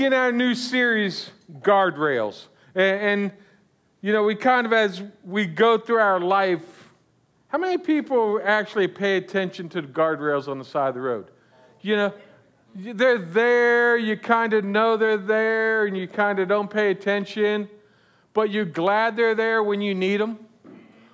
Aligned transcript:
Begin 0.00 0.14
our 0.14 0.32
new 0.32 0.54
series, 0.54 1.28
Guardrails. 1.60 2.46
And, 2.74 3.00
and, 3.02 3.32
you 4.00 4.14
know, 4.14 4.24
we 4.24 4.34
kind 4.34 4.66
of, 4.66 4.72
as 4.72 5.02
we 5.26 5.44
go 5.44 5.76
through 5.76 5.98
our 5.98 6.18
life, 6.18 6.88
how 7.48 7.58
many 7.58 7.76
people 7.76 8.40
actually 8.42 8.88
pay 8.88 9.18
attention 9.18 9.68
to 9.68 9.82
the 9.82 9.88
guardrails 9.88 10.48
on 10.48 10.58
the 10.58 10.64
side 10.64 10.88
of 10.88 10.94
the 10.94 11.02
road? 11.02 11.26
You 11.82 11.96
know, 11.96 12.14
they're 12.74 13.18
there, 13.18 13.98
you 13.98 14.16
kind 14.16 14.54
of 14.54 14.64
know 14.64 14.96
they're 14.96 15.18
there, 15.18 15.84
and 15.84 15.94
you 15.98 16.08
kind 16.08 16.38
of 16.38 16.48
don't 16.48 16.70
pay 16.70 16.90
attention, 16.90 17.68
but 18.32 18.48
you're 18.48 18.64
glad 18.64 19.18
they're 19.18 19.34
there 19.34 19.62
when 19.62 19.82
you 19.82 19.94
need 19.94 20.18
them. 20.18 20.38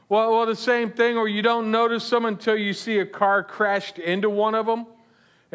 Well, 0.09 0.31
well, 0.31 0.47
the 0.47 0.55
same 0.55 0.93
thing, 0.93 1.17
or 1.17 1.27
you 1.27 1.43
don't 1.43 1.73
notice 1.73 2.09
them 2.09 2.25
until 2.25 2.57
you 2.57 2.73
see 2.73 3.01
a 3.01 3.07
car 3.07 3.43
crashed 3.43 3.99
into 3.99 4.31
one 4.31 4.55
of 4.55 4.67
them. 4.67 4.87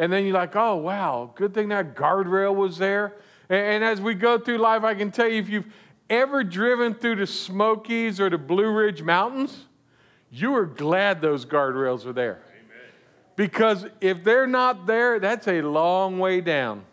And 0.02 0.12
then 0.12 0.24
you're 0.24 0.34
like, 0.34 0.56
oh, 0.56 0.74
wow, 0.74 1.30
good 1.36 1.54
thing 1.54 1.68
that 1.68 1.94
guardrail 1.94 2.52
was 2.52 2.76
there. 2.76 3.14
And, 3.48 3.60
and 3.60 3.84
as 3.84 4.00
we 4.00 4.14
go 4.14 4.36
through 4.36 4.58
life, 4.58 4.82
I 4.82 4.96
can 4.96 5.12
tell 5.12 5.28
you 5.28 5.38
if 5.38 5.48
you've 5.48 5.72
ever 6.10 6.42
driven 6.42 6.92
through 6.92 7.14
the 7.14 7.26
Smokies 7.28 8.18
or 8.18 8.28
the 8.28 8.36
Blue 8.36 8.68
Ridge 8.72 9.00
Mountains, 9.00 9.66
you 10.28 10.56
are 10.56 10.66
glad 10.66 11.20
those 11.20 11.46
guardrails 11.46 12.04
are 12.04 12.12
there. 12.12 12.42
Amen. 12.48 12.80
Because 13.36 13.86
if 14.00 14.24
they're 14.24 14.48
not 14.48 14.86
there, 14.86 15.20
that's 15.20 15.46
a 15.46 15.62
long 15.62 16.18
way 16.18 16.40
down. 16.40 16.84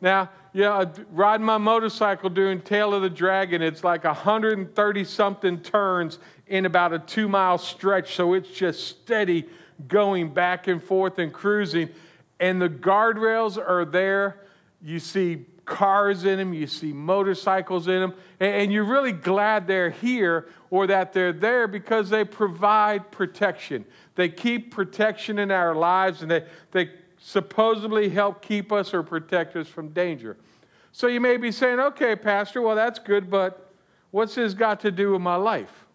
Now, 0.00 0.30
yeah, 0.54 0.86
riding 1.10 1.44
my 1.44 1.58
motorcycle 1.58 2.30
doing 2.30 2.62
Tail 2.62 2.94
of 2.94 3.02
the 3.02 3.10
Dragon, 3.10 3.60
it's 3.60 3.84
like 3.84 4.04
130 4.04 5.04
something 5.04 5.60
turns 5.60 6.18
in 6.46 6.64
about 6.64 6.94
a 6.94 7.00
two 7.00 7.28
mile 7.28 7.58
stretch. 7.58 8.14
So 8.14 8.32
it's 8.32 8.50
just 8.50 8.88
steady 8.88 9.46
going 9.88 10.32
back 10.32 10.68
and 10.68 10.82
forth 10.82 11.18
and 11.18 11.34
cruising 11.34 11.90
and 12.40 12.60
the 12.60 12.68
guardrails 12.68 13.56
are 13.56 13.84
there. 13.84 14.40
You 14.82 14.98
see 14.98 15.44
cars 15.66 16.24
in 16.24 16.38
them, 16.38 16.52
you 16.52 16.66
see 16.66 16.92
motorcycles 16.92 17.86
in 17.86 18.00
them, 18.00 18.14
and 18.40 18.72
you're 18.72 18.84
really 18.84 19.12
glad 19.12 19.68
they're 19.68 19.90
here 19.90 20.48
or 20.70 20.86
that 20.88 21.12
they're 21.12 21.32
there 21.32 21.68
because 21.68 22.10
they 22.10 22.24
provide 22.24 23.12
protection. 23.12 23.84
They 24.16 24.28
keep 24.28 24.72
protection 24.72 25.38
in 25.38 25.50
our 25.50 25.74
lives 25.74 26.22
and 26.22 26.30
they, 26.30 26.44
they 26.72 26.90
supposedly 27.18 28.08
help 28.08 28.42
keep 28.42 28.72
us 28.72 28.92
or 28.92 29.02
protect 29.02 29.54
us 29.54 29.68
from 29.68 29.90
danger. 29.90 30.36
So 30.92 31.06
you 31.06 31.20
may 31.20 31.36
be 31.36 31.52
saying, 31.52 31.78
okay, 31.78 32.16
Pastor, 32.16 32.62
well, 32.62 32.74
that's 32.74 32.98
good, 32.98 33.30
but 33.30 33.70
what's 34.10 34.34
this 34.34 34.54
got 34.54 34.80
to 34.80 34.90
do 34.90 35.12
with 35.12 35.20
my 35.20 35.36
life? 35.36 35.86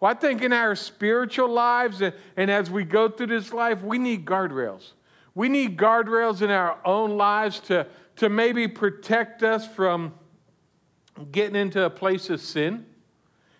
Well, 0.00 0.10
I 0.10 0.14
think 0.14 0.42
in 0.42 0.52
our 0.52 0.74
spiritual 0.74 1.50
lives 1.50 2.00
and, 2.00 2.14
and 2.36 2.50
as 2.50 2.70
we 2.70 2.84
go 2.84 3.08
through 3.08 3.28
this 3.28 3.52
life, 3.52 3.82
we 3.82 3.98
need 3.98 4.24
guardrails. 4.24 4.92
We 5.34 5.48
need 5.48 5.76
guardrails 5.76 6.42
in 6.42 6.50
our 6.50 6.78
own 6.84 7.16
lives 7.16 7.60
to, 7.60 7.86
to 8.16 8.28
maybe 8.28 8.68
protect 8.68 9.42
us 9.42 9.66
from 9.66 10.14
getting 11.30 11.56
into 11.56 11.84
a 11.84 11.90
place 11.90 12.30
of 12.30 12.40
sin. 12.40 12.86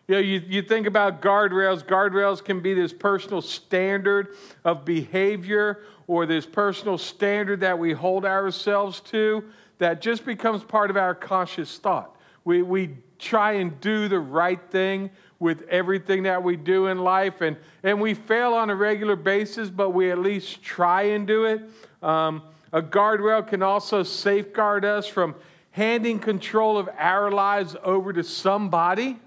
You 0.09 0.15
know, 0.17 0.21
you, 0.21 0.43
you 0.47 0.63
think 0.63 0.87
about 0.87 1.23
guardrails, 1.23 1.85
guardrails 1.85 2.43
can 2.45 2.61
be 2.61 2.75
this 2.75 2.93
personal 2.93 3.41
standard 3.41 4.35
of 4.65 4.85
behavior 4.85 5.83
or 6.09 6.27
this 6.27 6.47
personal 6.47 6.99
standard 6.99 7.61
that 7.61 7.79
we 7.79 7.93
hold 7.93 8.25
ourselves 8.25 9.01
to 9.01 9.45
that 9.79 10.01
just 10.01 10.25
becomes 10.25 10.65
part 10.65 10.91
of 10.91 10.97
our 10.97 11.15
conscious 11.15 11.79
thought. 11.79 12.17
We, 12.45 12.63
we 12.63 12.97
try 13.19 13.53
and 13.53 13.81
do 13.81 14.09
the 14.09 14.19
right 14.19 14.61
thing 14.71 15.11
with 15.41 15.63
everything 15.71 16.25
that 16.25 16.43
we 16.43 16.55
do 16.55 16.87
in 16.87 16.99
life. 16.99 17.41
And, 17.41 17.57
and 17.83 18.01
we 18.01 18.15
fail 18.15 18.53
on 18.53 18.71
a 18.71 18.77
regular 18.77 19.17
basis, 19.17 19.71
but 19.71 19.91
we 19.91 20.11
at 20.13 20.19
least 20.19 20.63
try 20.63 21.03
and 21.03 21.27
do 21.27 21.47
it. 21.47 21.63
Um, 22.03 22.43
a 22.73 22.83
guardrail 22.83 23.49
can 23.49 23.63
also 23.63 24.03
safeguard 24.03 24.85
us 24.85 25.09
from 25.09 25.35
handing 25.73 26.19
control 26.19 26.77
of 26.77 26.89
our 26.97 27.33
lives 27.33 27.75
over 27.83 28.13
to 28.13 28.23
somebody, 28.23 29.19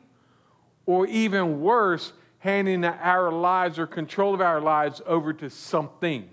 or 0.85 1.07
even 1.07 1.61
worse, 1.61 2.13
handing 2.39 2.85
our 2.85 3.31
lives 3.31 3.79
or 3.79 3.87
control 3.87 4.33
of 4.33 4.41
our 4.41 4.61
lives 4.61 5.01
over 5.05 5.33
to 5.33 5.49
something. 5.49 6.29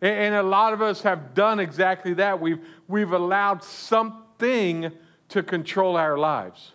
And, 0.00 0.18
and 0.18 0.34
a 0.36 0.42
lot 0.42 0.72
of 0.72 0.80
us 0.80 1.02
have 1.02 1.34
done 1.34 1.58
exactly 1.58 2.14
that. 2.14 2.40
We've, 2.40 2.64
we've 2.86 3.12
allowed 3.12 3.64
something 3.64 4.92
to 5.30 5.42
control 5.42 5.96
our 5.96 6.16
lives 6.16 6.72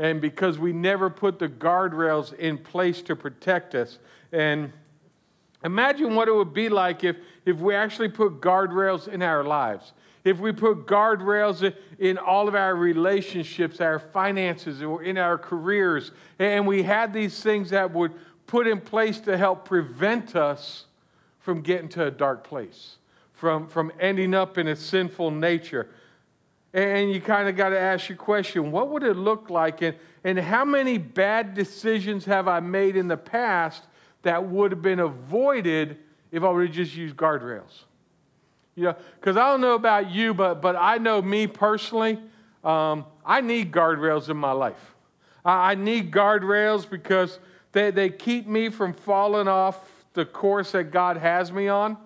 and 0.00 0.18
because 0.18 0.58
we 0.58 0.72
never 0.72 1.10
put 1.10 1.38
the 1.38 1.48
guardrails 1.48 2.32
in 2.38 2.56
place 2.56 3.02
to 3.02 3.14
protect 3.14 3.74
us. 3.74 3.98
And 4.32 4.72
imagine 5.62 6.14
what 6.14 6.26
it 6.26 6.34
would 6.34 6.54
be 6.54 6.70
like 6.70 7.04
if, 7.04 7.16
if 7.44 7.58
we 7.58 7.74
actually 7.74 8.08
put 8.08 8.40
guardrails 8.40 9.08
in 9.08 9.20
our 9.20 9.44
lives. 9.44 9.92
If 10.24 10.38
we 10.38 10.52
put 10.52 10.86
guardrails 10.86 11.74
in 11.98 12.16
all 12.16 12.48
of 12.48 12.54
our 12.54 12.74
relationships, 12.74 13.78
our 13.82 13.98
finances, 13.98 14.82
or 14.82 15.02
in 15.02 15.18
our 15.18 15.36
careers, 15.36 16.12
and 16.38 16.66
we 16.66 16.82
had 16.82 17.12
these 17.12 17.42
things 17.42 17.68
that 17.68 17.92
would 17.92 18.12
put 18.46 18.66
in 18.66 18.80
place 18.80 19.20
to 19.20 19.36
help 19.36 19.66
prevent 19.66 20.34
us 20.34 20.86
from 21.40 21.60
getting 21.60 21.90
to 21.90 22.06
a 22.06 22.10
dark 22.10 22.42
place, 22.42 22.96
from, 23.34 23.68
from 23.68 23.92
ending 24.00 24.34
up 24.34 24.56
in 24.56 24.66
a 24.66 24.76
sinful 24.76 25.30
nature. 25.30 25.90
And 26.72 27.12
you 27.12 27.20
kind 27.20 27.48
of 27.48 27.56
got 27.56 27.70
to 27.70 27.78
ask 27.78 28.08
your 28.08 28.18
question 28.18 28.70
what 28.70 28.90
would 28.90 29.02
it 29.02 29.16
look 29.16 29.50
like? 29.50 29.82
And, 29.82 29.96
and 30.22 30.38
how 30.38 30.64
many 30.64 30.98
bad 30.98 31.54
decisions 31.54 32.24
have 32.26 32.46
I 32.46 32.60
made 32.60 32.96
in 32.96 33.08
the 33.08 33.16
past 33.16 33.84
that 34.22 34.44
would 34.44 34.72
have 34.72 34.82
been 34.82 35.00
avoided 35.00 35.98
if 36.30 36.42
I 36.42 36.50
would 36.50 36.66
have 36.66 36.74
just 36.74 36.94
used 36.94 37.16
guardrails? 37.16 37.84
You 38.76 38.84
know, 38.84 38.96
because 39.18 39.36
I 39.36 39.50
don't 39.50 39.60
know 39.60 39.74
about 39.74 40.10
you, 40.10 40.32
but, 40.32 40.62
but 40.62 40.76
I 40.76 40.98
know 40.98 41.20
me 41.20 41.46
personally, 41.46 42.18
um, 42.62 43.04
I 43.24 43.40
need 43.40 43.72
guardrails 43.72 44.28
in 44.28 44.36
my 44.36 44.52
life. 44.52 44.94
I, 45.44 45.72
I 45.72 45.74
need 45.74 46.12
guardrails 46.12 46.88
because 46.88 47.40
they, 47.72 47.90
they 47.90 48.10
keep 48.10 48.46
me 48.46 48.68
from 48.68 48.92
falling 48.92 49.48
off 49.48 49.90
the 50.14 50.24
course 50.24 50.72
that 50.72 50.84
God 50.84 51.16
has 51.16 51.52
me 51.52 51.68
on. 51.68 51.96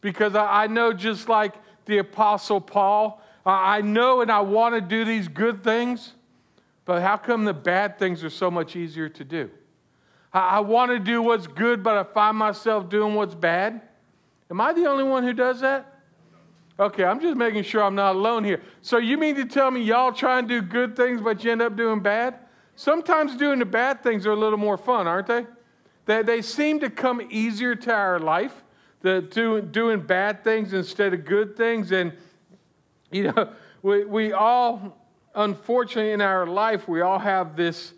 Because 0.00 0.34
I, 0.34 0.64
I 0.64 0.66
know 0.66 0.92
just 0.92 1.28
like 1.28 1.54
the 1.86 1.98
Apostle 1.98 2.60
Paul, 2.60 3.22
I 3.46 3.80
know 3.80 4.22
and 4.22 4.30
I 4.30 4.40
want 4.40 4.74
to 4.74 4.80
do 4.80 5.04
these 5.04 5.28
good 5.28 5.62
things, 5.62 6.12
but 6.84 7.00
how 7.00 7.16
come 7.16 7.44
the 7.44 7.54
bad 7.54 7.98
things 7.98 8.24
are 8.24 8.30
so 8.30 8.50
much 8.50 8.74
easier 8.74 9.08
to 9.08 9.24
do? 9.24 9.50
I 10.32 10.60
want 10.60 10.90
to 10.90 10.98
do 10.98 11.22
what's 11.22 11.46
good, 11.46 11.82
but 11.82 11.96
I 11.96 12.02
find 12.02 12.36
myself 12.36 12.88
doing 12.88 13.14
what's 13.14 13.34
bad. 13.34 13.80
Am 14.50 14.60
I 14.60 14.72
the 14.72 14.86
only 14.86 15.04
one 15.04 15.22
who 15.22 15.32
does 15.32 15.60
that? 15.60 15.94
Okay, 16.78 17.04
I'm 17.04 17.20
just 17.20 17.36
making 17.36 17.62
sure 17.62 17.82
I'm 17.82 17.94
not 17.94 18.16
alone 18.16 18.44
here. 18.44 18.60
So 18.82 18.98
you 18.98 19.16
mean 19.16 19.34
to 19.36 19.46
tell 19.46 19.70
me 19.70 19.80
y'all 19.80 20.12
try 20.12 20.38
and 20.38 20.46
do 20.46 20.60
good 20.60 20.94
things, 20.94 21.22
but 21.22 21.42
you 21.42 21.52
end 21.52 21.62
up 21.62 21.74
doing 21.74 22.00
bad? 22.00 22.38
Sometimes 22.74 23.34
doing 23.36 23.58
the 23.58 23.64
bad 23.64 24.02
things 24.02 24.26
are 24.26 24.32
a 24.32 24.36
little 24.36 24.58
more 24.58 24.76
fun, 24.76 25.06
aren't 25.06 25.26
they? 25.26 25.46
They, 26.04 26.22
they 26.22 26.42
seem 26.42 26.78
to 26.80 26.90
come 26.90 27.26
easier 27.30 27.74
to 27.74 27.92
our 27.92 28.18
life, 28.18 28.62
the, 29.00 29.22
doing, 29.22 29.72
doing 29.72 30.00
bad 30.00 30.44
things 30.44 30.74
instead 30.74 31.14
of 31.14 31.24
good 31.24 31.56
things. 31.56 31.92
And 31.92 32.12
you 33.10 33.24
know, 33.24 33.52
we, 33.82 34.04
we 34.04 34.32
all, 34.32 34.96
unfortunately, 35.34 36.12
in 36.12 36.20
our 36.20 36.46
life, 36.46 36.88
we 36.88 37.00
all 37.00 37.18
have 37.18 37.56
this 37.56 37.92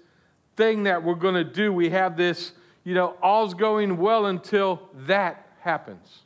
thing 0.57 0.85
that 0.85 1.03
we're 1.03 1.15
going 1.15 1.35
to 1.35 1.45
do. 1.45 1.73
We 1.73 1.91
have 1.91 2.17
this, 2.17 2.53
you 2.85 2.95
know, 2.95 3.17
all's 3.23 3.55
going 3.55 3.97
well 3.97 4.27
until 4.27 4.89
that 5.07 5.47
happens. 5.61 6.23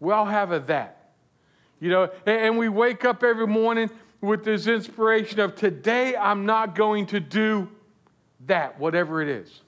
We 0.00 0.12
all 0.12 0.26
have 0.26 0.52
a 0.52 0.60
that. 0.60 1.12
You 1.80 1.90
know, 1.90 2.02
and, 2.26 2.36
and 2.36 2.58
we 2.58 2.68
wake 2.68 3.04
up 3.04 3.22
every 3.22 3.46
morning 3.46 3.90
with 4.20 4.44
this 4.44 4.66
inspiration 4.66 5.40
of 5.40 5.56
today 5.56 6.16
I'm 6.16 6.46
not 6.46 6.74
going 6.74 7.06
to 7.06 7.20
do 7.20 7.68
that, 8.46 8.78
whatever 8.78 9.22
it 9.22 9.28
is. 9.28 9.62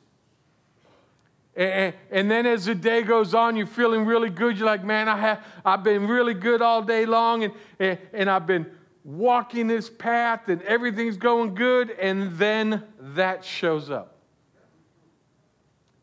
And, 1.56 2.30
then 2.30 2.46
as 2.46 2.64
the 2.64 2.74
day 2.74 3.02
goes 3.02 3.32
on, 3.32 3.56
you're 3.56 3.66
feeling 3.66 4.04
really 4.04 4.30
good. 4.30 4.58
You're 4.58 4.66
like, 4.66 4.84
man, 4.84 5.08
I 5.08 5.16
have, 5.16 5.44
I've 5.64 5.84
been 5.84 6.08
really 6.08 6.34
good 6.34 6.60
all 6.60 6.82
day 6.82 7.06
long, 7.06 7.44
and, 7.44 7.54
and, 7.78 7.98
and 8.12 8.28
I've 8.28 8.46
been 8.46 8.66
walking 9.04 9.68
this 9.68 9.88
path, 9.88 10.48
and 10.48 10.62
everything's 10.62 11.16
going 11.16 11.54
good. 11.54 11.90
And 11.90 12.36
then 12.36 12.82
that 12.98 13.44
shows 13.44 13.88
up. 13.88 14.16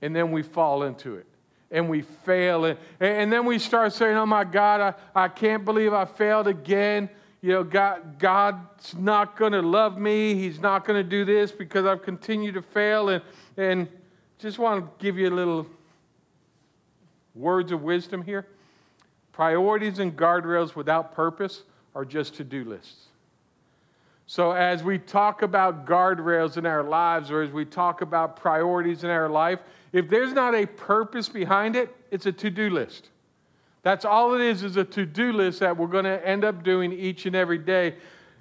And 0.02 0.16
then 0.16 0.32
we 0.32 0.42
fall 0.42 0.84
into 0.84 1.16
it. 1.16 1.28
And 1.70 1.90
we 1.90 2.02
fail. 2.02 2.66
And, 2.66 2.78
and 3.00 3.32
then 3.32 3.46
we 3.46 3.60
start 3.60 3.94
saying, 3.94 4.16
oh 4.16 4.26
my 4.26 4.44
God, 4.46 4.96
I, 5.16 5.24
I 5.26 5.28
can't 5.28 5.66
believe 5.66 5.94
I 5.94 6.06
failed 6.06 6.48
again. 6.48 7.10
You 7.42 7.54
know, 7.54 7.64
God, 7.64 8.20
God's 8.20 8.96
not 8.96 9.36
going 9.36 9.54
to 9.54 9.62
love 9.62 9.98
me. 9.98 10.36
He's 10.36 10.60
not 10.60 10.86
going 10.86 11.02
to 11.02 11.10
do 11.10 11.26
this 11.26 11.52
because 11.52 11.86
I've 11.86 12.04
continued 12.04 12.54
to 12.54 12.62
fail. 12.62 13.10
And, 13.10 13.24
and 13.58 13.88
just 14.42 14.60
want 14.60 14.84
to 14.84 15.04
give 15.04 15.18
you 15.18 15.30
a 15.30 15.36
little 15.36 15.68
words 17.36 17.72
of 17.72 17.84
wisdom 17.84 18.24
here. 18.24 18.48
Priorities 19.32 20.00
and 20.00 20.18
guardrails 20.18 20.76
without 20.76 21.14
purpose 21.14 21.64
are 21.96 22.06
just 22.06 22.36
to 22.36 22.44
do 22.44 22.66
lists. 22.66 23.06
So, 24.26 24.52
as 24.52 24.84
we 24.84 24.98
talk 24.98 25.42
about 25.42 25.86
guardrails 25.86 26.58
in 26.58 26.66
our 26.66 26.84
lives, 26.84 27.30
or 27.32 27.42
as 27.42 27.52
we 27.52 27.66
talk 27.66 28.02
about 28.02 28.38
priorities 28.38 29.04
in 29.04 29.10
our 29.10 29.30
life, 29.30 29.60
if 29.92 30.10
there's 30.10 30.32
not 30.32 30.56
a 30.56 30.66
purpose 30.66 31.28
behind 31.28 31.76
it, 31.76 31.94
it's 32.12 32.26
a 32.26 32.32
to 32.32 32.50
do 32.50 32.70
list. 32.70 33.10
That's 33.84 34.06
all 34.06 34.34
it 34.36 34.42
is, 34.42 34.64
is 34.64 34.78
a 34.78 34.86
to 34.86 35.06
do 35.06 35.34
list 35.34 35.60
that 35.60 35.76
we're 35.76 35.88
going 35.88 36.06
to 36.06 36.26
end 36.26 36.46
up 36.46 36.64
doing 36.64 36.94
each 36.94 37.26
and 37.26 37.36
every 37.36 37.58
day. 37.58 37.96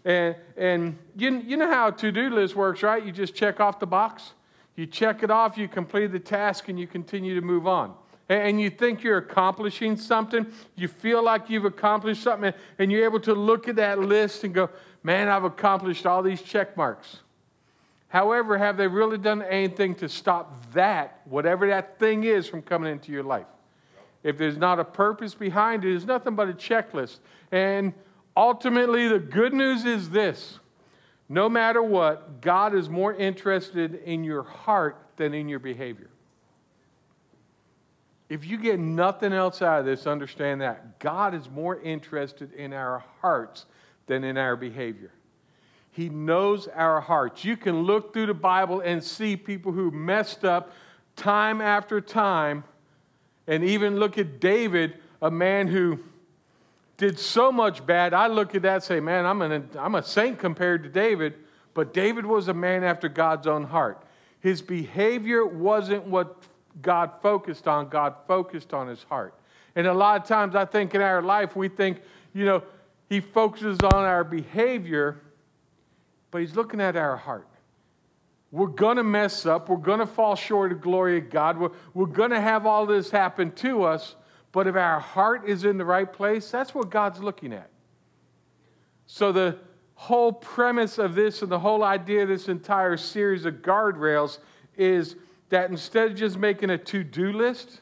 And, 0.05 0.37
and 0.57 0.99
you, 1.17 1.39
you 1.41 1.57
know 1.57 1.69
how 1.69 1.89
a 1.89 1.93
to 1.93 2.13
do 2.13 2.31
list 2.31 2.55
works, 2.55 2.83
right? 2.83 3.05
You 3.05 3.11
just 3.11 3.35
check 3.35 3.59
off 3.59 3.81
the 3.81 3.87
box. 3.87 4.33
You 4.81 4.87
check 4.87 5.23
it 5.23 5.31
off, 5.31 5.59
you 5.59 5.69
complete 5.69 6.07
the 6.07 6.19
task, 6.19 6.71
and 6.71 6.81
you 6.81 6.87
continue 6.87 7.35
to 7.35 7.43
move 7.43 7.67
on. 7.67 7.93
And, 8.31 8.59
you 8.59 8.71
think 8.71 9.03
you're 9.03 9.19
accomplishing 9.19 9.95
something. 9.95 10.47
You 10.75 10.89
feel 10.89 11.23
like 11.23 11.51
you've 11.51 11.67
accomplished 11.67 12.23
something, 12.23 12.55
and 12.79 12.91
you're 12.91 13.05
able 13.05 13.21
to 13.21 13.35
look 13.35 13.69
at 13.69 13.77
that 13.77 13.99
list 13.99 14.43
and 14.43 14.55
go, 14.55 14.71
man, 15.03 15.29
I've 15.29 15.45
accomplished 15.45 16.07
all 16.07 16.23
these 16.23 16.41
check 16.41 16.79
marks. 16.79 17.19
However, 18.09 18.57
have 18.57 18.79
they 18.79 18.87
really 18.87 19.19
done 19.19 19.43
anything 19.43 19.97
to 19.97 20.09
stop 20.09 20.73
that, 20.73 21.21
whatever 21.27 21.67
that 21.67 21.99
thing 21.99 22.25
is, 22.25 22.47
from 22.47 22.63
coming 22.63 22.91
into 22.91 23.13
your 23.13 23.25
life? 23.25 23.49
If 24.23 24.39
there's 24.39 24.57
not 24.57 24.81
a 24.81 24.85
purpose 24.85 25.35
behind 25.35 25.85
it, 25.85 25.95
it's 25.95 26.07
nothing 26.07 26.35
but 26.35 26.49
a 26.49 26.55
checklist. 26.55 27.19
And 27.53 27.93
ultimately, 28.35 29.09
the 29.09 29.19
good 29.19 29.53
news 29.53 29.85
is 29.85 30.09
this 30.09 30.59
no 31.31 31.49
matter 31.49 31.81
what, 31.81 32.41
God 32.41 32.75
is 32.75 32.91
more 32.91 33.15
interested 33.15 33.95
in 34.05 34.25
your 34.25 34.43
heart 34.43 35.01
than 35.17 35.33
in 35.33 35.49
your 35.49 35.61
behavior. 35.61 36.11
If 38.29 38.45
you 38.45 38.59
get 38.59 38.81
nothing 38.81 39.33
else 39.33 39.63
out 39.63 39.79
of 39.79 39.87
this, 39.87 40.09
understand 40.09 40.61
that 40.61 40.99
God 40.99 41.33
is 41.33 41.49
more 41.49 41.81
interested 41.81 42.53
in 42.55 42.73
our 42.73 43.05
hearts 43.21 43.67
than 44.09 44.25
in 44.25 44.37
our 44.37 44.57
behavior. 44.57 45.13
He 45.93 46.09
knows 46.09 46.67
our 46.67 47.01
hearts. 47.01 47.45
You 47.45 47.57
can 47.57 47.83
look 47.83 48.13
through 48.13 48.27
the 48.27 48.35
Bible 48.35 48.81
and 48.81 49.03
see 49.03 49.37
people 49.37 49.71
who 49.71 49.93
messed 49.93 50.45
up 50.45 50.73
time 51.15 51.61
after 51.61 52.01
time 52.01 52.65
and 53.47 53.63
even 53.63 54.01
look 54.01 54.19
at 54.19 54.41
David, 54.41 54.99
a 55.23 55.31
man 55.31 55.69
who 55.69 56.01
did 57.01 57.19
so 57.19 57.51
much 57.51 57.85
bad. 57.87 58.13
I 58.13 58.27
look 58.27 58.55
at 58.55 58.61
that 58.63 58.75
and 58.75 58.83
say, 58.83 59.01
man, 59.01 59.25
I'm, 59.25 59.41
an, 59.41 59.71
I'm 59.79 59.95
a 59.95 60.03
saint 60.03 60.39
compared 60.39 60.83
to 60.83 60.91
David, 60.91 61.35
but 61.73 61.95
David 61.95 62.27
was 62.27 62.49
a 62.49 62.55
man 62.55 62.85
after 62.85 63.09
God's 63.09 63.47
own 63.47 63.65
heart. 63.65 64.05
His 64.41 64.61
behavior 64.61 65.47
wasn't 65.47 66.05
what 66.05 66.37
God 66.83 67.11
focused 67.23 67.67
on, 67.67 67.89
God 67.89 68.17
focused 68.29 68.75
on 68.75 68.87
his 68.87 69.03
heart. 69.05 69.35
And 69.75 69.87
a 69.87 69.95
lot 69.95 70.21
of 70.21 70.29
times 70.29 70.55
I 70.55 70.67
think 70.67 70.95
in 70.95 71.01
our 71.01 71.23
life, 71.23 71.57
we 71.57 71.69
think, 71.69 72.03
you 72.35 72.45
know, 72.45 72.63
he 73.09 73.21
focuses 73.21 73.79
on 73.81 74.05
our 74.05 74.23
behavior, 74.23 75.23
but 76.31 76.43
he's 76.43 76.55
looking 76.55 76.83
at 76.83 76.97
our 76.97 77.17
heart. 77.17 77.49
We're 78.53 78.67
going 78.67 78.99
to 78.99 79.05
mess 79.05 79.47
up. 79.47 79.71
We're 79.71 79.79
going 79.79 80.01
to 80.01 80.07
fall 80.07 80.37
short 80.37 80.71
of 80.71 80.83
glory 80.83 81.17
of 81.17 81.31
God. 81.31 81.57
We're, 81.57 81.71
we're 81.95 82.07
going 82.07 82.31
to 82.31 82.41
have 82.41 82.67
all 82.67 82.85
this 82.85 83.11
happen 83.11 83.53
to 83.53 83.85
us. 83.85 84.17
But 84.53 84.67
if 84.67 84.75
our 84.75 85.01
heart 85.01 85.49
is 85.49 85.65
in 85.65 85.79
the 85.79 85.85
right 85.85 86.11
place, 86.11 86.51
that's 86.51 86.75
what 86.75 86.91
God's 86.91 87.21
looking 87.21 87.53
at. 87.53 87.71
So, 89.07 89.33
the 89.33 89.59
whole 89.95 90.33
premise 90.33 90.99
of 90.99 91.15
this 91.15 91.43
and 91.43 91.51
the 91.51 91.59
whole 91.59 91.85
idea 91.85 92.23
of 92.23 92.29
this 92.29 92.49
entire 92.49 92.97
series 92.97 93.45
of 93.45 93.55
guardrails 93.57 94.39
is 94.77 95.17
that 95.51 95.71
instead 95.71 96.13
of 96.13 96.17
just 96.17 96.39
making 96.39 96.71
a 96.71 96.79
to 96.79 97.05
do 97.05 97.33
list, 97.33 97.81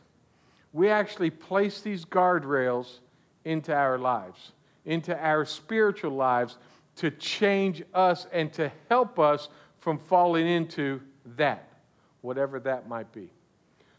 we 0.72 0.88
actually 0.88 1.30
place 1.30 1.80
these 1.80 2.04
guardrails 2.04 2.98
into 3.44 3.74
our 3.74 3.98
lives, 3.98 4.52
into 4.84 5.16
our 5.18 5.44
spiritual 5.44 6.10
lives 6.10 6.58
to 6.96 7.10
change 7.12 7.82
us 7.94 8.26
and 8.32 8.52
to 8.54 8.70
help 8.88 9.18
us 9.18 9.48
from 9.78 9.98
falling 9.98 10.46
into 10.46 11.00
that, 11.36 11.68
whatever 12.22 12.58
that 12.58 12.88
might 12.88 13.12
be. 13.12 13.30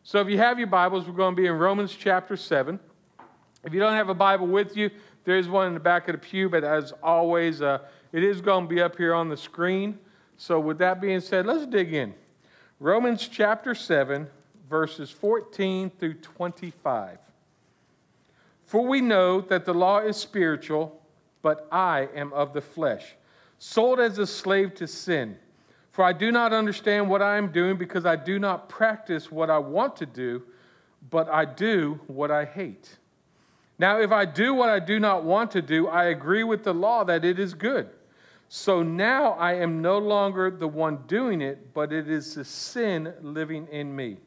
So 0.09 0.19
if 0.21 0.27
you 0.27 0.39
have 0.39 0.57
your 0.57 0.65
Bibles, 0.65 1.07
we're 1.07 1.13
going 1.13 1.35
to 1.35 1.39
be 1.39 1.45
in 1.45 1.53
Romans 1.53 1.95
chapter 1.95 2.35
7. 2.35 2.79
If 3.63 3.75
you 3.75 3.79
don't 3.79 3.93
have 3.93 4.09
a 4.09 4.15
Bible 4.15 4.47
with 4.47 4.75
you, 4.75 4.89
there's 5.23 5.47
one 5.47 5.67
in 5.67 5.75
the 5.75 5.79
back 5.79 6.07
of 6.07 6.13
the 6.13 6.17
pew, 6.17 6.49
but 6.49 6.63
as 6.63 6.93
always, 7.03 7.61
uh, 7.61 7.77
it 8.11 8.23
is 8.23 8.41
going 8.41 8.67
to 8.67 8.73
be 8.73 8.81
up 8.81 8.97
here 8.97 9.13
on 9.13 9.29
the 9.29 9.37
screen. 9.37 9.99
So 10.35 10.59
with 10.59 10.79
that 10.79 10.99
being 10.99 11.19
said, 11.19 11.45
let's 11.45 11.67
dig 11.67 11.93
in. 11.93 12.15
Romans 12.79 13.27
chapter 13.27 13.75
7, 13.75 14.27
verses 14.67 15.11
14 15.11 15.91
through 15.99 16.15
25. 16.15 17.19
For 18.65 18.81
we 18.83 19.01
know 19.01 19.41
that 19.41 19.63
the 19.63 19.75
law 19.75 19.99
is 19.99 20.17
spiritual, 20.17 21.03
but 21.43 21.67
I 21.71 22.09
am 22.15 22.33
of 22.33 22.53
the 22.53 22.61
flesh, 22.61 23.13
sold 23.59 23.99
as 23.99 24.17
a 24.17 24.25
slave 24.25 24.73
to 24.73 24.87
sin. 24.87 25.37
For 25.99 26.05
I 26.05 26.13
do 26.13 26.31
not 26.31 26.53
understand 26.53 27.09
what 27.09 27.21
I 27.21 27.35
am 27.35 27.51
doing 27.51 27.75
because 27.75 28.05
I 28.05 28.15
do 28.15 28.39
not 28.39 28.69
practice 28.69 29.29
what 29.29 29.49
I 29.49 29.57
want 29.57 29.97
to 29.97 30.05
do, 30.05 30.43
but 31.09 31.27
I 31.27 31.43
do 31.43 31.99
what 32.07 32.31
I 32.31 32.45
hate. 32.45 32.99
Now, 33.77 33.99
if 33.99 34.09
I 34.09 34.23
do 34.23 34.53
what 34.53 34.69
I 34.69 34.79
do 34.79 34.97
not 34.97 35.25
want 35.25 35.51
to 35.51 35.61
do, 35.61 35.89
I 35.89 36.05
agree 36.05 36.45
with 36.45 36.63
the 36.63 36.73
law 36.73 37.03
that 37.03 37.25
it 37.25 37.37
is 37.37 37.53
good. 37.53 37.89
So 38.47 38.81
now 38.81 39.31
I 39.31 39.55
am 39.55 39.81
no 39.81 39.97
longer 39.97 40.49
the 40.49 40.69
one 40.69 40.99
doing 41.05 41.41
it, 41.41 41.73
but 41.73 41.91
it 41.91 42.09
is 42.09 42.33
the 42.35 42.45
sin 42.45 43.13
living 43.21 43.67
in 43.69 43.93
me. 43.93 44.19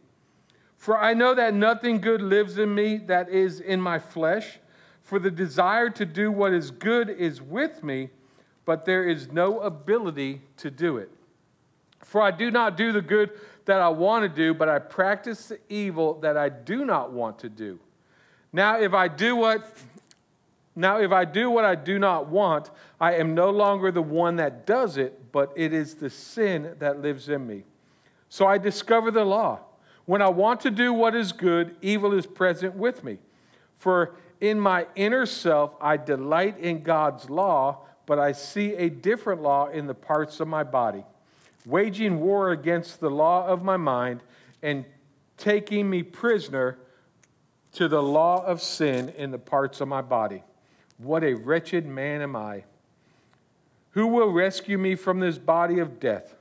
For 0.76 0.98
I 0.98 1.14
know 1.14 1.34
that 1.34 1.54
nothing 1.54 2.02
good 2.02 2.20
lives 2.20 2.58
in 2.58 2.74
me 2.74 2.98
that 3.06 3.30
is 3.30 3.60
in 3.60 3.80
my 3.80 3.98
flesh. 3.98 4.58
For 5.00 5.18
the 5.18 5.30
desire 5.30 5.88
to 5.88 6.04
do 6.04 6.30
what 6.30 6.52
is 6.52 6.70
good 6.70 7.08
is 7.08 7.40
with 7.40 7.82
me, 7.82 8.10
but 8.66 8.84
there 8.84 9.08
is 9.08 9.32
no 9.32 9.60
ability 9.60 10.42
to 10.58 10.70
do 10.70 10.98
it. 10.98 11.10
For 12.02 12.20
I 12.20 12.30
do 12.30 12.50
not 12.50 12.76
do 12.76 12.92
the 12.92 13.02
good 13.02 13.30
that 13.64 13.80
I 13.80 13.88
want 13.88 14.24
to 14.24 14.28
do, 14.28 14.54
but 14.54 14.68
I 14.68 14.78
practice 14.78 15.48
the 15.48 15.58
evil 15.68 16.14
that 16.20 16.36
I 16.36 16.48
do 16.48 16.84
not 16.84 17.12
want 17.12 17.38
to 17.40 17.48
do. 17.48 17.78
Now, 18.52 18.80
if 18.80 18.92
I 18.92 19.08
do 19.08 19.36
what 19.36 19.64
now 20.74 20.98
if 20.98 21.12
I 21.12 21.26
do 21.26 21.50
what 21.50 21.64
I 21.66 21.74
do 21.74 21.98
not 21.98 22.28
want, 22.28 22.70
I 22.98 23.14
am 23.14 23.34
no 23.34 23.50
longer 23.50 23.90
the 23.90 24.02
one 24.02 24.36
that 24.36 24.66
does 24.66 24.96
it, 24.96 25.30
but 25.30 25.52
it 25.54 25.72
is 25.74 25.96
the 25.96 26.08
sin 26.08 26.74
that 26.78 27.02
lives 27.02 27.28
in 27.28 27.46
me. 27.46 27.64
So 28.30 28.46
I 28.46 28.56
discover 28.56 29.10
the 29.10 29.24
law. 29.24 29.60
When 30.06 30.22
I 30.22 30.30
want 30.30 30.60
to 30.62 30.70
do 30.70 30.94
what 30.94 31.14
is 31.14 31.32
good, 31.32 31.76
evil 31.82 32.14
is 32.14 32.26
present 32.26 32.74
with 32.74 33.04
me. 33.04 33.18
For 33.76 34.14
in 34.40 34.58
my 34.58 34.86
inner 34.96 35.26
self 35.26 35.74
I 35.80 35.98
delight 35.98 36.58
in 36.58 36.82
God's 36.82 37.28
law, 37.28 37.80
but 38.06 38.18
I 38.18 38.32
see 38.32 38.74
a 38.74 38.88
different 38.88 39.42
law 39.42 39.68
in 39.68 39.86
the 39.86 39.94
parts 39.94 40.40
of 40.40 40.48
my 40.48 40.64
body 40.64 41.04
waging 41.66 42.20
war 42.20 42.50
against 42.50 43.00
the 43.00 43.10
law 43.10 43.46
of 43.46 43.62
my 43.62 43.76
mind 43.76 44.22
and 44.62 44.84
taking 45.36 45.88
me 45.88 46.02
prisoner 46.02 46.78
to 47.72 47.88
the 47.88 48.02
law 48.02 48.44
of 48.44 48.60
sin 48.60 49.08
in 49.10 49.30
the 49.30 49.38
parts 49.38 49.80
of 49.80 49.88
my 49.88 50.02
body. 50.02 50.42
What 50.98 51.24
a 51.24 51.34
wretched 51.34 51.86
man 51.86 52.20
am 52.20 52.36
I! 52.36 52.64
Who 53.90 54.06
will 54.06 54.30
rescue 54.30 54.78
me 54.78 54.94
from 54.94 55.20
this 55.20 55.38
body 55.38 55.78
of 55.78 56.00
death? 56.00 56.34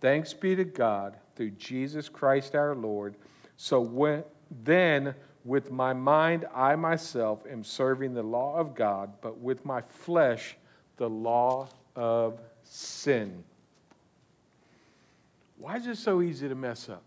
Thanks 0.00 0.32
be 0.32 0.56
to 0.56 0.64
God 0.64 1.16
through 1.36 1.50
Jesus 1.52 2.08
Christ 2.08 2.54
our 2.54 2.74
Lord. 2.74 3.16
So 3.56 3.80
when, 3.80 4.24
then, 4.50 5.14
with 5.44 5.70
my 5.70 5.92
mind, 5.92 6.46
I 6.54 6.76
myself 6.76 7.44
am 7.50 7.64
serving 7.64 8.14
the 8.14 8.22
law 8.22 8.56
of 8.56 8.74
God, 8.74 9.12
but 9.20 9.38
with 9.38 9.64
my 9.64 9.82
flesh, 9.82 10.56
the 10.96 11.08
law 11.08 11.68
of 11.96 12.40
sin. 12.62 13.44
Why 15.60 15.76
is 15.76 15.86
it 15.86 15.98
so 15.98 16.22
easy 16.22 16.48
to 16.48 16.54
mess 16.54 16.88
up? 16.88 17.02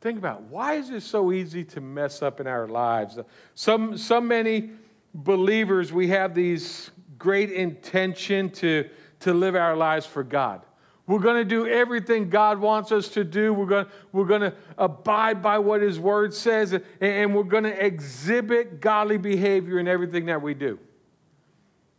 Think 0.00 0.18
about 0.18 0.40
it. 0.40 0.44
why 0.44 0.74
is 0.74 0.90
it 0.90 1.02
so 1.02 1.32
easy 1.32 1.64
to 1.64 1.80
mess 1.80 2.22
up 2.22 2.38
in 2.38 2.46
our 2.46 2.68
lives? 2.68 3.18
Some, 3.54 3.98
so 3.98 4.20
many 4.20 4.70
believers, 5.12 5.92
we 5.92 6.08
have 6.08 6.32
these 6.32 6.92
great 7.18 7.50
intention 7.50 8.50
to, 8.50 8.88
to 9.20 9.34
live 9.34 9.56
our 9.56 9.74
lives 9.74 10.06
for 10.06 10.22
God. 10.22 10.62
We're 11.08 11.18
going 11.20 11.36
to 11.36 11.44
do 11.44 11.66
everything 11.66 12.30
God 12.30 12.58
wants 12.58 12.92
us 12.92 13.08
to 13.10 13.24
do. 13.24 13.52
We're 13.52 13.66
going, 13.66 13.86
we're 14.12 14.26
going 14.26 14.42
to 14.42 14.54
abide 14.78 15.42
by 15.42 15.58
what 15.58 15.80
His 15.80 15.98
Word 15.98 16.34
says, 16.34 16.72
and, 16.72 16.84
and 17.00 17.34
we're 17.34 17.44
going 17.44 17.64
to 17.64 17.84
exhibit 17.84 18.80
godly 18.80 19.16
behavior 19.16 19.80
in 19.80 19.88
everything 19.88 20.26
that 20.26 20.40
we 20.40 20.54
do. 20.54 20.78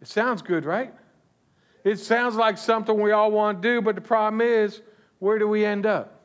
It 0.01 0.07
sounds 0.07 0.41
good, 0.41 0.63
right? 0.63 0.93
It 1.87 1.99
sounds 1.99 2.35
like 2.35 2.57
something 2.57 2.99
we 2.99 3.11
all 3.11 3.31
want 3.31 3.61
to 3.61 3.67
do, 3.67 3.81
but 3.81 3.95
the 3.95 4.01
problem 4.01 4.41
is, 4.41 4.81
where 5.19 5.39
do 5.39 5.47
we 5.47 5.63
end 5.63 5.85
up? 5.85 6.19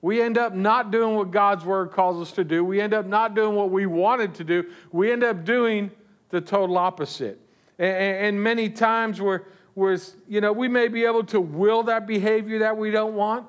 We 0.00 0.22
end 0.22 0.38
up 0.38 0.54
not 0.54 0.90
doing 0.90 1.16
what 1.16 1.30
God's 1.30 1.66
word 1.66 1.90
calls 1.90 2.26
us 2.26 2.34
to 2.36 2.44
do. 2.44 2.64
We 2.64 2.80
end 2.80 2.94
up 2.94 3.04
not 3.04 3.34
doing 3.34 3.54
what 3.54 3.70
we 3.70 3.84
wanted 3.84 4.34
to 4.36 4.44
do. 4.44 4.64
We 4.90 5.12
end 5.12 5.22
up 5.22 5.44
doing 5.44 5.90
the 6.30 6.40
total 6.40 6.78
opposite. 6.78 7.38
And, 7.78 8.42
many 8.42 8.70
times 8.70 9.20
we're, 9.20 9.42
we're, 9.74 9.98
you 10.28 10.40
know, 10.40 10.52
we 10.52 10.68
may 10.68 10.88
be 10.88 11.04
able 11.04 11.24
to 11.24 11.40
will 11.42 11.82
that 11.82 12.06
behavior 12.06 12.60
that 12.60 12.76
we 12.76 12.90
don't 12.90 13.14
want. 13.14 13.46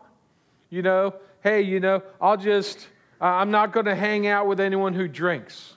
You 0.70 0.82
know, 0.82 1.16
hey, 1.44 1.62
you 1.62 1.80
know, 1.80 2.04
I'll 2.20 2.36
just, 2.36 2.88
I'm 3.22 3.52
not 3.52 3.72
going 3.72 3.86
to 3.86 3.96
hang 3.96 4.28
out 4.28 4.48
with 4.48 4.60
anyone 4.60 4.94
who 4.94 5.08
drinks. 5.08 5.75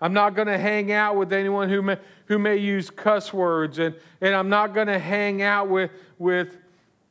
I'm 0.00 0.12
not 0.12 0.34
going 0.34 0.48
to 0.48 0.58
hang 0.58 0.92
out 0.92 1.16
with 1.16 1.32
anyone 1.32 1.68
who 1.68 1.80
may, 1.82 1.98
who 2.26 2.38
may 2.38 2.56
use 2.56 2.90
cuss 2.90 3.32
words, 3.32 3.78
and, 3.78 3.94
and 4.20 4.34
I'm 4.34 4.48
not 4.48 4.74
going 4.74 4.88
to 4.88 4.98
hang 4.98 5.42
out 5.42 5.68
with, 5.68 5.90
with, 6.18 6.58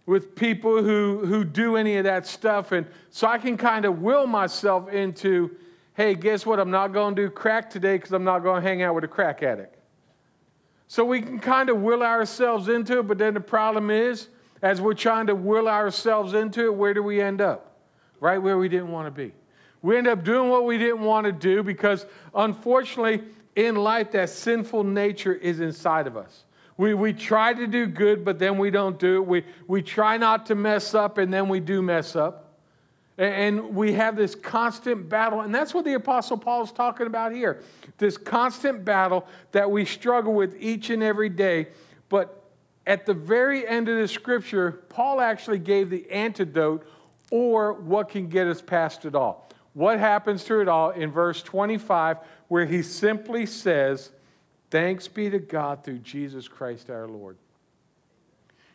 with 0.06 0.36
people 0.36 0.84
who, 0.84 1.26
who 1.26 1.44
do 1.44 1.78
any 1.78 1.98
of 1.98 2.04
that 2.04 2.28
stuff. 2.28 2.72
And 2.72 2.86
so 3.10 3.28
I 3.28 3.40
can 3.40 3.58
kind 3.58 3.86
of 3.86 4.02
will 4.02 4.28
myself 4.28 4.90
into, 4.90 5.56
hey, 5.96 6.14
guess 6.14 6.46
what? 6.46 6.60
I'm 6.60 6.70
not 6.70 6.94
going 6.94 7.16
to 7.16 7.24
do 7.24 7.30
crack 7.30 7.70
today 7.70 7.98
because 7.98 8.12
I'm 8.12 8.24
not 8.24 8.44
going 8.44 8.62
to 8.62 8.68
hang 8.68 8.84
out 8.84 8.94
with 8.94 9.04
a 9.04 9.08
crack 9.08 9.42
addict. 9.42 9.76
So 10.88 11.04
we 11.04 11.22
can 11.22 11.40
kind 11.40 11.70
of 11.70 11.78
will 11.82 12.04
ourselves 12.04 12.70
into 12.70 13.00
it, 13.00 13.08
but 13.08 13.18
then 13.18 13.34
the 13.34 13.40
problem 13.40 13.90
is, 13.90 14.28
as 14.62 14.80
we're 14.80 14.94
trying 14.94 15.28
to 15.28 15.36
will 15.36 15.68
ourselves 15.68 16.34
into 16.34 16.66
it, 16.66 16.76
where 16.76 16.94
do 16.94 17.02
we 17.02 17.20
end 17.20 17.42
up? 17.42 17.80
Right 18.20 18.38
where 18.38 18.58
we 18.58 18.70
didn't 18.70 18.92
want 18.92 19.08
to 19.08 19.12
be. 19.12 19.34
We 19.86 19.98
end 19.98 20.08
up 20.08 20.24
doing 20.24 20.50
what 20.50 20.66
we 20.66 20.80
didn't 20.80 21.02
want 21.02 21.26
to 21.28 21.32
do 21.32 21.62
because, 21.62 22.08
unfortunately, 22.34 23.22
in 23.56 23.76
life, 23.76 24.14
that 24.14 24.32
sinful 24.32 24.84
nature 24.84 25.36
is 25.36 25.60
inside 25.60 26.08
of 26.08 26.18
us. 26.18 26.46
We, 26.76 26.96
we 26.96 27.14
try 27.14 27.54
to 27.54 27.68
do 27.68 27.86
good, 27.86 28.26
but 28.26 28.40
then 28.40 28.58
we 28.58 28.72
don't 28.72 28.98
do 28.98 29.18
it. 29.18 29.28
We, 29.28 29.46
we 29.68 29.84
try 29.84 30.18
not 30.18 30.48
to 30.48 30.56
mess 30.56 30.96
up, 30.96 31.20
and 31.20 31.32
then 31.32 31.50
we 31.50 31.60
do 31.60 31.84
mess 31.84 32.16
up. 32.16 32.58
And 33.20 33.76
we 33.76 33.94
have 33.94 34.16
this 34.16 34.34
constant 34.34 35.08
battle, 35.08 35.42
and 35.42 35.54
that's 35.54 35.72
what 35.72 35.86
the 35.86 35.94
Apostle 35.94 36.38
Paul 36.38 36.64
is 36.64 36.72
talking 36.72 37.06
about 37.06 37.32
here 37.32 37.62
this 38.00 38.18
constant 38.18 38.84
battle 38.84 39.28
that 39.52 39.70
we 39.70 39.86
struggle 39.86 40.34
with 40.34 40.56
each 40.60 40.90
and 40.90 41.04
every 41.04 41.30
day. 41.30 41.68
But 42.10 42.44
at 42.88 43.06
the 43.06 43.14
very 43.14 43.68
end 43.68 43.88
of 43.88 44.00
the 44.00 44.08
scripture, 44.08 44.84
Paul 44.90 45.22
actually 45.22 45.60
gave 45.60 45.92
the 45.92 46.10
antidote 46.10 46.88
or 47.30 47.74
what 47.74 48.10
can 48.10 48.30
get 48.30 48.48
us 48.48 48.64
past 48.64 49.06
it 49.06 49.14
all. 49.14 49.46
What 49.76 50.00
happens 50.00 50.44
through 50.44 50.64
it 50.64 50.68
all 50.68 50.90
in 50.90 51.12
verse 51.12 51.44
25, 51.44 52.18
where 52.48 52.66
he 52.66 52.82
simply 52.82 53.46
says, 53.46 54.10
Thanks 54.72 55.08
be 55.08 55.30
to 55.30 55.38
God 55.38 55.84
through 55.84 56.00
Jesus 56.00 56.48
Christ 56.48 56.90
our 56.90 57.08
Lord. 57.08 57.38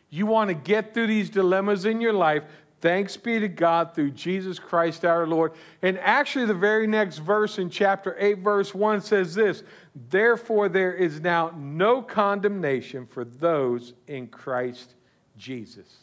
You 0.09 0.25
want 0.27 0.49
to 0.49 0.53
get 0.53 0.93
through 0.93 1.07
these 1.07 1.29
dilemmas 1.29 1.85
in 1.85 2.01
your 2.01 2.13
life, 2.13 2.43
Thanks 2.81 3.15
be 3.15 3.39
to 3.39 3.47
God 3.47 3.93
through 3.93 4.11
Jesus 4.11 4.57
Christ 4.57 5.05
our 5.05 5.27
Lord. 5.27 5.53
And 5.83 5.99
actually, 5.99 6.45
the 6.45 6.55
very 6.55 6.87
next 6.87 7.19
verse 7.19 7.59
in 7.59 7.69
chapter 7.69 8.15
8, 8.17 8.39
verse 8.39 8.73
1 8.73 9.01
says 9.01 9.35
this 9.35 9.63
Therefore, 10.09 10.67
there 10.67 10.93
is 10.93 11.21
now 11.21 11.53
no 11.55 12.01
condemnation 12.01 13.05
for 13.05 13.23
those 13.23 13.93
in 14.07 14.27
Christ 14.27 14.95
Jesus. 15.37 15.95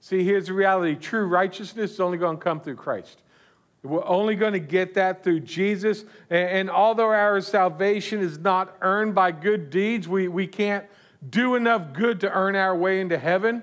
See, 0.00 0.24
here's 0.24 0.46
the 0.46 0.54
reality 0.54 0.94
true 0.94 1.26
righteousness 1.26 1.92
is 1.92 2.00
only 2.00 2.16
going 2.16 2.38
to 2.38 2.42
come 2.42 2.60
through 2.60 2.76
Christ. 2.76 3.20
We're 3.82 4.04
only 4.04 4.34
going 4.34 4.54
to 4.54 4.58
get 4.60 4.94
that 4.94 5.22
through 5.22 5.40
Jesus. 5.40 6.04
And, 6.30 6.68
although 6.68 7.10
our 7.10 7.40
salvation 7.40 8.20
is 8.20 8.38
not 8.38 8.76
earned 8.80 9.14
by 9.14 9.32
good 9.32 9.70
deeds, 9.70 10.08
we, 10.08 10.28
we 10.28 10.46
can't 10.46 10.84
do 11.30 11.54
enough 11.54 11.92
good 11.92 12.20
to 12.20 12.32
earn 12.32 12.56
our 12.56 12.76
way 12.76 13.00
into 13.00 13.18
heaven 13.18 13.62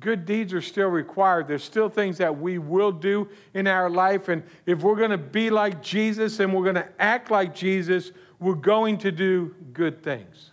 good 0.00 0.24
deeds 0.24 0.52
are 0.52 0.62
still 0.62 0.88
required. 0.88 1.46
There's 1.46 1.62
still 1.62 1.88
things 1.88 2.18
that 2.18 2.40
we 2.40 2.58
will 2.58 2.90
do 2.90 3.28
in 3.54 3.66
our 3.66 3.88
life. 3.88 4.28
And 4.28 4.42
if 4.66 4.80
we're 4.82 4.96
going 4.96 5.10
to 5.10 5.18
be 5.18 5.50
like 5.50 5.82
Jesus 5.82 6.40
and 6.40 6.52
we're 6.52 6.64
going 6.64 6.74
to 6.76 6.88
act 6.98 7.30
like 7.30 7.54
Jesus, 7.54 8.10
we're 8.40 8.54
going 8.54 8.98
to 8.98 9.12
do 9.12 9.54
good 9.72 10.02
things. 10.02 10.52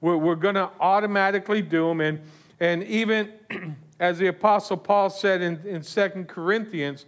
We're, 0.00 0.16
we're 0.16 0.36
going 0.36 0.54
to 0.54 0.70
automatically 0.80 1.62
do 1.62 1.88
them. 1.88 2.00
And, 2.00 2.20
and 2.58 2.82
even 2.84 3.32
as 4.00 4.18
the 4.18 4.28
Apostle 4.28 4.78
Paul 4.78 5.10
said 5.10 5.42
in, 5.42 5.60
in 5.66 5.82
2 5.82 6.24
Corinthians, 6.26 7.04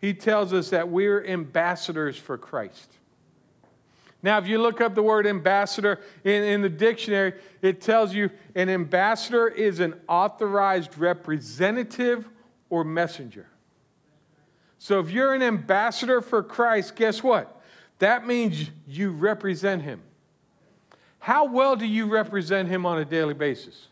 he 0.00 0.14
tells 0.14 0.52
us 0.52 0.70
that 0.70 0.88
we're 0.88 1.24
ambassadors 1.24 2.16
for 2.16 2.38
Christ. 2.38 2.90
Now, 4.22 4.38
if 4.38 4.46
you 4.46 4.58
look 4.58 4.80
up 4.80 4.94
the 4.94 5.02
word 5.02 5.26
ambassador 5.26 6.00
in, 6.24 6.42
in 6.42 6.62
the 6.62 6.68
dictionary, 6.68 7.34
it 7.62 7.80
tells 7.80 8.14
you 8.14 8.30
an 8.54 8.68
ambassador 8.68 9.48
is 9.48 9.80
an 9.80 9.94
authorized 10.08 10.98
representative 10.98 12.28
or 12.68 12.84
messenger. 12.84 13.46
So 14.78 15.00
if 15.00 15.10
you're 15.10 15.34
an 15.34 15.42
ambassador 15.42 16.20
for 16.20 16.42
Christ, 16.42 16.96
guess 16.96 17.22
what? 17.22 17.60
That 17.98 18.26
means 18.26 18.70
you 18.86 19.10
represent 19.10 19.82
him. 19.82 20.02
How 21.18 21.44
well 21.44 21.76
do 21.76 21.86
you 21.86 22.06
represent 22.06 22.68
him 22.68 22.86
on 22.86 22.98
a 22.98 23.04
daily 23.04 23.34
basis? 23.34 23.88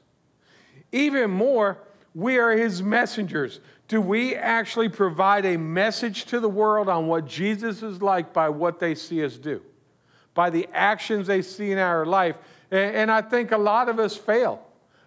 Even 0.92 1.30
more, 1.30 1.78
we 2.14 2.38
are 2.38 2.52
his 2.52 2.82
messengers. 2.82 3.60
Do 3.88 4.00
we 4.00 4.34
actually 4.34 4.88
provide 4.88 5.44
a 5.44 5.56
message 5.56 6.26
to 6.26 6.40
the 6.40 6.48
world 6.48 6.88
on 6.88 7.06
what 7.06 7.26
Jesus 7.26 7.82
is 7.82 8.00
like 8.00 8.32
by 8.32 8.48
what 8.50 8.78
they 8.78 8.94
see 8.94 9.24
us 9.24 9.36
do? 9.36 9.62
by 10.38 10.50
the 10.50 10.68
actions 10.72 11.26
they 11.26 11.42
see 11.42 11.72
in 11.72 11.78
our 11.78 12.06
life. 12.06 12.36
And, 12.70 13.10
I 13.10 13.22
think 13.22 13.50
a 13.50 13.58
lot 13.58 13.88
of 13.88 13.98
us 13.98 14.16
fail. 14.16 14.62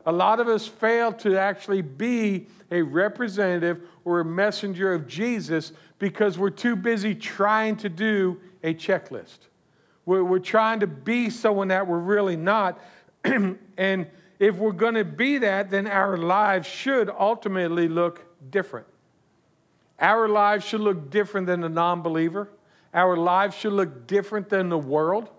A 0.06 0.12
lot 0.12 0.42
of 0.42 0.50
us 0.50 0.68
fail 0.68 1.14
to 1.14 1.38
actually 1.38 1.82
be 1.82 2.48
a 2.70 2.82
representative 2.82 3.80
or 4.04 4.20
a 4.20 4.26
messenger 4.26 4.94
of 4.94 5.08
Jesus 5.08 5.72
because 6.00 6.38
we're 6.38 6.50
too 6.50 6.76
busy 6.76 7.16
trying 7.16 7.78
to 7.78 7.88
do 7.88 8.42
a 8.62 8.74
checklist. 8.74 9.38
We're, 10.06 10.26
we're 10.26 10.40
trying 10.40 10.82
to 10.82 10.88
be 10.88 11.30
someone 11.30 11.70
that 11.70 11.88
we're 11.88 12.00
really 12.00 12.36
not. 12.36 12.78
and 13.24 14.08
if 14.38 14.58
we're 14.58 14.74
going 14.74 14.96
to 14.96 15.06
be 15.06 15.38
that, 15.38 15.70
then 15.70 15.88
our 15.88 16.18
lives 16.18 16.68
should 16.68 17.10
ultimately 17.10 17.88
look 17.88 18.26
different. 18.50 18.88
Our 20.00 20.28
lives 20.28 20.66
should 20.66 20.82
look 20.82 21.10
different 21.10 21.48
than 21.48 21.64
a 21.64 21.70
non 21.70 22.02
believer. 22.02 22.50
Our 22.94 23.16
lives 23.16 23.56
should 23.56 23.74
look 23.74 24.08
different 24.08 24.50
than 24.50 24.70
the 24.70 24.78
world. 24.78 25.30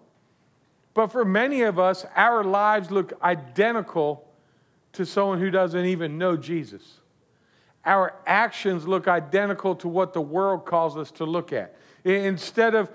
But 0.94 1.08
for 1.08 1.24
many 1.24 1.62
of 1.62 1.78
us, 1.78 2.06
our 2.14 2.44
lives 2.44 2.90
look 2.90 3.12
identical 3.22 4.26
to 4.92 5.04
someone 5.06 5.40
who 5.40 5.50
doesn't 5.50 5.84
even 5.86 6.18
know 6.18 6.36
Jesus. 6.36 7.00
Our 7.84 8.14
actions 8.26 8.86
look 8.86 9.08
identical 9.08 9.74
to 9.76 9.88
what 9.88 10.12
the 10.12 10.20
world 10.20 10.64
calls 10.64 10.96
us 10.96 11.10
to 11.12 11.24
look 11.24 11.52
at. 11.52 11.74
Instead 12.04 12.74
of 12.74 12.90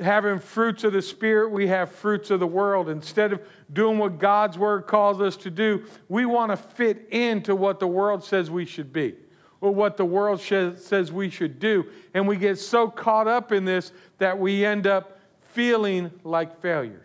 having 0.00 0.38
fruits 0.38 0.84
of 0.84 0.92
the 0.92 1.02
Spirit, 1.02 1.50
we 1.50 1.66
have 1.68 1.90
fruits 1.90 2.30
of 2.30 2.40
the 2.40 2.46
world. 2.46 2.88
Instead 2.88 3.32
of 3.32 3.40
doing 3.72 3.98
what 3.98 4.18
God's 4.18 4.58
Word 4.58 4.86
calls 4.86 5.20
us 5.20 5.36
to 5.38 5.50
do, 5.50 5.84
we 6.08 6.26
want 6.26 6.50
to 6.50 6.56
fit 6.56 7.08
into 7.10 7.54
what 7.54 7.80
the 7.80 7.86
world 7.86 8.24
says 8.24 8.50
we 8.50 8.64
should 8.64 8.92
be 8.92 9.14
or 9.60 9.70
what 9.70 9.96
the 9.96 10.04
world 10.04 10.40
says 10.40 11.12
we 11.12 11.30
should 11.30 11.58
do. 11.58 11.86
And 12.12 12.26
we 12.26 12.36
get 12.36 12.58
so 12.58 12.88
caught 12.88 13.28
up 13.28 13.52
in 13.52 13.64
this 13.64 13.92
that 14.18 14.38
we 14.38 14.64
end 14.64 14.86
up 14.86 15.18
feeling 15.52 16.10
like 16.24 16.60
failures. 16.60 17.00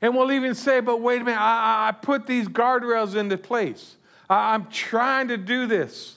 And 0.00 0.14
we'll 0.14 0.30
even 0.30 0.54
say, 0.54 0.80
but 0.80 1.00
wait 1.00 1.20
a 1.20 1.24
minute, 1.24 1.40
I, 1.40 1.88
I 1.88 1.92
put 1.92 2.26
these 2.26 2.46
guardrails 2.46 3.16
into 3.16 3.36
place. 3.36 3.96
I, 4.30 4.54
I'm 4.54 4.66
trying 4.66 5.28
to 5.28 5.36
do 5.36 5.66
this, 5.66 6.16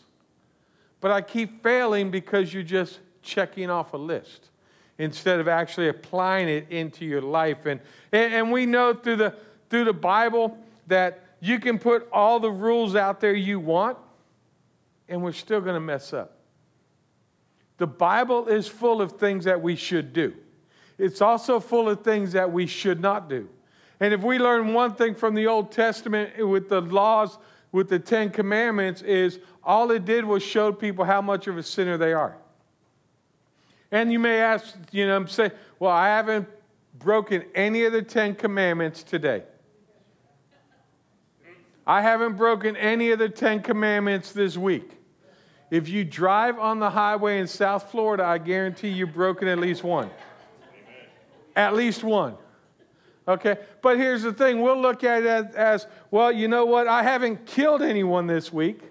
but 0.99 1.09
I 1.09 1.21
keep 1.21 1.63
failing 1.63 2.11
because 2.11 2.53
you're 2.53 2.61
just 2.61 2.99
checking 3.23 3.69
off 3.69 3.93
a 3.93 3.97
list 3.97 4.50
instead 5.01 5.39
of 5.39 5.47
actually 5.47 5.87
applying 5.87 6.47
it 6.47 6.67
into 6.69 7.05
your 7.05 7.23
life. 7.23 7.65
And, 7.65 7.79
and, 8.11 8.51
we 8.51 8.67
know 8.67 8.93
through 8.93 9.15
the, 9.15 9.35
through 9.67 9.85
the 9.85 9.93
Bible 9.93 10.55
that 10.85 11.21
you 11.39 11.59
can 11.59 11.79
put 11.79 12.07
all 12.11 12.39
the 12.39 12.51
rules 12.51 12.95
out 12.95 13.19
there 13.19 13.33
you 13.33 13.59
want, 13.59 13.97
and 15.09 15.23
we're 15.23 15.31
still 15.31 15.59
going 15.59 15.73
to 15.73 15.79
mess 15.79 16.13
up. 16.13 16.37
The 17.77 17.87
Bible 17.87 18.47
is 18.47 18.67
full 18.67 19.01
of 19.01 19.13
things 19.13 19.45
that 19.45 19.59
we 19.59 19.75
should 19.75 20.13
do, 20.13 20.35
it's 20.99 21.19
also 21.19 21.59
full 21.59 21.89
of 21.89 22.03
things 22.03 22.33
that 22.33 22.51
we 22.51 22.67
should 22.67 23.01
not 23.01 23.27
do. 23.27 23.49
And 23.99 24.13
if 24.13 24.21
we 24.21 24.37
learn 24.37 24.71
one 24.71 24.93
thing 24.93 25.15
from 25.15 25.33
the 25.33 25.47
Old 25.47 25.71
Testament 25.71 26.47
with 26.47 26.69
the 26.69 26.81
laws, 26.81 27.39
with 27.71 27.89
the 27.89 27.97
Ten 27.97 28.29
Commandments, 28.29 29.01
is 29.01 29.39
all 29.63 29.89
it 29.89 30.05
did 30.05 30.25
was 30.25 30.43
show 30.43 30.71
people 30.71 31.05
how 31.05 31.23
much 31.23 31.47
of 31.47 31.57
a 31.57 31.63
sinner 31.63 31.97
they 31.97 32.13
are. 32.13 32.37
And 33.91 34.11
you 34.11 34.19
may 34.19 34.39
ask, 34.39 34.75
you 34.91 35.05
know, 35.05 35.25
say, 35.25 35.51
well, 35.79 35.91
I 35.91 36.07
haven't 36.07 36.47
broken 36.97 37.43
any 37.53 37.83
of 37.83 37.93
the 37.93 38.01
Ten 38.01 38.35
Commandments 38.35 39.03
today. 39.03 39.43
I 41.85 42.01
haven't 42.01 42.37
broken 42.37 42.77
any 42.77 43.11
of 43.11 43.19
the 43.19 43.29
Ten 43.29 43.61
Commandments 43.61 44.31
this 44.31 44.55
week. 44.55 44.97
If 45.71 45.89
you 45.89 46.03
drive 46.03 46.59
on 46.59 46.79
the 46.79 46.89
highway 46.89 47.39
in 47.39 47.47
South 47.47 47.91
Florida, 47.91 48.23
I 48.23 48.37
guarantee 48.37 48.89
you've 48.89 49.13
broken 49.13 49.47
at 49.47 49.57
least 49.57 49.83
one. 49.83 50.05
Amen. 50.05 51.07
At 51.55 51.73
least 51.73 52.03
one. 52.03 52.35
Okay? 53.27 53.57
But 53.81 53.97
here's 53.97 54.23
the 54.23 54.33
thing 54.33 54.61
we'll 54.61 54.79
look 54.79 55.03
at 55.03 55.23
it 55.23 55.27
as, 55.27 55.55
as, 55.55 55.87
well, 56.11 56.31
you 56.31 56.47
know 56.47 56.65
what? 56.65 56.87
I 56.87 57.03
haven't 57.03 57.45
killed 57.45 57.81
anyone 57.81 58.27
this 58.27 58.51
week 58.51 58.81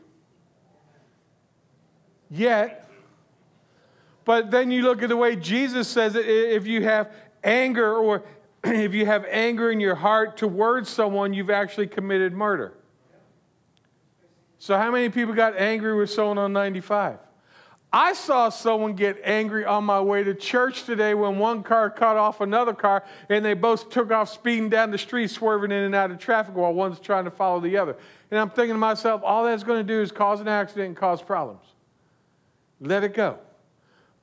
yet. 2.31 2.90
But 4.25 4.51
then 4.51 4.71
you 4.71 4.83
look 4.83 5.03
at 5.03 5.09
the 5.09 5.17
way 5.17 5.37
Jesus 5.37 5.89
says 5.89 6.15
it 6.15 6.27
if 6.27 6.67
you 6.67 6.83
have 6.85 7.13
anger 7.43 7.97
or 7.97 8.25
if 8.65 8.95
you 8.95 9.07
have 9.07 9.25
anger 9.27 9.71
in 9.71 9.81
your 9.81 9.95
heart 9.95 10.37
towards 10.37 10.89
someone, 10.89 11.33
you've 11.33 11.51
actually 11.51 11.87
committed 11.87 12.33
murder. 12.33 12.75
So, 14.59 14.77
how 14.77 14.91
many 14.91 15.09
people 15.09 15.35
got 15.35 15.57
angry 15.57 15.95
with 15.97 16.11
someone 16.11 16.37
on 16.37 16.53
95? 16.53 17.19
I 17.93 18.13
saw 18.13 18.51
someone 18.51 18.95
get 18.95 19.21
angry 19.25 19.65
on 19.65 19.85
my 19.85 20.01
way 20.01 20.23
to 20.23 20.33
church 20.33 20.85
today 20.85 21.15
when 21.15 21.39
one 21.39 21.65
car 21.65 21.91
cut 21.91 22.17
off 22.17 22.41
another 22.41 22.73
car 22.73 23.05
and 23.29 23.45
they 23.45 23.55
both 23.55 23.91
took 23.91 24.13
off 24.13 24.29
speeding 24.29 24.69
down 24.69 24.93
the 24.93 24.99
street, 24.99 25.29
swerving 25.29 25.73
in 25.73 25.85
and 25.85 25.95
out 25.95 26.13
of 26.13 26.19
traffic 26.19 26.55
while 26.55 26.73
one's 26.73 27.01
trying 27.01 27.25
to 27.25 27.33
follow 27.33 27.59
the 27.59 27.77
other. 27.77 27.97
And 28.31 28.39
I'm 28.39 28.51
thinking 28.51 28.75
to 28.75 28.79
myself, 28.79 29.23
all 29.25 29.45
that's 29.45 29.65
going 29.65 29.85
to 29.85 29.93
do 29.93 30.01
is 30.01 30.13
cause 30.13 30.41
an 30.41 30.47
accident 30.47 30.89
and 30.89 30.97
cause 30.97 31.21
problems. 31.21 31.65
Let 32.81 33.03
it 33.03 33.13
go. 33.13 33.39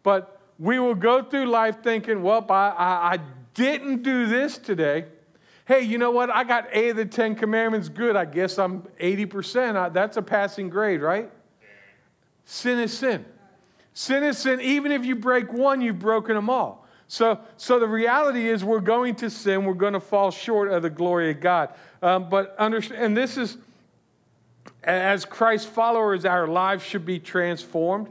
But 0.07 0.39
we 0.57 0.79
will 0.79 0.95
go 0.95 1.21
through 1.21 1.47
life 1.47 1.83
thinking, 1.83 2.23
well, 2.23 2.45
I, 2.49 2.53
I, 2.69 3.13
I 3.15 3.19
didn't 3.53 4.03
do 4.03 4.25
this 4.25 4.57
today. 4.57 5.03
Hey, 5.65 5.81
you 5.81 5.97
know 5.97 6.11
what? 6.11 6.29
I 6.29 6.45
got 6.45 6.69
A 6.71 6.91
of 6.91 6.95
the 6.95 7.03
Ten 7.03 7.35
Commandments 7.35 7.89
good. 7.89 8.15
I 8.15 8.23
guess 8.23 8.57
I'm 8.57 8.83
80%. 9.01 9.75
I, 9.75 9.89
that's 9.89 10.15
a 10.15 10.21
passing 10.21 10.69
grade, 10.69 11.01
right? 11.01 11.29
Sin 12.45 12.79
is 12.79 12.97
sin. 12.97 13.25
Sin 13.93 14.23
is 14.23 14.37
sin. 14.37 14.61
Even 14.61 14.93
if 14.93 15.03
you 15.03 15.13
break 15.13 15.51
one, 15.51 15.81
you've 15.81 15.99
broken 15.99 16.35
them 16.35 16.49
all. 16.49 16.87
So, 17.09 17.41
so 17.57 17.77
the 17.77 17.89
reality 17.89 18.47
is 18.47 18.63
we're 18.63 18.79
going 18.79 19.15
to 19.15 19.29
sin. 19.29 19.65
We're 19.65 19.73
going 19.73 19.91
to 19.91 19.99
fall 19.99 20.31
short 20.31 20.71
of 20.71 20.83
the 20.83 20.89
glory 20.89 21.31
of 21.31 21.41
God. 21.41 21.73
Um, 22.01 22.29
but 22.29 22.55
understand, 22.57 23.03
and 23.03 23.17
this 23.17 23.35
is, 23.35 23.57
as 24.85 25.25
Christ 25.25 25.67
followers, 25.67 26.23
our 26.23 26.47
lives 26.47 26.85
should 26.85 27.05
be 27.05 27.19
transformed. 27.19 28.07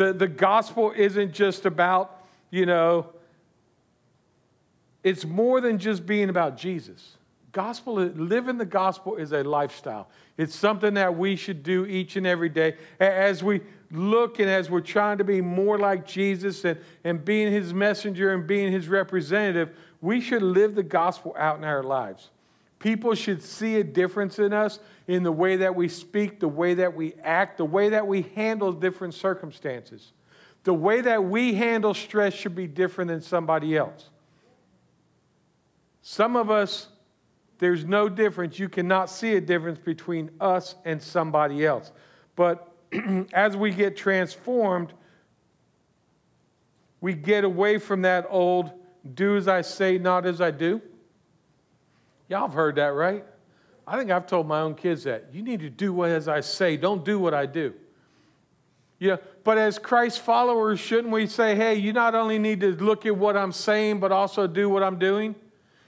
The, 0.00 0.14
the 0.14 0.28
gospel 0.28 0.94
isn't 0.96 1.34
just 1.34 1.66
about, 1.66 2.24
you 2.50 2.64
know, 2.64 3.10
it's 5.04 5.26
more 5.26 5.60
than 5.60 5.78
just 5.78 6.06
being 6.06 6.30
about 6.30 6.56
Jesus. 6.56 7.18
Gospel, 7.52 7.96
living 7.96 8.56
the 8.56 8.64
gospel 8.64 9.16
is 9.16 9.32
a 9.32 9.42
lifestyle. 9.42 10.08
It's 10.38 10.54
something 10.54 10.94
that 10.94 11.18
we 11.18 11.36
should 11.36 11.62
do 11.62 11.84
each 11.84 12.16
and 12.16 12.26
every 12.26 12.48
day. 12.48 12.76
As 12.98 13.44
we 13.44 13.60
look 13.90 14.38
and 14.38 14.48
as 14.48 14.70
we're 14.70 14.80
trying 14.80 15.18
to 15.18 15.24
be 15.24 15.42
more 15.42 15.78
like 15.78 16.06
Jesus 16.06 16.64
and, 16.64 16.80
and 17.04 17.22
being 17.22 17.52
his 17.52 17.74
messenger 17.74 18.32
and 18.32 18.46
being 18.46 18.72
his 18.72 18.88
representative, 18.88 19.76
we 20.00 20.22
should 20.22 20.40
live 20.40 20.76
the 20.76 20.82
gospel 20.82 21.36
out 21.38 21.58
in 21.58 21.64
our 21.64 21.82
lives. 21.82 22.30
People 22.80 23.14
should 23.14 23.42
see 23.42 23.76
a 23.76 23.84
difference 23.84 24.38
in 24.38 24.52
us 24.52 24.80
in 25.06 25.22
the 25.22 25.30
way 25.30 25.56
that 25.56 25.76
we 25.76 25.86
speak, 25.86 26.40
the 26.40 26.48
way 26.48 26.74
that 26.74 26.96
we 26.96 27.14
act, 27.22 27.58
the 27.58 27.64
way 27.64 27.90
that 27.90 28.06
we 28.06 28.22
handle 28.34 28.72
different 28.72 29.14
circumstances. 29.14 30.12
The 30.64 30.74
way 30.74 31.02
that 31.02 31.22
we 31.22 31.54
handle 31.54 31.94
stress 31.94 32.32
should 32.32 32.54
be 32.54 32.66
different 32.66 33.08
than 33.08 33.20
somebody 33.20 33.76
else. 33.76 34.08
Some 36.00 36.36
of 36.36 36.50
us, 36.50 36.88
there's 37.58 37.84
no 37.84 38.08
difference. 38.08 38.58
You 38.58 38.70
cannot 38.70 39.10
see 39.10 39.34
a 39.34 39.40
difference 39.40 39.78
between 39.78 40.30
us 40.40 40.74
and 40.86 41.02
somebody 41.02 41.66
else. 41.66 41.92
But 42.34 42.72
as 43.34 43.58
we 43.58 43.72
get 43.72 43.94
transformed, 43.94 44.94
we 47.02 47.12
get 47.12 47.44
away 47.44 47.76
from 47.76 48.02
that 48.02 48.26
old 48.30 48.72
do 49.14 49.36
as 49.36 49.48
I 49.48 49.60
say, 49.60 49.98
not 49.98 50.24
as 50.24 50.40
I 50.40 50.50
do. 50.50 50.80
Y'all 52.30 52.42
have 52.42 52.54
heard 52.54 52.76
that, 52.76 52.94
right? 52.94 53.24
I 53.88 53.98
think 53.98 54.12
I've 54.12 54.28
told 54.28 54.46
my 54.46 54.60
own 54.60 54.76
kids 54.76 55.02
that. 55.02 55.30
You 55.32 55.42
need 55.42 55.60
to 55.60 55.68
do 55.68 55.92
what 55.92 56.10
as 56.10 56.28
I 56.28 56.40
say, 56.40 56.76
don't 56.76 57.04
do 57.04 57.18
what 57.18 57.34
I 57.34 57.44
do. 57.44 57.74
Yeah, 59.00 59.16
but 59.42 59.58
as 59.58 59.80
Christ 59.80 60.20
followers, 60.20 60.78
shouldn't 60.78 61.12
we 61.12 61.26
say, 61.26 61.56
hey, 61.56 61.74
you 61.74 61.92
not 61.92 62.14
only 62.14 62.38
need 62.38 62.60
to 62.60 62.76
look 62.76 63.04
at 63.04 63.16
what 63.16 63.36
I'm 63.36 63.50
saying, 63.50 63.98
but 63.98 64.12
also 64.12 64.46
do 64.46 64.68
what 64.68 64.84
I'm 64.84 64.98
doing? 64.98 65.34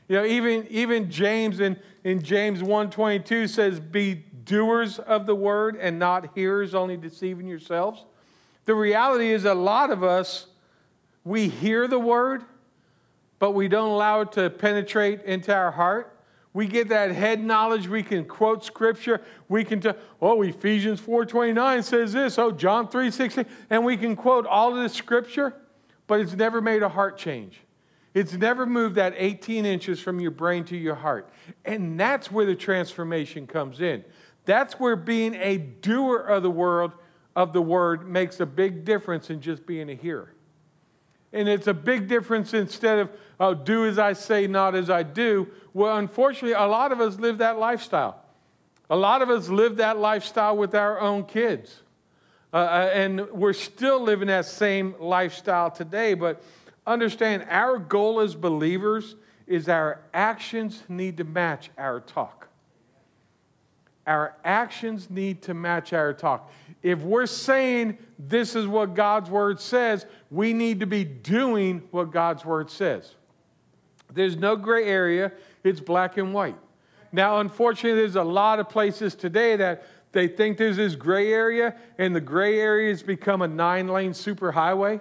You 0.09 0.17
know, 0.17 0.25
even, 0.25 0.67
even 0.69 1.11
James 1.11 1.61
in, 1.61 1.79
in 2.03 2.23
James 2.23 2.61
1.22 2.61 3.49
says, 3.49 3.78
be 3.78 4.15
doers 4.45 4.99
of 4.99 5.26
the 5.26 5.35
word 5.37 5.76
and 5.76 5.97
not 5.97 6.35
hearers, 6.35 6.75
only 6.75 6.97
deceiving 6.97 7.47
yourselves. 7.47 8.05
The 8.65 8.75
reality 8.75 9.31
is 9.31 9.45
a 9.45 9.55
lot 9.55 9.91
of 9.91 10.02
us, 10.02 10.47
we 11.23 11.49
hear 11.49 11.87
the 11.87 12.00
word, 12.00 12.43
but 13.39 13.52
we 13.52 13.69
don't 13.69 13.91
allow 13.91 14.23
it 14.23 14.33
to 14.33 14.50
penetrate 14.50 15.23
into 15.23 15.55
our 15.55 15.71
heart. 15.71 16.12
We 16.54 16.67
get 16.67 16.88
that 16.91 17.12
head 17.12 17.43
knowledge. 17.43 17.88
We 17.88 18.02
can 18.02 18.25
quote 18.25 18.65
scripture. 18.65 19.23
We 19.49 19.65
can 19.65 19.80
tell, 19.80 19.97
oh, 20.21 20.43
Ephesians 20.43 21.00
4.29 21.00 21.82
says 21.82 22.12
this. 22.12 22.38
Oh, 22.38 22.50
John 22.50 22.88
3.16. 22.88 23.47
And 23.71 23.84
we 23.84 23.97
can 23.97 24.17
quote 24.17 24.47
all 24.47 24.76
of 24.76 24.82
the 24.82 24.88
scripture, 24.88 25.54
but 26.06 26.21
it's 26.21 26.34
never 26.34 26.60
made 26.60 26.82
a 26.82 26.88
heart 26.88 27.17
change. 27.17 27.60
It's 28.15 28.34
never 28.34 28.67
moved 28.67 28.97
that 28.97 29.15
18 29.17 29.65
inches 29.65 29.99
from 29.99 30.21
your 30.21 30.30
brain 30.30 30.65
to 30.67 30.76
your 30.76 30.95
heart. 30.95 31.30
And 31.65 31.99
that's 31.99 32.30
where 32.30 32.45
the 32.45 32.54
transformation 32.54 33.47
comes 33.47 33.80
in. 33.80 34.04
That's 34.45 34.75
where 34.75 34.97
being 34.97 35.34
a 35.36 35.56
doer 35.56 36.19
of 36.19 36.43
the 36.43 36.50
word 36.50 36.93
of 37.34 37.54
the 37.54 37.62
word 37.62 38.06
makes 38.06 38.41
a 38.41 38.47
big 38.47 38.84
difference 38.84 39.30
in 39.30 39.41
just 39.41 39.65
being 39.67 39.88
a 39.88 39.95
hearer. 39.95 40.34
And 41.32 41.49
it's 41.49 41.66
a 41.66 41.75
big 41.75 42.08
difference 42.08 42.54
instead 42.54 42.99
of 42.99 43.10
oh, 43.40 43.54
do 43.54 43.86
as 43.86 43.99
I 43.99 44.12
say, 44.12 44.47
not 44.47 44.75
as 44.75 44.90
I 44.90 45.02
do. 45.02 45.49
Well, 45.75 45.97
unfortunately, 45.97 46.52
a 46.52 46.66
lot 46.66 46.92
of 46.92 47.00
us 47.00 47.18
live 47.18 47.38
that 47.38 47.58
lifestyle. 47.58 48.23
A 48.90 48.97
lot 48.97 49.23
of 49.23 49.30
us 49.30 49.49
live 49.49 49.76
that 49.76 49.99
lifestyle 49.99 50.56
with 50.56 50.75
our 50.75 51.00
own 51.00 51.25
kids. 51.25 51.80
Uh, 52.52 52.56
uh 52.56 52.90
and 52.92 53.30
we're 53.30 53.54
still 53.54 54.00
living 54.00 54.28
that 54.28 54.45
same 54.45 54.95
lifestyle 54.99 55.71
today, 55.71 56.14
but 56.14 56.42
Understand, 56.86 57.47
our 57.49 57.78
goal 57.78 58.21
as 58.21 58.34
believers 58.34 59.14
is 59.47 59.68
our 59.68 60.00
actions 60.12 60.82
need 60.88 61.16
to 61.18 61.25
match 61.25 61.71
our 61.78 62.00
talk. 62.00 62.49
Our 64.06 64.36
actions 64.45 65.10
need 65.10 65.43
to 65.43 65.54
match 65.54 65.93
our 65.93 66.12
talk. 66.12 66.50
If 66.82 67.00
we're 67.00 67.26
saying 67.26 67.99
this 68.19 68.56
is 68.56 68.67
what 68.67 68.95
God's 68.95 69.30
word 69.30 69.60
says, 69.60 70.06
we 70.30 70.52
need 70.52 70.80
to 70.80 70.86
be 70.86 71.04
doing 71.04 71.82
what 71.91 72.10
God's 72.10 72.45
word 72.45 72.71
says. 72.71 73.15
There's 74.12 74.36
no 74.36 74.56
gray 74.56 74.88
area, 74.88 75.32
it's 75.62 75.80
black 75.80 76.17
and 76.17 76.34
white. 76.34 76.56
Now, 77.12 77.38
unfortunately, 77.38 78.00
there's 78.00 78.17
a 78.17 78.25
lot 78.25 78.58
of 78.58 78.69
places 78.69 79.15
today 79.15 79.56
that 79.56 79.86
they 80.12 80.28
think 80.28 80.58
there's 80.58 80.76
this 80.76 80.95
gray 80.95 81.32
area, 81.32 81.76
and 81.99 82.15
the 82.15 82.21
gray 82.21 82.58
area 82.58 82.91
has 82.91 83.02
become 83.02 83.43
a 83.43 83.49
nine 83.49 83.88
lane 83.88 84.12
superhighway 84.12 85.00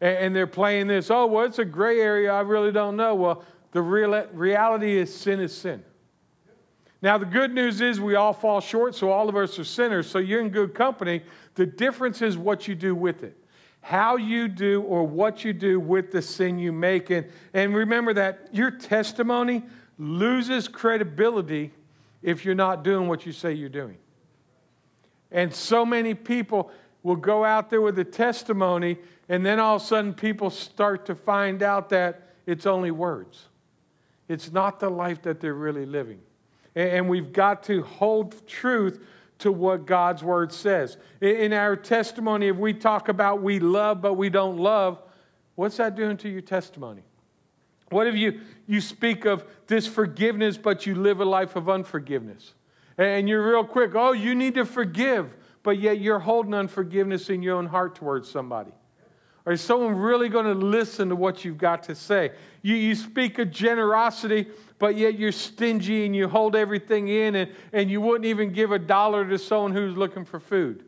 and 0.00 0.36
they're 0.36 0.46
playing 0.46 0.88
this, 0.88 1.10
oh, 1.10 1.26
well, 1.26 1.44
it's 1.44 1.58
a 1.58 1.64
gray 1.64 2.00
area. 2.00 2.32
I 2.32 2.40
really 2.40 2.72
don't 2.72 2.96
know. 2.96 3.14
Well, 3.14 3.44
the 3.72 3.80
real, 3.80 4.26
reality 4.32 4.96
is 4.96 5.14
sin 5.14 5.40
is 5.40 5.56
sin. 5.56 5.82
Now, 7.06 7.18
the 7.18 7.24
good 7.24 7.54
news 7.54 7.80
is 7.80 8.00
we 8.00 8.16
all 8.16 8.32
fall 8.32 8.60
short, 8.60 8.96
so 8.96 9.12
all 9.12 9.28
of 9.28 9.36
us 9.36 9.60
are 9.60 9.64
sinners, 9.64 10.10
so 10.10 10.18
you're 10.18 10.40
in 10.40 10.48
good 10.48 10.74
company. 10.74 11.22
The 11.54 11.64
difference 11.64 12.20
is 12.20 12.36
what 12.36 12.66
you 12.66 12.74
do 12.74 12.96
with 12.96 13.22
it. 13.22 13.36
How 13.80 14.16
you 14.16 14.48
do 14.48 14.82
or 14.82 15.06
what 15.06 15.44
you 15.44 15.52
do 15.52 15.78
with 15.78 16.10
the 16.10 16.20
sin 16.20 16.58
you 16.58 16.72
make. 16.72 17.10
And, 17.10 17.28
and 17.54 17.76
remember 17.76 18.12
that 18.14 18.48
your 18.50 18.72
testimony 18.72 19.62
loses 19.98 20.66
credibility 20.66 21.72
if 22.22 22.44
you're 22.44 22.56
not 22.56 22.82
doing 22.82 23.06
what 23.06 23.24
you 23.24 23.30
say 23.30 23.52
you're 23.52 23.68
doing. 23.68 23.98
And 25.30 25.54
so 25.54 25.86
many 25.86 26.12
people 26.12 26.72
will 27.04 27.14
go 27.14 27.44
out 27.44 27.70
there 27.70 27.82
with 27.82 28.00
a 28.00 28.04
testimony 28.04 28.98
and 29.28 29.46
then 29.46 29.60
all 29.60 29.76
of 29.76 29.82
a 29.82 29.84
sudden, 29.84 30.12
people 30.12 30.50
start 30.50 31.06
to 31.06 31.14
find 31.14 31.62
out 31.62 31.88
that 31.90 32.32
it's 32.46 32.66
only 32.66 32.90
words. 32.90 33.44
It's 34.26 34.50
not 34.50 34.80
the 34.80 34.90
life 34.90 35.22
that 35.22 35.38
they're 35.38 35.54
really 35.54 35.86
living. 35.86 36.18
And 36.76 37.08
we've 37.08 37.32
got 37.32 37.64
to 37.64 37.82
hold 37.82 38.46
truth 38.46 39.02
to 39.38 39.50
what 39.50 39.86
God's 39.86 40.22
word 40.22 40.52
says. 40.52 40.98
In 41.20 41.52
our 41.52 41.74
testimony, 41.74 42.48
if 42.48 42.56
we 42.56 42.72
talk 42.72 43.08
about 43.08 43.42
we 43.42 43.58
love 43.58 44.00
but 44.00 44.14
we 44.14 44.30
don't 44.30 44.58
love, 44.58 45.00
what's 45.56 45.78
that 45.78 45.96
doing 45.96 46.16
to 46.18 46.28
your 46.28 46.42
testimony? 46.42 47.02
What 47.90 48.06
if 48.06 48.14
you, 48.14 48.40
you 48.66 48.80
speak 48.80 49.24
of 49.24 49.44
this 49.66 49.86
forgiveness 49.86 50.58
but 50.58 50.86
you 50.86 50.94
live 50.94 51.20
a 51.20 51.24
life 51.24 51.56
of 51.56 51.68
unforgiveness? 51.68 52.54
And 52.98 53.28
you're 53.28 53.46
real 53.46 53.64
quick, 53.64 53.94
oh, 53.94 54.12
you 54.12 54.34
need 54.34 54.54
to 54.54 54.64
forgive, 54.64 55.34
but 55.62 55.78
yet 55.78 56.00
you're 56.00 56.18
holding 56.18 56.54
unforgiveness 56.54 57.30
in 57.30 57.42
your 57.42 57.56
own 57.56 57.66
heart 57.66 57.94
towards 57.94 58.30
somebody. 58.30 58.72
Or 59.46 59.52
is 59.52 59.60
someone 59.60 59.94
really 59.94 60.28
going 60.28 60.46
to 60.46 60.54
listen 60.54 61.08
to 61.10 61.16
what 61.16 61.44
you've 61.44 61.56
got 61.56 61.84
to 61.84 61.94
say? 61.94 62.32
You, 62.62 62.74
you 62.74 62.96
speak 62.96 63.38
of 63.38 63.52
generosity, 63.52 64.48
but 64.80 64.96
yet 64.96 65.16
you're 65.16 65.30
stingy 65.30 66.04
and 66.04 66.16
you 66.16 66.28
hold 66.28 66.56
everything 66.56 67.06
in, 67.06 67.36
and, 67.36 67.52
and 67.72 67.88
you 67.88 68.00
wouldn't 68.00 68.24
even 68.24 68.52
give 68.52 68.72
a 68.72 68.78
dollar 68.78 69.24
to 69.28 69.38
someone 69.38 69.72
who's 69.72 69.96
looking 69.96 70.24
for 70.24 70.40
food. 70.40 70.84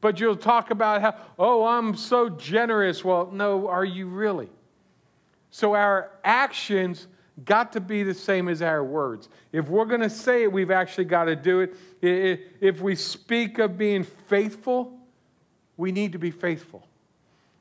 But 0.00 0.20
you'll 0.20 0.36
talk 0.36 0.70
about 0.70 1.02
how, 1.02 1.16
oh, 1.40 1.66
I'm 1.66 1.96
so 1.96 2.28
generous. 2.28 3.04
Well, 3.04 3.30
no, 3.32 3.66
are 3.66 3.84
you 3.84 4.06
really? 4.06 4.48
So 5.50 5.74
our 5.74 6.12
actions 6.22 7.08
got 7.44 7.72
to 7.72 7.80
be 7.80 8.04
the 8.04 8.14
same 8.14 8.48
as 8.48 8.62
our 8.62 8.84
words. 8.84 9.28
If 9.50 9.68
we're 9.68 9.86
going 9.86 10.02
to 10.02 10.10
say 10.10 10.44
it, 10.44 10.52
we've 10.52 10.70
actually 10.70 11.06
got 11.06 11.24
to 11.24 11.34
do 11.34 11.60
it. 11.60 11.74
If 12.60 12.80
we 12.80 12.94
speak 12.94 13.58
of 13.58 13.76
being 13.76 14.04
faithful, 14.04 14.96
we 15.76 15.90
need 15.90 16.12
to 16.12 16.18
be 16.18 16.30
faithful. 16.30 16.86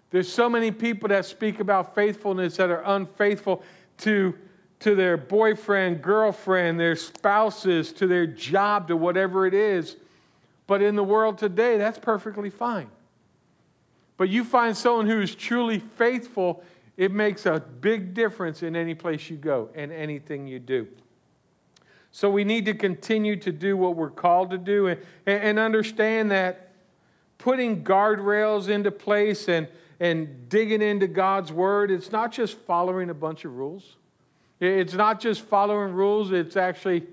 There's 0.09 0.31
so 0.31 0.49
many 0.49 0.71
people 0.71 1.09
that 1.09 1.25
speak 1.25 1.59
about 1.59 1.93
faithfulness 1.93 2.57
that 2.57 2.69
are 2.69 2.83
unfaithful 2.85 3.61
to, 3.99 4.35
to 4.79 4.95
their 4.95 5.17
boyfriend, 5.17 6.01
girlfriend, 6.01 6.79
their 6.79 6.95
spouses, 6.95 7.91
to 7.93 8.07
their 8.07 8.25
job, 8.25 8.87
to 8.87 8.95
whatever 8.95 9.45
it 9.45 9.53
is. 9.53 9.97
But 10.65 10.81
in 10.81 10.95
the 10.95 11.03
world 11.03 11.37
today, 11.37 11.77
that's 11.77 11.99
perfectly 11.99 12.49
fine. 12.49 12.89
But 14.17 14.29
you 14.29 14.43
find 14.43 14.75
someone 14.75 15.07
who 15.07 15.21
is 15.21 15.35
truly 15.35 15.79
faithful, 15.79 16.63
it 16.95 17.11
makes 17.11 17.45
a 17.45 17.59
big 17.59 18.13
difference 18.13 18.63
in 18.63 18.75
any 18.75 18.95
place 18.95 19.29
you 19.29 19.37
go 19.37 19.69
and 19.75 19.91
anything 19.91 20.47
you 20.47 20.59
do. 20.59 20.87
So 22.11 22.29
we 22.29 22.43
need 22.43 22.65
to 22.65 22.73
continue 22.73 23.35
to 23.35 23.51
do 23.51 23.77
what 23.77 23.95
we're 23.95 24.09
called 24.09 24.49
to 24.49 24.57
do 24.57 24.87
and, 24.87 24.99
and 25.27 25.59
understand 25.59 26.31
that 26.31 26.71
putting 27.37 27.83
guardrails 27.83 28.69
into 28.69 28.89
place 28.89 29.47
and 29.47 29.67
and 29.99 30.47
digging 30.49 30.81
into 30.81 31.07
God's 31.07 31.51
word, 31.51 31.91
it's 31.91 32.11
not 32.11 32.31
just 32.31 32.57
following 32.59 33.09
a 33.09 33.13
bunch 33.13 33.45
of 33.45 33.55
rules. 33.55 33.95
It's 34.59 34.93
not 34.93 35.19
just 35.19 35.41
following 35.41 35.93
rules, 35.93 36.31
it's 36.31 36.57
actually 36.57 37.03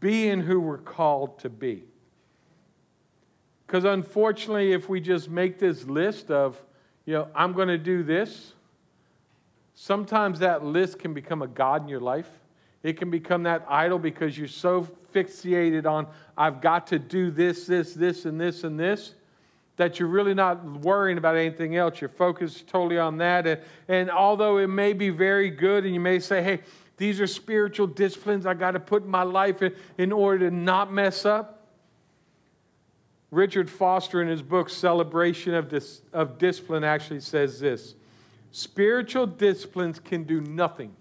being 0.00 0.40
who 0.40 0.60
we're 0.60 0.78
called 0.78 1.38
to 1.40 1.48
be. 1.48 1.84
Because 3.66 3.84
unfortunately, 3.84 4.72
if 4.72 4.88
we 4.88 5.00
just 5.00 5.28
make 5.28 5.58
this 5.58 5.84
list 5.84 6.30
of, 6.30 6.60
you 7.04 7.14
know, 7.14 7.28
I'm 7.34 7.52
going 7.52 7.68
to 7.68 7.78
do 7.78 8.02
this, 8.02 8.52
sometimes 9.74 10.38
that 10.40 10.64
list 10.64 10.98
can 10.98 11.14
become 11.14 11.42
a 11.42 11.46
God 11.46 11.82
in 11.82 11.88
your 11.88 12.00
life. 12.00 12.28
It 12.82 12.98
can 12.98 13.10
become 13.10 13.42
that 13.44 13.66
idol 13.68 13.98
because 13.98 14.38
you're 14.38 14.46
so 14.46 14.86
fixated 15.12 15.86
on, 15.86 16.06
I've 16.36 16.60
got 16.60 16.86
to 16.88 16.98
do 16.98 17.30
this, 17.30 17.66
this, 17.66 17.94
this, 17.94 18.26
and 18.26 18.40
this, 18.40 18.64
and 18.64 18.78
this, 18.78 19.14
that 19.76 19.98
you're 19.98 20.08
really 20.08 20.34
not 20.34 20.64
worrying 20.80 21.18
about 21.18 21.36
anything 21.36 21.76
else. 21.76 22.00
You're 22.00 22.08
focused 22.08 22.66
totally 22.66 22.98
on 22.98 23.18
that. 23.18 23.46
And, 23.46 23.60
and 23.88 24.10
although 24.10 24.58
it 24.58 24.68
may 24.68 24.92
be 24.92 25.10
very 25.10 25.50
good, 25.50 25.84
and 25.84 25.92
you 25.92 26.00
may 26.00 26.18
say, 26.18 26.42
hey, 26.42 26.60
these 26.96 27.20
are 27.20 27.26
spiritual 27.26 27.86
disciplines 27.86 28.46
I 28.46 28.54
got 28.54 28.72
to 28.72 28.80
put 28.80 29.06
my 29.06 29.22
life 29.22 29.60
in, 29.62 29.74
in 29.98 30.12
order 30.12 30.48
to 30.48 30.54
not 30.54 30.92
mess 30.92 31.26
up. 31.26 31.52
Richard 33.30 33.68
Foster, 33.68 34.22
in 34.22 34.28
his 34.28 34.40
book 34.40 34.70
Celebration 34.70 35.52
of, 35.52 35.68
Dis- 35.68 36.00
of 36.12 36.38
Discipline, 36.38 36.84
actually 36.84 37.20
says 37.20 37.60
this 37.60 37.94
Spiritual 38.50 39.26
disciplines 39.26 39.98
can 39.98 40.24
do 40.24 40.40
nothing, 40.40 40.94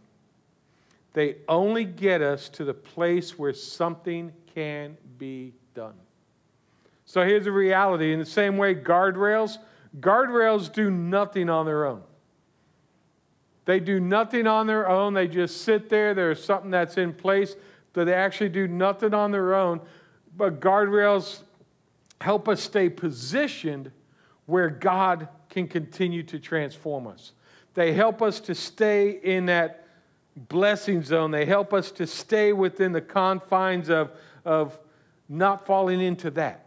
they 1.13 1.37
only 1.47 1.85
get 1.85 2.21
us 2.21 2.49
to 2.49 2.65
the 2.65 2.73
place 2.73 3.39
where 3.39 3.53
something 3.53 4.33
can 4.53 4.97
be 5.17 5.53
done. 5.73 5.93
So 7.05 7.23
here's 7.23 7.45
the 7.45 7.51
reality 7.51 8.13
in 8.13 8.19
the 8.19 8.25
same 8.25 8.57
way, 8.57 8.75
guardrails, 8.75 9.59
guardrails 9.99 10.71
do 10.71 10.89
nothing 10.89 11.49
on 11.49 11.65
their 11.65 11.85
own. 11.85 12.01
They 13.65 13.79
do 13.79 13.99
nothing 13.99 14.47
on 14.47 14.67
their 14.67 14.87
own. 14.87 15.13
They 15.13 15.27
just 15.27 15.61
sit 15.61 15.89
there. 15.89 16.13
There's 16.13 16.43
something 16.43 16.71
that's 16.71 16.97
in 16.97 17.13
place, 17.13 17.55
but 17.93 18.05
they 18.05 18.13
actually 18.13 18.49
do 18.49 18.67
nothing 18.67 19.13
on 19.13 19.31
their 19.31 19.55
own. 19.55 19.81
But 20.37 20.59
guardrails 20.59 21.41
help 22.21 22.47
us 22.47 22.61
stay 22.61 22.89
positioned 22.89 23.91
where 24.45 24.69
God 24.69 25.27
can 25.49 25.67
continue 25.67 26.21
to 26.23 26.39
transform 26.39 27.07
us. 27.07 27.31
They 27.73 27.93
help 27.93 28.21
us 28.21 28.39
to 28.41 28.55
stay 28.55 29.09
in 29.09 29.47
that 29.47 29.87
blessing 30.35 31.03
zone. 31.03 31.31
They 31.31 31.45
help 31.45 31.73
us 31.73 31.91
to 31.91 32.05
stay 32.05 32.53
within 32.53 32.91
the 32.91 33.01
confines 33.01 33.89
of, 33.89 34.11
of 34.43 34.77
not 35.27 35.65
falling 35.65 36.01
into 36.01 36.29
that. 36.31 36.64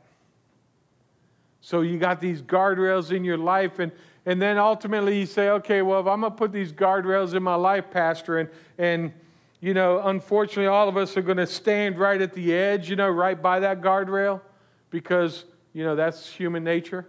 So 1.68 1.82
you 1.82 1.98
got 1.98 2.18
these 2.18 2.40
guardrails 2.40 3.14
in 3.14 3.24
your 3.24 3.36
life, 3.36 3.78
and, 3.78 3.92
and 4.24 4.40
then 4.40 4.56
ultimately 4.56 5.20
you 5.20 5.26
say, 5.26 5.50
okay, 5.50 5.82
well, 5.82 6.00
if 6.00 6.06
I'm 6.06 6.22
going 6.22 6.32
to 6.32 6.38
put 6.38 6.50
these 6.50 6.72
guardrails 6.72 7.34
in 7.34 7.42
my 7.42 7.56
life, 7.56 7.90
Pastor, 7.90 8.38
and, 8.38 8.48
and 8.78 9.12
you 9.60 9.74
know, 9.74 10.00
unfortunately, 10.00 10.68
all 10.68 10.88
of 10.88 10.96
us 10.96 11.14
are 11.18 11.20
going 11.20 11.36
to 11.36 11.46
stand 11.46 11.98
right 11.98 12.22
at 12.22 12.32
the 12.32 12.54
edge, 12.54 12.88
you 12.88 12.96
know, 12.96 13.10
right 13.10 13.42
by 13.42 13.60
that 13.60 13.82
guardrail 13.82 14.40
because, 14.88 15.44
you 15.74 15.84
know, 15.84 15.94
that's 15.94 16.26
human 16.26 16.64
nature. 16.64 17.06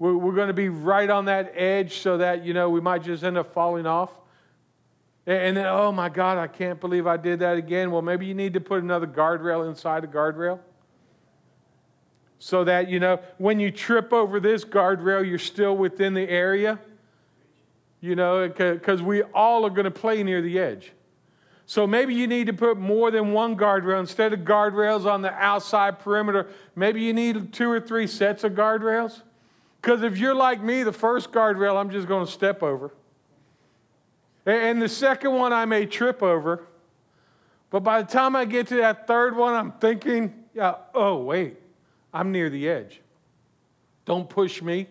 We're, 0.00 0.16
we're 0.16 0.34
going 0.34 0.48
to 0.48 0.54
be 0.54 0.70
right 0.70 1.08
on 1.08 1.26
that 1.26 1.52
edge 1.54 1.98
so 1.98 2.18
that, 2.18 2.44
you 2.44 2.52
know, 2.52 2.70
we 2.70 2.80
might 2.80 3.04
just 3.04 3.22
end 3.22 3.38
up 3.38 3.54
falling 3.54 3.86
off. 3.86 4.10
And 5.24 5.56
then, 5.56 5.66
oh 5.66 5.92
my 5.92 6.08
God, 6.08 6.36
I 6.36 6.48
can't 6.48 6.80
believe 6.80 7.06
I 7.06 7.16
did 7.16 7.38
that 7.38 7.58
again. 7.58 7.92
Well, 7.92 8.02
maybe 8.02 8.26
you 8.26 8.34
need 8.34 8.54
to 8.54 8.60
put 8.60 8.82
another 8.82 9.06
guardrail 9.06 9.68
inside 9.68 10.02
a 10.02 10.08
guardrail. 10.08 10.58
So 12.44 12.62
that, 12.64 12.90
you 12.90 13.00
know, 13.00 13.20
when 13.38 13.58
you 13.58 13.70
trip 13.70 14.12
over 14.12 14.38
this 14.38 14.66
guardrail, 14.66 15.26
you're 15.26 15.38
still 15.38 15.74
within 15.78 16.12
the 16.12 16.28
area. 16.28 16.78
You 18.02 18.16
know, 18.16 18.46
because 18.46 19.00
we 19.00 19.22
all 19.22 19.64
are 19.64 19.70
going 19.70 19.86
to 19.86 19.90
play 19.90 20.22
near 20.22 20.42
the 20.42 20.58
edge. 20.58 20.92
So 21.64 21.86
maybe 21.86 22.14
you 22.14 22.26
need 22.26 22.48
to 22.48 22.52
put 22.52 22.76
more 22.76 23.10
than 23.10 23.32
one 23.32 23.56
guardrail. 23.56 23.98
Instead 23.98 24.34
of 24.34 24.40
guardrails 24.40 25.06
on 25.06 25.22
the 25.22 25.32
outside 25.32 26.00
perimeter, 26.00 26.48
maybe 26.76 27.00
you 27.00 27.14
need 27.14 27.54
two 27.54 27.70
or 27.70 27.80
three 27.80 28.06
sets 28.06 28.44
of 28.44 28.52
guardrails. 28.52 29.22
Because 29.80 30.02
if 30.02 30.18
you're 30.18 30.34
like 30.34 30.62
me, 30.62 30.82
the 30.82 30.92
first 30.92 31.32
guardrail 31.32 31.80
I'm 31.80 31.88
just 31.88 32.06
going 32.06 32.26
to 32.26 32.30
step 32.30 32.62
over. 32.62 32.92
And 34.44 34.82
the 34.82 34.88
second 34.90 35.32
one 35.32 35.54
I 35.54 35.64
may 35.64 35.86
trip 35.86 36.22
over. 36.22 36.66
But 37.70 37.80
by 37.80 38.02
the 38.02 38.12
time 38.12 38.36
I 38.36 38.44
get 38.44 38.66
to 38.66 38.76
that 38.76 39.06
third 39.06 39.34
one, 39.34 39.54
I'm 39.54 39.72
thinking, 39.72 40.44
yeah, 40.52 40.74
oh, 40.94 41.22
wait, 41.22 41.56
I'm 42.14 42.32
near 42.32 42.48
the 42.48 42.68
edge. 42.68 43.02
Don't 44.06 44.28
push 44.28 44.62
me 44.62 44.86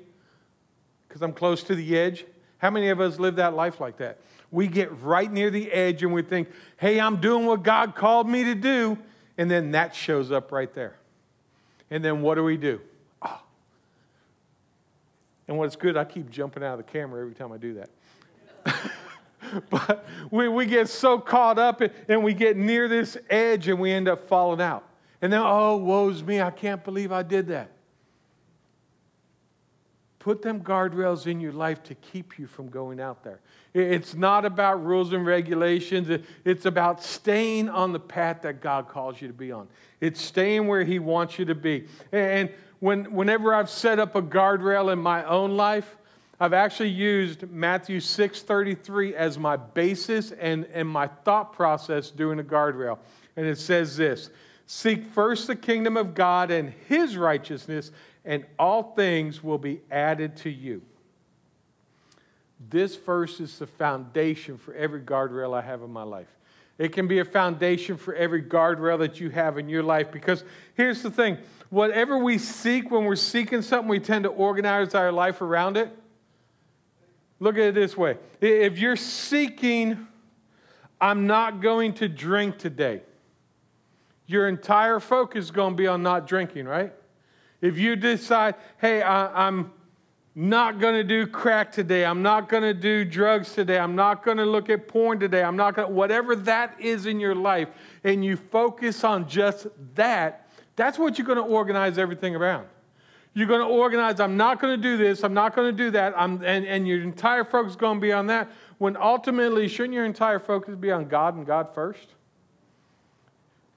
because 1.08 1.24
I'm 1.24 1.34
close 1.34 1.64
to 1.64 1.76
the 1.76 1.98
edge. 1.98 2.26
How 2.60 2.70
many 2.70 2.90
of 2.90 3.00
us 3.00 3.18
live 3.18 3.38
that 3.38 3.56
life 3.56 3.80
like 3.80 3.98
that? 3.98 4.20
we 4.54 4.68
get 4.68 4.96
right 5.02 5.32
near 5.32 5.50
the 5.50 5.70
edge 5.72 6.04
and 6.04 6.14
we 6.14 6.22
think, 6.22 6.48
hey, 6.78 7.00
I'm 7.00 7.20
doing 7.20 7.48
what 7.48 7.64
God 7.64 7.96
called 7.96 8.30
me 8.30 8.44
to 8.44 8.54
do. 8.54 9.00
And 9.36 9.50
then 9.50 9.72
that 9.72 9.96
shows 9.96 10.32
up 10.32 10.52
right 10.52 10.72
there. 10.76 10.96
And 11.90 12.06
then 12.06 12.22
what 12.22 12.36
do 12.36 12.44
we 12.44 12.56
do? 12.56 12.80
Oh. 13.24 13.42
And 15.48 15.58
what's 15.58 15.76
good, 15.76 15.98
I 15.98 16.06
keep 16.06 16.30
jumping 16.30 16.64
out 16.64 16.80
of 16.80 16.86
the 16.86 16.92
camera 16.92 17.20
every 17.20 17.34
time 17.34 17.52
I 17.52 17.58
do 17.58 17.82
that. 18.64 18.80
but 19.72 20.06
we, 20.30 20.48
we 20.48 20.68
get 20.68 20.88
so 20.88 21.18
caught 21.18 21.58
up 21.58 21.82
and 22.08 22.24
we 22.24 22.36
get 22.36 22.56
near 22.56 22.88
this 22.88 23.18
edge 23.32 23.68
and 23.68 23.80
we 23.80 23.92
end 23.92 24.08
up 24.08 24.28
falling 24.28 24.62
out. 24.62 24.88
And 25.24 25.32
then, 25.32 25.40
oh, 25.42 25.78
woe's 25.78 26.22
me, 26.22 26.42
I 26.42 26.52
can't 26.52 26.84
believe 26.84 27.14
I 27.14 27.24
did 27.24 27.48
that. 27.48 27.72
Put 30.20 30.42
them 30.42 30.60
guardrails 30.60 31.28
in 31.28 31.40
your 31.40 31.54
life 31.54 31.82
to 31.84 31.96
keep 31.96 32.38
you 32.38 32.46
from 32.46 32.68
going 32.68 33.00
out 33.00 33.24
there. 33.24 33.40
It's 33.74 34.14
not 34.16 34.44
about 34.44 34.84
rules 34.84 35.14
and 35.14 35.26
regulations. 35.26 36.26
It's 36.44 36.66
about 36.66 37.02
staying 37.02 37.70
on 37.70 37.94
the 37.94 38.02
path 38.02 38.42
that 38.42 38.60
God 38.60 38.90
calls 38.90 39.22
you 39.22 39.30
to 39.30 39.34
be 39.34 39.54
on. 39.54 39.70
It's 40.02 40.22
staying 40.22 40.68
where 40.68 40.84
He 40.84 41.00
wants 41.00 41.40
you 41.40 41.46
to 41.46 41.56
be. 41.56 41.86
And 42.12 42.50
when, 42.82 43.06
whenever 43.14 43.54
I've 43.54 43.70
set 43.70 44.00
up 44.00 44.16
a 44.16 44.22
guardrail 44.22 44.92
in 44.92 45.00
my 45.00 45.24
own 45.24 45.56
life, 45.56 45.96
I've 46.38 46.52
actually 46.52 46.90
used 46.90 47.50
Matthew 47.50 48.02
6:33 48.02 49.14
as 49.14 49.40
my 49.40 49.56
basis 49.56 50.34
and, 50.34 50.66
and 50.74 50.90
my 50.90 51.08
thought 51.08 51.54
process 51.54 52.12
doing 52.12 52.42
a 52.42 52.44
guardrail. 52.44 52.98
And 53.38 53.46
it 53.46 53.58
says 53.58 53.96
this 53.96 54.30
Seek 54.65 55.06
first 55.06 55.47
the 55.47 55.56
kingdom 55.56 55.97
of 55.97 56.15
God 56.15 56.52
and 56.52 56.73
his 56.88 57.17
righteousness, 57.17 57.91
and 58.23 58.45
all 58.58 58.93
things 58.95 59.43
will 59.43 59.58
be 59.58 59.82
added 59.91 60.38
to 60.38 60.49
you. 60.49 60.82
This 62.69 62.95
verse 62.95 63.39
is 63.39 63.60
the 63.60 63.67
foundation 63.67 64.58
for 64.58 64.73
every 64.73 65.02
guardrail 65.02 65.58
I 65.58 65.62
have 65.62 65.82
in 65.82 65.91
my 65.91 66.04
life. 66.04 66.28
It 66.78 66.91
can 66.91 67.08
be 67.08 67.19
a 67.19 67.26
foundation 67.26 67.97
for 67.97 68.15
every 68.15 68.41
guardrail 68.41 68.97
that 68.99 69.19
you 69.19 69.30
have 69.30 69.58
in 69.58 69.69
your 69.69 69.84
life 69.84 70.12
because 70.12 70.43
here's 70.76 71.04
the 71.04 71.12
thing 71.12 71.38
whatever 71.69 72.17
we 72.17 72.38
seek, 72.38 72.91
when 72.91 73.06
we're 73.06 73.15
seeking 73.15 73.62
something, 73.62 73.88
we 73.88 73.99
tend 73.99 74.23
to 74.23 74.30
organize 74.30 74.95
our 74.95 75.12
life 75.12 75.41
around 75.41 75.78
it. 75.78 75.89
Look 77.39 77.56
at 77.56 77.63
it 77.63 77.76
this 77.76 77.97
way 77.97 78.17
if 78.41 78.80
you're 78.80 78.95
seeking, 78.95 80.08
I'm 80.99 81.28
not 81.28 81.62
going 81.62 81.93
to 81.95 82.08
drink 82.08 82.58
today, 82.58 83.02
your 84.26 84.48
entire 84.48 85.00
focus 85.00 85.46
is 85.46 85.52
going 85.52 85.74
to 85.74 85.78
be 85.78 85.88
on 85.88 86.04
not 86.04 86.28
drinking, 86.28 86.66
right? 86.66 86.94
If 87.62 87.78
you 87.78 87.96
decide, 87.96 88.56
hey, 88.80 89.02
I, 89.02 89.48
am 89.48 89.72
not 90.36 90.80
going 90.80 90.96
to 90.96 91.04
do 91.04 91.28
crack 91.28 91.72
today, 91.72 92.06
I'm 92.06 92.22
not 92.22 92.50
going 92.50 92.64
to 92.64 92.74
do 92.74 93.06
drugs 93.06 93.54
today, 93.54 93.78
I'm 93.78 93.96
not 93.96 94.24
going 94.24 94.38
to 94.38 94.46
look 94.46 94.70
at 94.70 94.88
porn 94.88 95.20
today, 95.20 95.44
I'm 95.44 95.56
not 95.56 95.76
going 95.76 95.88
to, 95.88 95.94
whatever 95.94 96.36
that 96.36 96.80
is 96.80 97.06
in 97.06 97.20
your 97.20 97.36
life, 97.36 97.70
and 98.04 98.24
you 98.24 98.36
focus 98.38 99.04
on 99.04 99.28
just 99.28 99.68
that, 99.96 100.50
that's 100.76 100.98
what 100.98 101.18
you're 101.18 101.28
going 101.28 101.38
to 101.38 101.44
organize 101.44 101.98
everything 101.98 102.36
around. 102.36 102.68
You're 103.36 103.48
going 103.48 103.62
to 103.62 103.68
organize, 103.68 104.20
I'm 104.20 104.38
not 104.38 104.60
going 104.60 104.76
to 104.76 104.82
do 104.82 104.98
this, 104.98 105.24
I'm 105.24 105.34
not 105.34 105.56
going 105.56 105.76
to 105.76 105.78
do 105.78 105.92
that, 105.92 106.14
I'm, 106.18 106.44
and, 106.44 106.66
and 106.66 106.88
your 106.88 107.02
entire 107.02 107.44
focus 107.44 107.72
is 107.72 107.76
going 107.76 108.00
to 108.00 108.02
be 108.02 108.12
on 108.12 108.28
that, 108.28 108.52
when 108.78 108.98
ultimately, 108.98 109.68
shouldn't 109.68 109.94
your 109.94 110.06
entire 110.06 110.40
focus 110.40 110.76
be 110.76 110.92
on 110.92 111.08
God 111.08 111.36
and 111.36 111.46
God 111.46 111.74
first? 111.74 112.08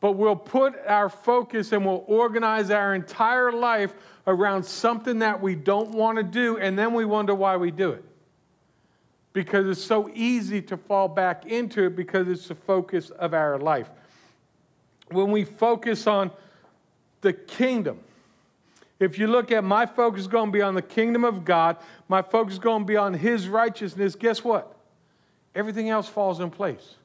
But 0.01 0.13
we'll 0.13 0.37
put 0.37 0.75
our 0.87 1.09
focus 1.09 1.73
and 1.73 1.85
we'll 1.85 2.05
organize 2.07 2.71
our 2.71 2.95
entire 2.95 3.51
life 3.51 3.95
around 4.27 4.65
something 4.65 5.21
that 5.21 5.41
we 5.41 5.55
don't 5.55 5.91
want 5.91 6.19
to 6.19 6.23
do, 6.23 6.59
and 6.59 6.79
then 6.79 6.93
we 6.93 7.05
wonder 7.05 7.35
why 7.35 7.57
we 7.57 7.71
do 7.71 7.93
it. 7.93 8.05
Because 9.33 9.67
it's 9.67 9.85
so 9.85 10.11
easy 10.15 10.61
to 10.63 10.77
fall 10.77 11.09
back 11.09 11.47
into 11.47 11.87
it 11.87 11.97
because 11.97 12.29
it's 12.29 12.49
the 12.49 12.55
focus 12.55 13.11
of 13.11 13.35
our 13.35 13.59
life. 13.59 13.89
When 15.11 15.31
we 15.31 15.45
focus 15.45 16.07
on 16.07 16.31
the 17.21 17.33
kingdom, 17.33 18.01
if 18.99 19.19
you 19.19 19.27
look 19.27 19.53
at 19.53 19.63
my 19.63 19.87
focus 19.87 20.23
is 20.23 20.27
going 20.27 20.47
to 20.47 20.53
be 20.53 20.63
on 20.63 20.75
the 20.75 20.83
kingdom 20.83 21.25
of 21.25 21.45
God, 21.45 21.77
my 22.09 22.23
focus 22.23 22.55
is 22.55 22.59
going 22.59 22.83
to 22.83 22.87
be 22.87 22.97
on 22.97 23.15
His 23.15 23.49
righteousness, 23.49 24.15
guess 24.15 24.43
what? 24.43 24.75
Everything 25.55 25.89
else 25.91 26.09
falls 26.09 26.41
in 26.41 26.51
place. 26.51 26.97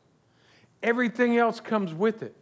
Everything 0.81 1.37
else 1.37 1.59
comes 1.59 1.93
with 1.93 2.23
it 2.23 2.35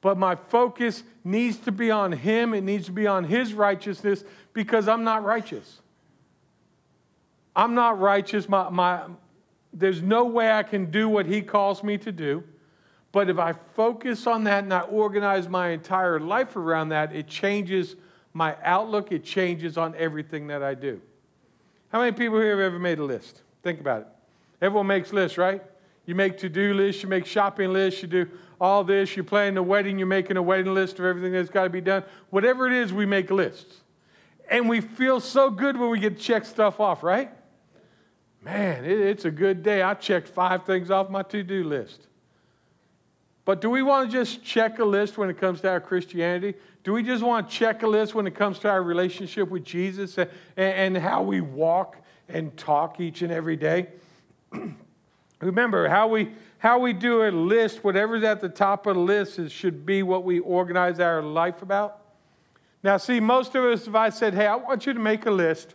but 0.00 0.16
my 0.16 0.34
focus 0.34 1.02
needs 1.24 1.58
to 1.58 1.72
be 1.72 1.90
on 1.90 2.12
Him. 2.12 2.54
It 2.54 2.62
needs 2.62 2.86
to 2.86 2.92
be 2.92 3.06
on 3.06 3.24
His 3.24 3.52
righteousness 3.52 4.24
because 4.52 4.88
I'm 4.88 5.04
not 5.04 5.24
righteous. 5.24 5.80
I'm 7.54 7.74
not 7.74 8.00
righteous. 8.00 8.48
My, 8.48 8.70
my, 8.70 9.02
there's 9.72 10.02
no 10.02 10.24
way 10.24 10.50
I 10.50 10.62
can 10.62 10.90
do 10.90 11.08
what 11.08 11.26
He 11.26 11.42
calls 11.42 11.82
me 11.82 11.98
to 11.98 12.12
do. 12.12 12.44
But 13.12 13.28
if 13.28 13.38
I 13.38 13.54
focus 13.74 14.26
on 14.26 14.44
that 14.44 14.64
and 14.64 14.72
I 14.72 14.80
organize 14.80 15.48
my 15.48 15.70
entire 15.70 16.20
life 16.20 16.56
around 16.56 16.90
that, 16.90 17.14
it 17.14 17.26
changes 17.26 17.96
my 18.32 18.56
outlook, 18.62 19.10
it 19.10 19.24
changes 19.24 19.76
on 19.76 19.94
everything 19.96 20.46
that 20.46 20.62
I 20.62 20.74
do. 20.74 21.00
How 21.88 21.98
many 21.98 22.12
people 22.12 22.38
here 22.38 22.50
have 22.50 22.60
ever 22.60 22.78
made 22.78 23.00
a 23.00 23.04
list? 23.04 23.42
Think 23.64 23.80
about 23.80 24.02
it. 24.02 24.06
Everyone 24.62 24.86
makes 24.86 25.12
lists, 25.12 25.36
right? 25.36 25.62
You 26.06 26.14
make 26.14 26.38
to 26.38 26.48
do 26.48 26.72
lists, 26.72 27.02
you 27.02 27.08
make 27.08 27.26
shopping 27.26 27.72
lists, 27.72 28.02
you 28.02 28.08
do 28.08 28.28
all 28.60 28.84
this, 28.84 29.16
you're 29.16 29.24
planning 29.24 29.56
a 29.56 29.62
wedding, 29.62 29.98
you're 29.98 30.06
making 30.06 30.36
a 30.36 30.42
wedding 30.42 30.74
list 30.74 30.98
of 30.98 31.06
everything 31.06 31.32
that's 31.32 31.48
got 31.48 31.64
to 31.64 31.70
be 31.70 31.80
done. 31.80 32.04
Whatever 32.28 32.66
it 32.66 32.74
is, 32.74 32.92
we 32.92 33.06
make 33.06 33.30
lists. 33.30 33.76
And 34.50 34.68
we 34.68 34.80
feel 34.80 35.20
so 35.20 35.48
good 35.48 35.78
when 35.78 35.90
we 35.90 35.98
get 35.98 36.18
to 36.18 36.22
check 36.22 36.44
stuff 36.44 36.80
off, 36.80 37.02
right? 37.02 37.30
Man, 38.42 38.84
it, 38.84 39.00
it's 39.00 39.24
a 39.24 39.30
good 39.30 39.62
day. 39.62 39.82
I 39.82 39.94
checked 39.94 40.28
five 40.28 40.64
things 40.64 40.90
off 40.90 41.08
my 41.08 41.22
to 41.22 41.42
do 41.42 41.64
list. 41.64 42.06
But 43.44 43.60
do 43.60 43.70
we 43.70 43.82
want 43.82 44.10
to 44.10 44.16
just 44.16 44.44
check 44.44 44.78
a 44.78 44.84
list 44.84 45.16
when 45.16 45.30
it 45.30 45.38
comes 45.38 45.60
to 45.62 45.70
our 45.70 45.80
Christianity? 45.80 46.54
Do 46.84 46.92
we 46.92 47.02
just 47.02 47.22
want 47.22 47.48
to 47.48 47.54
check 47.54 47.82
a 47.82 47.86
list 47.86 48.14
when 48.14 48.26
it 48.26 48.34
comes 48.34 48.58
to 48.60 48.68
our 48.68 48.82
relationship 48.82 49.48
with 49.48 49.64
Jesus 49.64 50.18
and, 50.18 50.28
and 50.56 50.96
how 50.98 51.22
we 51.22 51.40
walk 51.40 51.96
and 52.28 52.54
talk 52.56 53.00
each 53.00 53.22
and 53.22 53.32
every 53.32 53.56
day? 53.56 53.88
Remember, 55.40 55.88
how 55.88 56.08
we, 56.08 56.32
how 56.60 56.78
we 56.78 56.92
do 56.92 57.22
a 57.22 57.30
list, 57.30 57.82
whatever's 57.82 58.22
at 58.22 58.42
the 58.42 58.48
top 58.48 58.86
of 58.86 58.94
the 58.94 59.00
list, 59.00 59.38
is, 59.38 59.50
should 59.50 59.86
be 59.86 60.02
what 60.02 60.24
we 60.24 60.40
organize 60.40 61.00
our 61.00 61.22
life 61.22 61.62
about. 61.62 62.02
Now, 62.82 62.98
see, 62.98 63.18
most 63.18 63.54
of 63.54 63.64
us, 63.64 63.86
if 63.86 63.94
I 63.94 64.10
said, 64.10 64.34
hey, 64.34 64.46
I 64.46 64.56
want 64.56 64.84
you 64.84 64.92
to 64.92 65.00
make 65.00 65.24
a 65.24 65.30
list 65.30 65.74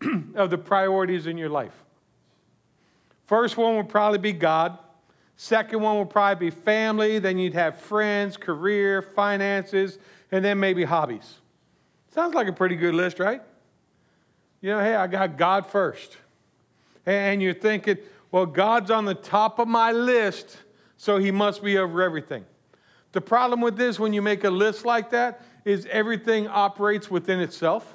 of 0.34 0.50
the 0.50 0.58
priorities 0.58 1.28
in 1.28 1.38
your 1.38 1.48
life. 1.48 1.84
First 3.26 3.56
one 3.56 3.76
would 3.76 3.88
probably 3.88 4.18
be 4.18 4.32
God. 4.32 4.76
Second 5.36 5.82
one 5.82 5.98
would 5.98 6.10
probably 6.10 6.50
be 6.50 6.56
family. 6.56 7.20
Then 7.20 7.38
you'd 7.38 7.54
have 7.54 7.78
friends, 7.78 8.36
career, 8.36 9.02
finances, 9.02 9.98
and 10.32 10.44
then 10.44 10.58
maybe 10.58 10.82
hobbies. 10.82 11.34
Sounds 12.12 12.34
like 12.34 12.48
a 12.48 12.52
pretty 12.52 12.74
good 12.74 12.96
list, 12.96 13.20
right? 13.20 13.40
You 14.60 14.70
know, 14.70 14.80
hey, 14.80 14.96
I 14.96 15.06
got 15.06 15.36
God 15.36 15.64
first. 15.66 16.16
And 17.06 17.40
you're 17.40 17.54
thinking, 17.54 17.98
well, 18.30 18.46
God's 18.46 18.90
on 18.90 19.04
the 19.04 19.14
top 19.14 19.58
of 19.58 19.68
my 19.68 19.92
list, 19.92 20.58
so 20.96 21.18
he 21.18 21.30
must 21.30 21.62
be 21.62 21.78
over 21.78 22.02
everything. 22.02 22.44
The 23.12 23.20
problem 23.20 23.60
with 23.60 23.76
this, 23.76 23.98
when 23.98 24.12
you 24.12 24.20
make 24.20 24.44
a 24.44 24.50
list 24.50 24.84
like 24.84 25.10
that, 25.10 25.42
is 25.64 25.86
everything 25.90 26.46
operates 26.46 27.10
within 27.10 27.40
itself. 27.40 27.94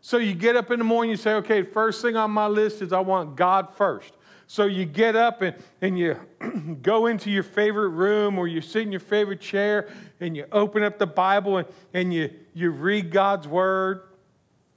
So 0.00 0.16
you 0.16 0.34
get 0.34 0.56
up 0.56 0.70
in 0.70 0.78
the 0.78 0.84
morning, 0.84 1.10
you 1.10 1.16
say, 1.16 1.34
okay, 1.34 1.62
first 1.62 2.02
thing 2.02 2.16
on 2.16 2.30
my 2.30 2.46
list 2.46 2.82
is 2.82 2.92
I 2.92 3.00
want 3.00 3.36
God 3.36 3.74
first. 3.74 4.14
So 4.46 4.64
you 4.66 4.84
get 4.84 5.16
up 5.16 5.42
and, 5.42 5.54
and 5.80 5.98
you 5.98 6.16
go 6.82 7.06
into 7.06 7.30
your 7.30 7.42
favorite 7.42 7.90
room 7.90 8.38
or 8.38 8.48
you 8.48 8.60
sit 8.60 8.82
in 8.82 8.90
your 8.90 9.00
favorite 9.00 9.40
chair 9.40 9.88
and 10.20 10.36
you 10.36 10.46
open 10.50 10.82
up 10.82 10.98
the 10.98 11.06
Bible 11.06 11.58
and, 11.58 11.68
and 11.94 12.12
you, 12.12 12.30
you 12.52 12.70
read 12.70 13.10
God's 13.10 13.46
word. 13.46 14.02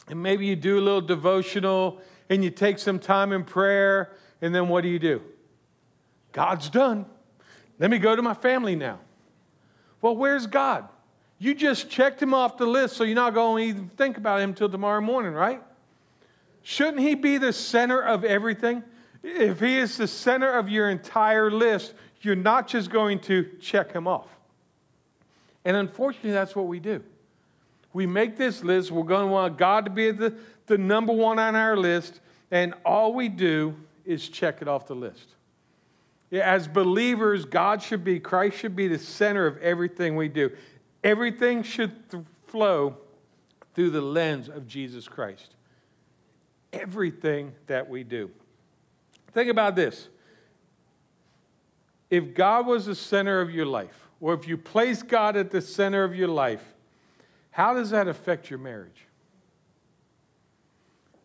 And 0.08 0.22
maybe 0.22 0.46
you 0.46 0.56
do 0.56 0.80
a 0.80 0.82
little 0.82 1.02
devotional 1.02 2.02
and 2.30 2.44
you 2.44 2.52
take 2.52 2.78
some 2.78 3.00
time 3.00 3.32
in 3.32 3.44
prayer 3.44 4.16
and 4.42 4.54
then 4.54 4.68
what 4.68 4.82
do 4.82 4.90
you 4.90 5.00
do? 5.00 5.22
God's 6.32 6.70
done. 6.70 7.06
Let 7.80 7.90
me 7.90 7.98
go 7.98 8.16
to 8.16 8.22
my 8.22 8.34
family 8.34 8.76
now. 8.76 9.00
Well, 10.02 10.16
where's 10.16 10.48
God? 10.48 10.88
You 11.40 11.54
just 11.54 11.90
checked 11.90 12.22
him 12.22 12.34
off 12.34 12.58
the 12.58 12.66
list, 12.66 12.96
so 12.96 13.04
you're 13.04 13.16
not 13.16 13.34
going 13.34 13.64
to 13.64 13.70
even 13.70 13.90
think 13.90 14.18
about 14.18 14.42
him 14.42 14.52
until 14.52 14.70
tomorrow 14.70 15.02
morning, 15.02 15.34
right? 15.34 15.62
Shouldn't 16.64 17.00
he 17.00 17.16
be 17.16 17.38
the 17.38 17.54
center 17.54 18.02
of 18.02 18.24
everything? 18.24 18.84
If 19.24 19.60
he 19.60 19.78
is 19.78 19.98
the 19.98 20.08
center 20.08 20.52
of 20.52 20.70
your 20.70 20.90
entire 20.90 21.52
list, 21.52 21.94
you're 22.22 22.36
not 22.36 22.68
just 22.68 22.90
going 22.90 23.20
to 23.22 23.44
check 23.60 23.92
him 23.92 24.08
off. 24.08 24.28
And 25.64 25.76
unfortunately, 25.76 26.32
that's 26.32 26.56
what 26.56 26.68
we 26.68 26.80
do. 26.80 27.04
We 27.92 28.06
make 28.06 28.38
this 28.38 28.64
list, 28.64 28.92
we're 28.92 29.04
going 29.04 29.28
to 29.28 29.32
want 29.32 29.58
God 29.58 29.86
to 29.86 29.92
be 29.92 30.12
the, 30.12 30.36
the 30.68 30.78
number 30.78 31.14
one 31.14 31.40
on 31.40 31.56
our 31.56 31.78
list, 31.78 32.20
and 32.52 32.74
all 32.86 33.14
we 33.14 33.30
do 33.30 33.76
is 34.06 34.30
check 34.30 34.62
it 34.62 34.68
off 34.68 34.88
the 34.88 34.96
list. 34.96 35.30
As 36.32 36.68
believers, 36.68 37.46
God 37.46 37.82
should 37.82 38.04
be, 38.04 38.20
Christ 38.20 38.58
should 38.58 38.76
be 38.76 38.88
the 38.88 39.00
center 39.00 39.46
of 39.46 39.58
everything 39.58 40.16
we 40.16 40.28
do. 40.28 40.52
Everything 41.04 41.64
should 41.64 42.10
th- 42.10 42.24
flow 42.48 42.98
through 43.74 43.92
the 43.92 44.02
lens 44.02 44.50
of 44.50 44.68
Jesus 44.68 45.08
Christ. 45.08 45.56
Everything 46.74 47.54
that 47.68 47.90
we 47.90 48.04
do. 48.04 48.32
Think 49.34 49.50
about 49.50 49.76
this. 49.76 50.10
If 52.10 52.34
God 52.34 52.66
was 52.66 52.86
the 52.86 52.96
center 52.96 53.42
of 53.42 53.52
your 53.52 53.66
life, 53.66 54.08
or 54.20 54.34
if 54.34 54.48
you 54.48 54.58
place 54.58 55.04
God 55.04 55.36
at 55.36 55.52
the 55.52 55.62
center 55.62 56.04
of 56.04 56.16
your 56.16 56.28
life, 56.28 56.64
how 57.52 57.74
does 57.74 57.90
that 57.92 58.08
affect 58.08 58.50
your 58.50 58.60
marriage? 58.60 59.05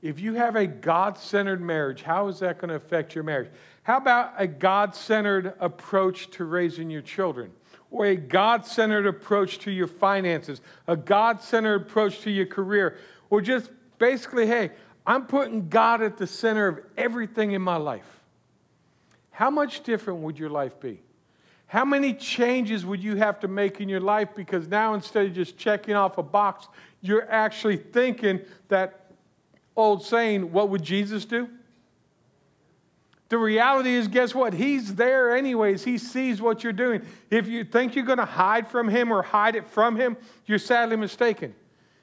If 0.02 0.18
you 0.18 0.34
have 0.34 0.56
a 0.56 0.66
God 0.66 1.18
centered 1.18 1.60
marriage, 1.60 2.02
how 2.02 2.28
is 2.28 2.38
that 2.38 2.58
going 2.58 2.70
to 2.70 2.74
affect 2.74 3.14
your 3.14 3.24
marriage? 3.24 3.50
How 3.82 3.98
about 3.98 4.32
a 4.38 4.46
God 4.46 4.94
centered 4.94 5.54
approach 5.60 6.30
to 6.32 6.44
raising 6.44 6.90
your 6.90 7.02
children? 7.02 7.52
Or 7.90 8.06
a 8.06 8.16
God 8.16 8.64
centered 8.64 9.06
approach 9.06 9.58
to 9.60 9.70
your 9.70 9.88
finances? 9.88 10.60
A 10.86 10.96
God 10.96 11.42
centered 11.42 11.82
approach 11.82 12.20
to 12.20 12.30
your 12.30 12.46
career? 12.46 12.98
Or 13.28 13.40
just 13.40 13.70
basically, 13.98 14.46
hey, 14.46 14.70
I'm 15.06 15.26
putting 15.26 15.68
God 15.68 16.02
at 16.02 16.16
the 16.16 16.26
center 16.26 16.68
of 16.68 16.80
everything 16.96 17.52
in 17.52 17.62
my 17.62 17.76
life. 17.76 18.20
How 19.30 19.50
much 19.50 19.82
different 19.82 20.20
would 20.20 20.38
your 20.38 20.50
life 20.50 20.78
be? 20.80 21.00
How 21.66 21.84
many 21.84 22.14
changes 22.14 22.84
would 22.84 23.02
you 23.02 23.16
have 23.16 23.40
to 23.40 23.48
make 23.48 23.80
in 23.80 23.88
your 23.88 24.00
life 24.00 24.30
because 24.34 24.66
now 24.66 24.94
instead 24.94 25.26
of 25.26 25.34
just 25.34 25.56
checking 25.56 25.94
off 25.94 26.18
a 26.18 26.22
box, 26.22 26.66
you're 27.00 27.30
actually 27.30 27.76
thinking 27.76 28.40
that 28.68 28.99
old 29.76 30.04
saying, 30.04 30.52
What 30.52 30.68
would 30.70 30.82
Jesus 30.82 31.24
do? 31.24 31.48
The 33.30 33.38
reality 33.38 33.94
is, 33.94 34.08
guess 34.08 34.34
what? 34.34 34.52
He's 34.52 34.96
there 34.96 35.36
anyways. 35.36 35.84
He 35.84 35.98
sees 35.98 36.42
what 36.42 36.64
you're 36.64 36.72
doing. 36.72 37.02
If 37.30 37.46
you 37.46 37.62
think 37.62 37.94
you're 37.94 38.04
going 38.04 38.18
to 38.18 38.24
hide 38.24 38.66
from 38.68 38.88
him 38.88 39.12
or 39.12 39.22
hide 39.22 39.54
it 39.54 39.68
from 39.68 39.94
him, 39.94 40.16
you're 40.46 40.58
sadly 40.58 40.96
mistaken. 40.96 41.54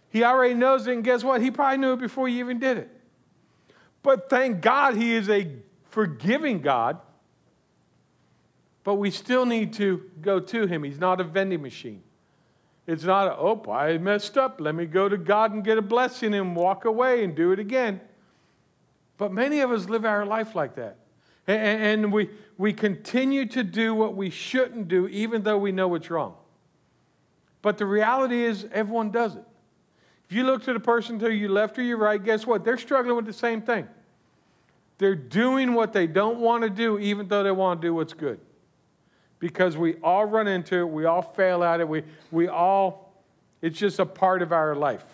He 0.09 0.23
already 0.23 0.53
knows 0.53 0.87
it, 0.87 0.93
and 0.93 1.03
guess 1.03 1.25
what? 1.25 1.41
He 1.41 1.51
probably 1.51 1.79
knew 1.79 1.93
it 1.93 1.99
before 1.99 2.29
you 2.29 2.39
even 2.39 2.59
did 2.59 2.77
it. 2.77 2.89
But 4.03 4.29
thank 4.29 4.61
God 4.61 4.95
he 4.95 5.13
is 5.13 5.29
a 5.29 5.51
forgiving 5.89 6.61
God. 6.61 6.97
But 8.85 8.95
we 8.95 9.11
still 9.11 9.45
need 9.45 9.73
to 9.73 10.09
go 10.21 10.39
to 10.39 10.65
him. 10.65 10.81
He's 10.81 10.97
not 10.97 11.19
a 11.19 11.25
vending 11.25 11.61
machine. 11.61 12.03
It's 12.87 13.03
not, 13.03 13.27
a, 13.27 13.37
oh, 13.37 13.61
I 13.69 13.97
messed 13.97 14.37
up. 14.37 14.61
Let 14.61 14.73
me 14.73 14.85
go 14.85 15.09
to 15.09 15.17
God 15.17 15.51
and 15.51 15.63
get 15.63 15.77
a 15.77 15.81
blessing 15.81 16.33
and 16.33 16.55
walk 16.55 16.85
away 16.85 17.25
and 17.25 17.35
do 17.35 17.51
it 17.51 17.59
again. 17.59 17.99
But 19.17 19.33
many 19.33 19.59
of 19.59 19.71
us 19.71 19.89
live 19.89 20.05
our 20.05 20.25
life 20.25 20.55
like 20.55 20.75
that. 20.75 20.97
And, 21.47 22.03
and 22.03 22.13
we, 22.13 22.29
we 22.57 22.71
continue 22.71 23.45
to 23.47 23.63
do 23.63 23.93
what 23.93 24.15
we 24.15 24.29
shouldn't 24.29 24.87
do, 24.87 25.07
even 25.09 25.43
though 25.43 25.57
we 25.57 25.73
know 25.73 25.93
it's 25.95 26.09
wrong. 26.09 26.35
But 27.61 27.77
the 27.77 27.85
reality 27.85 28.45
is, 28.45 28.65
everyone 28.71 29.11
does 29.11 29.35
it. 29.35 29.43
If 30.29 30.35
you 30.35 30.43
look 30.43 30.63
to 30.63 30.73
the 30.73 30.79
person 30.79 31.19
to 31.19 31.33
your 31.33 31.49
left 31.49 31.77
or 31.77 31.81
your 31.81 31.97
right, 31.97 32.23
guess 32.23 32.47
what? 32.47 32.63
They're 32.63 32.77
struggling 32.77 33.17
with 33.17 33.25
the 33.25 33.33
same 33.33 33.61
thing. 33.61 33.87
They're 34.97 35.15
doing 35.15 35.73
what 35.73 35.91
they 35.91 36.07
don't 36.07 36.39
want 36.39 36.63
to 36.63 36.69
do, 36.69 36.99
even 36.99 37.27
though 37.27 37.43
they 37.43 37.51
want 37.51 37.81
to 37.81 37.87
do 37.87 37.93
what's 37.93 38.13
good 38.13 38.39
because 39.39 39.77
we 39.77 39.95
all 40.03 40.25
run 40.25 40.47
into 40.47 40.79
it, 40.79 40.85
we 40.89 41.05
all 41.05 41.21
fail 41.21 41.63
at 41.63 41.79
it, 41.79 41.87
we, 41.87 42.03
we 42.31 42.47
all, 42.47 43.13
it's 43.61 43.77
just 43.77 43.99
a 43.99 44.05
part 44.05 44.41
of 44.41 44.51
our 44.51 44.75
life. 44.75 45.05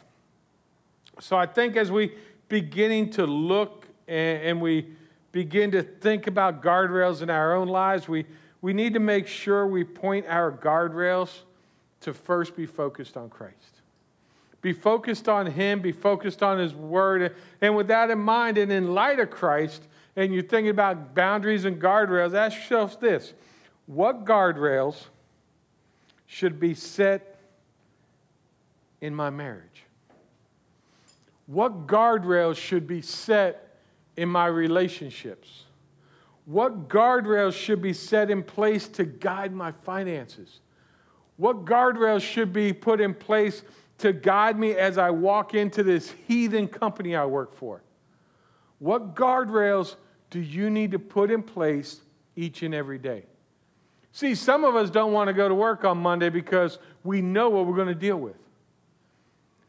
So 1.19 1.35
I 1.37 1.45
think 1.45 1.75
as 1.75 1.91
we 1.91 2.15
beginning 2.49 3.11
to 3.11 3.25
look 3.25 3.87
and, 4.07 4.43
and 4.43 4.61
we 4.61 4.87
begin 5.31 5.71
to 5.71 5.83
think 5.83 6.27
about 6.27 6.61
guardrails 6.61 7.21
in 7.21 7.29
our 7.29 7.55
own 7.55 7.67
lives, 7.67 8.07
we, 8.07 8.25
we 8.61 8.73
need 8.73 8.93
to 8.93 8.99
make 8.99 9.27
sure 9.27 9.67
we 9.67 9.83
point 9.83 10.25
our 10.27 10.51
guardrails 10.51 11.29
to 12.01 12.13
first 12.13 12.55
be 12.55 12.65
focused 12.65 13.17
on 13.17 13.29
Christ. 13.29 13.81
Be 14.61 14.71
focused 14.71 15.27
on 15.27 15.45
Him, 15.45 15.81
be 15.81 15.91
focused 15.91 16.41
on 16.41 16.57
His 16.57 16.73
Word. 16.73 17.35
And 17.61 17.75
with 17.75 17.87
that 17.87 18.09
in 18.09 18.19
mind, 18.19 18.57
and 18.57 18.71
in 18.71 18.93
light 18.93 19.19
of 19.19 19.29
Christ, 19.29 19.83
and 20.15 20.33
you're 20.33 20.43
thinking 20.43 20.69
about 20.69 21.13
boundaries 21.13 21.65
and 21.65 21.81
guardrails, 21.81 22.33
ask 22.33 22.55
yourself 22.55 22.99
this 22.99 23.33
what 23.93 24.25
guardrails 24.25 24.95
should 26.25 26.59
be 26.59 26.73
set 26.73 27.37
in 29.01 29.13
my 29.13 29.29
marriage? 29.29 29.83
What 31.45 31.85
guardrails 31.85 32.55
should 32.55 32.87
be 32.87 33.01
set 33.01 33.77
in 34.17 34.29
my 34.29 34.47
relationships? 34.47 35.65
What 36.45 36.87
guardrails 36.87 37.53
should 37.53 37.81
be 37.81 37.93
set 37.93 38.31
in 38.31 38.41
place 38.41 38.87
to 38.89 39.05
guide 39.05 39.53
my 39.53 39.71
finances? 39.71 40.59
What 41.37 41.63
guardrails 41.63 42.21
should 42.21 42.51
be 42.51 42.73
put 42.73 42.99
in 42.99 43.13
place 43.13 43.61
to 43.99 44.11
guide 44.11 44.57
me 44.57 44.71
as 44.71 44.97
I 44.97 45.11
walk 45.11 45.53
into 45.53 45.83
this 45.83 46.11
heathen 46.27 46.67
company 46.67 47.15
I 47.15 47.25
work 47.25 47.53
for? 47.53 47.83
What 48.79 49.13
guardrails 49.15 49.95
do 50.31 50.39
you 50.39 50.71
need 50.71 50.91
to 50.91 50.99
put 50.99 51.29
in 51.29 51.43
place 51.43 52.01
each 52.35 52.63
and 52.63 52.73
every 52.73 52.97
day? 52.97 53.25
See, 54.13 54.35
some 54.35 54.63
of 54.63 54.75
us 54.75 54.91
don't 54.91 55.11
want 55.11 55.27
to 55.27 55.33
go 55.33 55.49
to 55.49 55.55
work 55.55 55.83
on 55.83 55.97
Monday 55.97 56.29
because 56.29 56.77
we 57.03 57.19
know 57.19 57.49
what 57.49 57.65
we're 57.65 57.75
going 57.75 57.87
to 57.87 57.95
deal 57.95 58.17
with. 58.17 58.35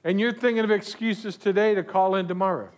And 0.04 0.20
you're 0.20 0.35
thinking 0.35 0.62
of 0.62 0.70
excuses 0.70 1.38
today 1.38 1.74
to 1.74 1.83
call 1.83 2.14
in 2.16 2.28
tomorrow. 2.28 2.68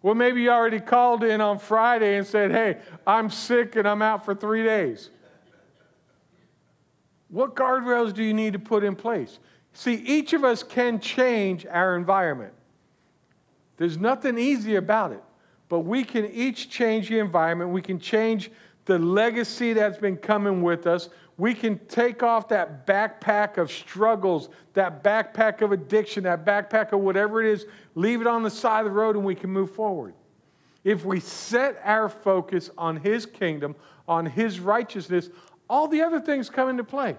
Well, 0.00 0.14
maybe 0.14 0.42
you 0.42 0.50
already 0.50 0.80
called 0.80 1.22
in 1.22 1.42
on 1.42 1.58
Friday 1.58 2.16
and 2.16 2.26
said, 2.26 2.50
Hey, 2.50 2.78
I'm 3.06 3.28
sick 3.28 3.76
and 3.76 3.86
I'm 3.86 4.00
out 4.00 4.24
for 4.24 4.34
three 4.34 4.64
days. 4.64 5.10
What 7.28 7.54
guardrails 7.54 8.14
do 8.14 8.24
you 8.24 8.34
need 8.34 8.54
to 8.54 8.58
put 8.58 8.82
in 8.84 8.96
place? 8.96 9.38
See, 9.74 9.94
each 9.94 10.32
of 10.32 10.42
us 10.42 10.62
can 10.62 11.00
change 11.00 11.66
our 11.66 11.96
environment. 11.96 12.54
There's 13.76 13.98
nothing 13.98 14.38
easy 14.38 14.76
about 14.76 15.12
it, 15.12 15.22
but 15.68 15.80
we 15.80 16.02
can 16.02 16.26
each 16.26 16.70
change 16.70 17.10
the 17.10 17.18
environment. 17.18 17.70
We 17.70 17.82
can 17.82 17.98
change 17.98 18.50
the 18.84 18.98
legacy 18.98 19.72
that's 19.72 19.98
been 19.98 20.16
coming 20.16 20.62
with 20.62 20.86
us. 20.86 21.08
We 21.38 21.54
can 21.54 21.78
take 21.86 22.22
off 22.22 22.48
that 22.48 22.86
backpack 22.86 23.56
of 23.56 23.70
struggles, 23.70 24.48
that 24.74 25.02
backpack 25.02 25.62
of 25.62 25.72
addiction, 25.72 26.24
that 26.24 26.44
backpack 26.44 26.92
of 26.92 27.00
whatever 27.00 27.42
it 27.42 27.50
is, 27.50 27.66
leave 27.94 28.20
it 28.20 28.26
on 28.26 28.42
the 28.42 28.50
side 28.50 28.80
of 28.80 28.92
the 28.92 28.98
road, 28.98 29.16
and 29.16 29.24
we 29.24 29.34
can 29.34 29.50
move 29.50 29.70
forward. 29.70 30.14
If 30.84 31.04
we 31.04 31.20
set 31.20 31.80
our 31.84 32.08
focus 32.08 32.70
on 32.76 32.96
His 32.96 33.24
kingdom, 33.24 33.76
on 34.08 34.26
His 34.26 34.60
righteousness, 34.60 35.30
all 35.70 35.88
the 35.88 36.02
other 36.02 36.20
things 36.20 36.50
come 36.50 36.68
into 36.68 36.84
play. 36.84 37.16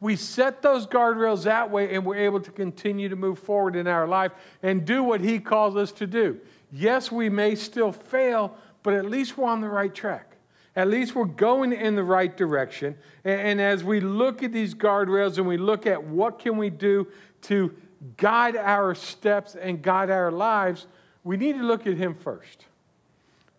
We 0.00 0.16
set 0.16 0.62
those 0.62 0.86
guardrails 0.86 1.44
that 1.44 1.70
way, 1.70 1.94
and 1.94 2.04
we're 2.04 2.16
able 2.16 2.40
to 2.40 2.50
continue 2.50 3.08
to 3.08 3.14
move 3.14 3.38
forward 3.38 3.76
in 3.76 3.86
our 3.86 4.08
life 4.08 4.32
and 4.62 4.84
do 4.84 5.04
what 5.04 5.20
He 5.20 5.38
calls 5.38 5.76
us 5.76 5.92
to 5.92 6.06
do. 6.08 6.40
Yes, 6.72 7.12
we 7.12 7.28
may 7.28 7.54
still 7.54 7.92
fail, 7.92 8.56
but 8.82 8.94
at 8.94 9.04
least 9.04 9.38
we're 9.38 9.48
on 9.48 9.60
the 9.60 9.68
right 9.68 9.94
track. 9.94 10.31
At 10.74 10.88
least 10.88 11.14
we're 11.14 11.24
going 11.26 11.72
in 11.72 11.96
the 11.96 12.02
right 12.02 12.34
direction. 12.34 12.96
And, 13.24 13.60
as 13.60 13.84
we 13.84 14.00
look 14.00 14.42
at 14.42 14.52
these 14.52 14.74
guardrails 14.74 15.36
and 15.38 15.46
we 15.46 15.58
look 15.58 15.86
at 15.86 16.02
what 16.02 16.38
can 16.38 16.56
we 16.56 16.70
do 16.70 17.08
to 17.42 17.74
guide 18.16 18.56
our 18.56 18.94
steps 18.94 19.54
and 19.54 19.82
guide 19.82 20.10
our 20.10 20.32
lives, 20.32 20.86
we 21.24 21.36
need 21.36 21.58
to 21.58 21.62
look 21.62 21.86
at 21.86 21.96
him 21.96 22.14
first. 22.14 22.66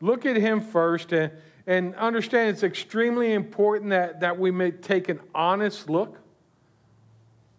Look 0.02 0.26
at 0.26 0.36
him 0.36 0.60
first 0.60 1.14
and, 1.14 1.32
and 1.68 1.96
understand 1.96 2.50
it's 2.50 2.64
extremely 2.64 3.34
important 3.34 3.92
that, 3.92 4.20
that 4.20 4.38
we 4.38 4.52
may 4.52 4.72
take 4.72 5.08
an 5.08 5.20
honest 5.34 5.90
look. 5.90 6.18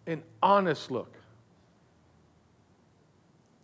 An 0.05 0.21
honest 0.43 0.91
look 0.91 1.15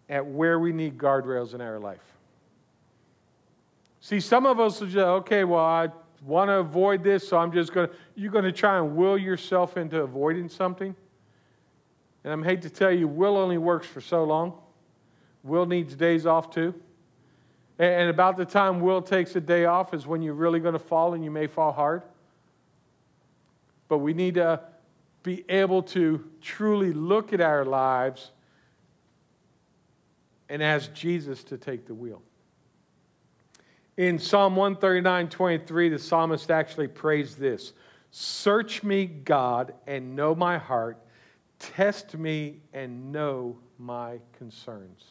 at 0.10 0.26
where 0.26 0.60
we 0.60 0.72
need 0.74 0.98
guardrails 0.98 1.54
in 1.54 1.62
our 1.62 1.80
life. 1.80 2.00
See, 4.02 4.20
some 4.20 4.46
of 4.46 4.60
us 4.60 4.82
will 4.82 4.88
just, 4.88 4.98
okay, 4.98 5.44
well, 5.44 5.64
I 5.64 5.90
want 6.24 6.50
to 6.50 6.56
avoid 6.56 7.04
this, 7.04 7.28
so 7.28 7.38
I'm 7.38 7.52
just 7.52 7.72
going 7.72 7.88
to, 7.88 7.96
you're 8.16 8.32
going 8.32 8.46
to 8.46 8.52
try 8.52 8.78
and 8.78 8.96
will 8.96 9.18
yourself 9.18 9.78
into 9.78 10.02
avoiding 10.02 10.50
something. 10.50 10.96
And 12.24 12.34
I 12.34 12.48
hate 12.48 12.64
to 12.64 12.70
tell 12.70 12.92
you, 12.92 13.08
will 13.08 13.38
only 13.38 13.58
works 13.58 13.88
for 13.88 14.02
so 14.02 14.24
long. 14.24 14.54
Will 15.44 15.66
needs 15.66 15.96
days 15.96 16.26
off 16.26 16.50
too. 16.52 16.74
And 17.80 18.10
about 18.10 18.38
the 18.38 18.46
time 18.46 18.80
Will 18.80 19.02
takes 19.02 19.36
a 19.36 19.42
day 19.42 19.66
off 19.66 19.96
is 19.96 20.06
when 20.06 20.22
you're 20.22 20.36
really 20.36 20.60
going 20.60 20.74
to 20.74 20.80
fall 20.80 21.16
and 21.16 21.24
you 21.24 21.32
may 21.32 21.48
fall 21.48 21.72
hard. 21.72 22.04
But 23.88 24.00
we 24.00 24.14
need 24.14 24.36
to 24.36 24.60
be 25.24 25.44
able 25.50 25.82
to 25.84 26.24
truly 26.42 26.94
look 26.94 27.34
at 27.34 27.42
our 27.42 27.66
lives 27.66 28.32
and 30.48 30.62
ask 30.62 30.94
Jesus 30.94 31.44
to 31.46 31.58
take 31.58 31.88
the 31.88 31.96
wheel. 31.96 32.22
In 33.98 34.20
Psalm 34.20 34.56
139 34.56 35.30
23, 35.30 35.90
the 35.90 36.00
psalmist 36.00 36.50
actually 36.50 36.88
prays 36.88 37.36
this 37.36 37.74
Search 38.12 38.84
me, 38.84 39.06
God, 39.06 39.74
and 39.88 40.16
know 40.16 40.36
my 40.36 40.58
heart. 40.58 40.98
Test 41.60 42.18
me 42.18 42.60
and 42.74 43.12
know 43.12 43.58
my 43.78 44.20
concerns. 44.38 45.04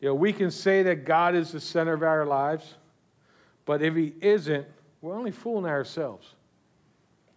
You 0.00 0.08
know, 0.08 0.14
we 0.14 0.32
can 0.32 0.50
say 0.50 0.82
that 0.84 1.04
God 1.04 1.34
is 1.34 1.52
the 1.52 1.60
center 1.60 1.94
of 1.94 2.02
our 2.02 2.26
lives, 2.26 2.74
but 3.64 3.82
if 3.82 3.94
He 3.94 4.12
isn't, 4.20 4.66
we're 5.00 5.16
only 5.16 5.30
fooling 5.30 5.66
ourselves. 5.66 6.34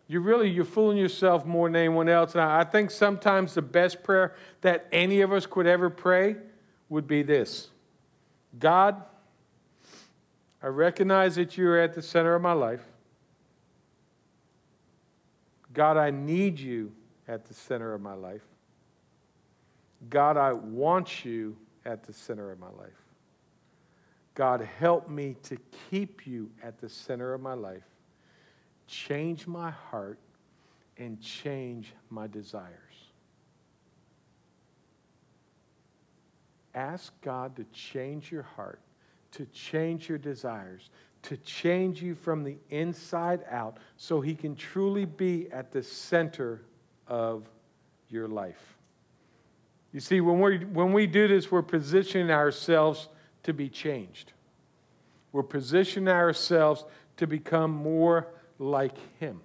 You 0.08 0.22
really, 0.22 0.50
you're 0.50 0.66
fooling 0.66 0.98
yourself 0.98 1.46
more 1.46 1.68
than 1.68 1.76
anyone 1.76 2.08
else. 2.08 2.34
And 2.34 2.42
I 2.42 2.64
think 2.64 2.92
sometimes 2.92 3.54
the 3.54 3.62
best 3.62 4.04
prayer 4.04 4.36
that 4.62 4.88
any 4.92 5.22
of 5.22 5.34
us 5.34 5.46
could 5.46 5.68
ever 5.68 5.90
pray 5.90 6.38
would 6.90 7.08
be 7.08 7.24
this 7.24 7.70
God, 8.60 9.04
I 10.62 10.68
recognize 10.68 11.36
that 11.36 11.58
you're 11.58 11.80
at 11.80 11.94
the 11.94 12.02
center 12.02 12.36
of 12.36 12.42
my 12.42 12.54
life. 12.54 12.84
God, 15.74 15.98
I 15.98 16.10
need 16.10 16.60
you 16.60 16.92
at 17.28 17.46
the 17.46 17.54
center 17.54 17.94
of 17.94 18.02
my 18.02 18.14
life. 18.14 18.42
God, 20.10 20.38
I 20.38 20.54
want 20.54 21.26
you 21.26 21.56
at 21.86 22.04
the 22.04 22.14
center 22.14 22.52
of 22.52 22.60
my 22.60 22.70
life. 22.70 22.90
God, 24.34 24.68
help 24.80 25.10
me 25.10 25.36
to 25.44 25.58
keep 25.90 26.28
you 26.28 26.50
at 26.64 26.80
the 26.80 26.90
center 26.90 27.34
of 27.34 27.42
my 27.42 27.54
life. 27.54 27.84
Change 28.88 29.48
my 29.48 29.72
heart 29.72 30.20
and 30.98 31.20
change 31.22 31.94
my 32.10 32.28
desires. 32.28 32.87
Ask 36.78 37.12
God 37.22 37.56
to 37.56 37.64
change 37.74 38.32
your 38.32 38.44
heart, 38.44 38.80
to 39.32 39.48
change 39.48 40.08
your 40.08 40.20
desires, 40.20 40.92
to 41.24 41.36
change 41.38 42.04
you 42.04 42.14
from 42.14 42.44
the 42.44 42.58
inside 42.70 43.44
out 43.50 43.78
so 43.98 44.22
He 44.22 44.36
can 44.36 44.56
truly 44.56 45.06
be 45.06 45.52
at 45.52 45.72
the 45.72 45.82
center 45.82 46.62
of 47.08 47.50
your 48.10 48.28
life. 48.28 48.78
You 49.92 50.00
see, 50.00 50.22
when, 50.22 50.40
we 50.40 50.66
when 50.66 50.94
we 50.94 51.08
do 51.08 51.28
this, 51.28 51.50
we're 51.50 51.64
positioning 51.64 52.30
ourselves 52.30 53.10
to 53.42 53.54
be 53.54 53.70
changed. 53.70 54.34
We're 55.32 55.42
positioning 55.42 56.10
ourselves 56.10 56.86
to 57.18 57.26
become 57.26 57.72
more 57.72 58.28
like 58.60 58.94
Him. 59.20 59.42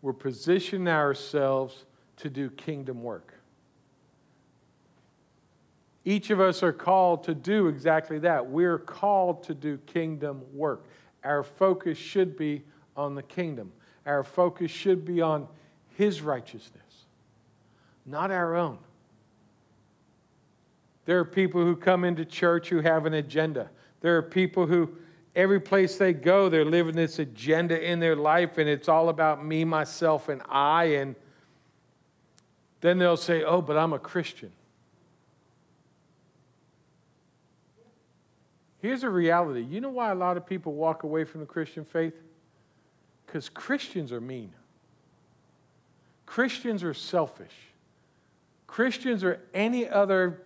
We're 0.00 0.12
positioning 0.12 0.86
ourselves 0.86 1.86
to 2.18 2.30
do 2.30 2.50
kingdom 2.50 3.02
work. 3.02 3.39
Each 6.04 6.30
of 6.30 6.40
us 6.40 6.62
are 6.62 6.72
called 6.72 7.24
to 7.24 7.34
do 7.34 7.68
exactly 7.68 8.18
that. 8.20 8.48
We're 8.48 8.78
called 8.78 9.42
to 9.44 9.54
do 9.54 9.78
kingdom 9.86 10.42
work. 10.52 10.86
Our 11.24 11.42
focus 11.42 11.98
should 11.98 12.36
be 12.36 12.62
on 12.96 13.14
the 13.14 13.22
kingdom, 13.22 13.72
our 14.06 14.24
focus 14.24 14.70
should 14.70 15.04
be 15.04 15.20
on 15.20 15.46
His 15.96 16.22
righteousness, 16.22 17.06
not 18.04 18.30
our 18.30 18.56
own. 18.56 18.78
There 21.04 21.18
are 21.18 21.24
people 21.24 21.64
who 21.64 21.76
come 21.76 22.04
into 22.04 22.24
church 22.24 22.68
who 22.68 22.80
have 22.80 23.06
an 23.06 23.14
agenda. 23.14 23.70
There 24.00 24.16
are 24.16 24.22
people 24.22 24.66
who, 24.66 24.90
every 25.34 25.60
place 25.60 25.96
they 25.96 26.12
go, 26.12 26.48
they're 26.48 26.64
living 26.64 26.94
this 26.94 27.18
agenda 27.18 27.82
in 27.82 28.00
their 28.00 28.16
life, 28.16 28.58
and 28.58 28.68
it's 28.68 28.88
all 28.88 29.08
about 29.08 29.44
me, 29.44 29.64
myself, 29.64 30.28
and 30.28 30.42
I. 30.48 30.84
And 30.84 31.16
then 32.80 32.98
they'll 32.98 33.16
say, 33.16 33.42
Oh, 33.42 33.60
but 33.62 33.76
I'm 33.76 33.92
a 33.92 33.98
Christian. 33.98 34.52
Here's 38.80 39.02
a 39.02 39.10
reality. 39.10 39.62
You 39.62 39.80
know 39.80 39.90
why 39.90 40.10
a 40.10 40.14
lot 40.14 40.36
of 40.36 40.46
people 40.46 40.72
walk 40.72 41.02
away 41.02 41.24
from 41.24 41.40
the 41.40 41.46
Christian 41.46 41.84
faith? 41.84 42.14
Because 43.26 43.48
Christians 43.48 44.12
are 44.12 44.20
mean. 44.20 44.52
Christians 46.26 46.82
are 46.82 46.94
selfish. 46.94 47.52
Christians 48.66 49.24
are 49.24 49.40
any 49.52 49.88
other 49.88 50.42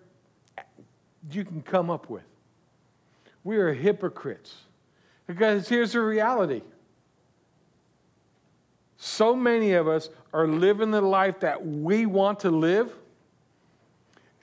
you 1.30 1.45
can 1.45 1.62
come 1.62 1.91
up 1.91 2.11
with. 2.11 2.24
We 3.45 3.57
are 3.59 3.72
hypocrites. 3.72 4.55
Because 5.26 5.68
here's 5.68 5.93
the 5.93 6.01
reality 6.01 6.62
so 8.97 9.37
many 9.37 9.72
of 9.72 9.87
us 9.87 10.09
are 10.32 10.47
living 10.47 10.91
the 10.91 11.01
life 11.03 11.41
that 11.41 11.66
we 11.66 12.07
want 12.07 12.41
to 12.41 12.51
live, 12.51 12.91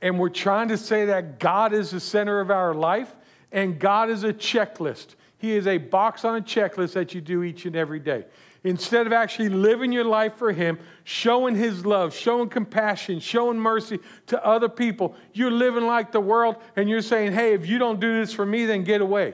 and 0.01 0.19
we're 0.19 0.29
trying 0.29 0.67
to 0.67 0.77
say 0.77 1.05
that 1.05 1.39
God 1.39 1.73
is 1.73 1.89
the 1.89 1.99
center 1.99 2.39
of 2.39 2.51
our 2.51 2.75
life, 2.75 3.11
and 3.51 3.79
God 3.79 4.09
is 4.09 4.23
a 4.23 4.33
checklist. 4.33 5.15
He 5.37 5.53
is 5.53 5.67
a 5.67 5.77
box 5.77 6.23
on 6.23 6.37
a 6.37 6.41
checklist 6.41 6.93
that 6.93 7.13
you 7.13 7.21
do 7.21 7.43
each 7.43 7.65
and 7.65 7.75
every 7.75 7.99
day. 7.99 8.25
Instead 8.63 9.07
of 9.07 9.13
actually 9.13 9.49
living 9.49 9.91
your 9.91 10.03
life 10.03 10.35
for 10.35 10.51
Him, 10.51 10.77
showing 11.03 11.55
His 11.55 11.83
love, 11.83 12.15
showing 12.15 12.47
compassion, 12.47 13.19
showing 13.19 13.57
mercy 13.57 13.99
to 14.27 14.45
other 14.45 14.69
people, 14.69 15.15
you're 15.33 15.49
living 15.49 15.87
like 15.87 16.11
the 16.11 16.19
world 16.19 16.57
and 16.75 16.87
you're 16.87 17.01
saying, 17.01 17.31
hey, 17.31 17.53
if 17.53 17.65
you 17.65 17.79
don't 17.79 17.99
do 17.99 18.19
this 18.19 18.31
for 18.31 18.45
me, 18.45 18.65
then 18.65 18.83
get 18.83 19.01
away. 19.01 19.33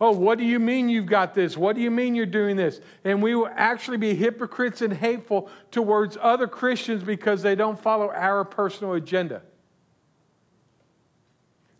Oh, 0.00 0.12
what 0.12 0.38
do 0.38 0.44
you 0.44 0.58
mean 0.58 0.88
you've 0.88 1.06
got 1.06 1.34
this? 1.34 1.56
What 1.56 1.76
do 1.76 1.82
you 1.82 1.90
mean 1.90 2.14
you're 2.14 2.26
doing 2.26 2.56
this? 2.56 2.80
And 3.04 3.22
we 3.22 3.34
will 3.34 3.50
actually 3.54 3.98
be 3.98 4.14
hypocrites 4.14 4.80
and 4.80 4.92
hateful 4.92 5.50
towards 5.70 6.16
other 6.20 6.48
Christians 6.48 7.04
because 7.04 7.42
they 7.42 7.54
don't 7.54 7.78
follow 7.78 8.10
our 8.10 8.44
personal 8.44 8.94
agenda. 8.94 9.42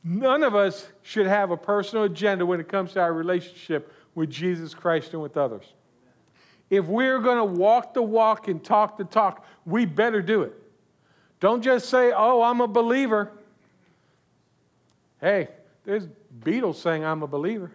None 0.03 0.43
of 0.43 0.55
us 0.55 0.89
should 1.03 1.27
have 1.27 1.51
a 1.51 1.57
personal 1.57 2.05
agenda 2.05 2.47
when 2.47 2.61
it 2.61 2.69
comes 2.69 2.93
to 2.93 3.01
our 3.01 3.13
relationship 3.13 3.93
with 4.15 4.31
Jesus 4.31 4.75
Christ 4.75 5.13
and 5.13 5.23
with 5.23 5.37
others. 5.37 5.65
If 6.71 6.87
we're 6.87 7.19
going 7.19 7.37
to 7.37 7.45
walk 7.45 7.95
the 7.95 8.03
walk 8.03 8.49
and 8.49 8.63
talk 8.63 8.97
the 8.97 9.05
talk, 9.05 9.45
we 9.67 9.85
better 9.85 10.23
do 10.23 10.43
it. 10.43 10.55
Don't 11.41 11.63
just 11.63 11.89
say, 11.89 12.13
oh, 12.15 12.43
I'm 12.43 12.61
a 12.61 12.69
believer. 12.69 13.33
Hey, 15.21 15.49
there's 15.85 16.07
Beatles 16.41 16.77
saying, 16.77 17.05
I'm 17.05 17.23
a 17.23 17.27
believer. 17.27 17.73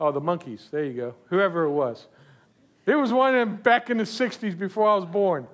Oh, 0.00 0.12
the 0.12 0.20
Monkees. 0.20 0.70
There 0.70 0.84
you 0.84 0.92
go. 0.92 1.14
Whoever 1.26 1.64
it 1.64 1.70
was. 1.70 2.06
There 2.84 2.98
was 2.98 3.12
one 3.12 3.34
of 3.34 3.48
them 3.48 3.56
back 3.56 3.88
in 3.88 3.96
the 3.96 4.04
60s 4.04 4.58
before 4.58 4.88
I 4.88 4.96
was 4.96 5.04
born. 5.04 5.46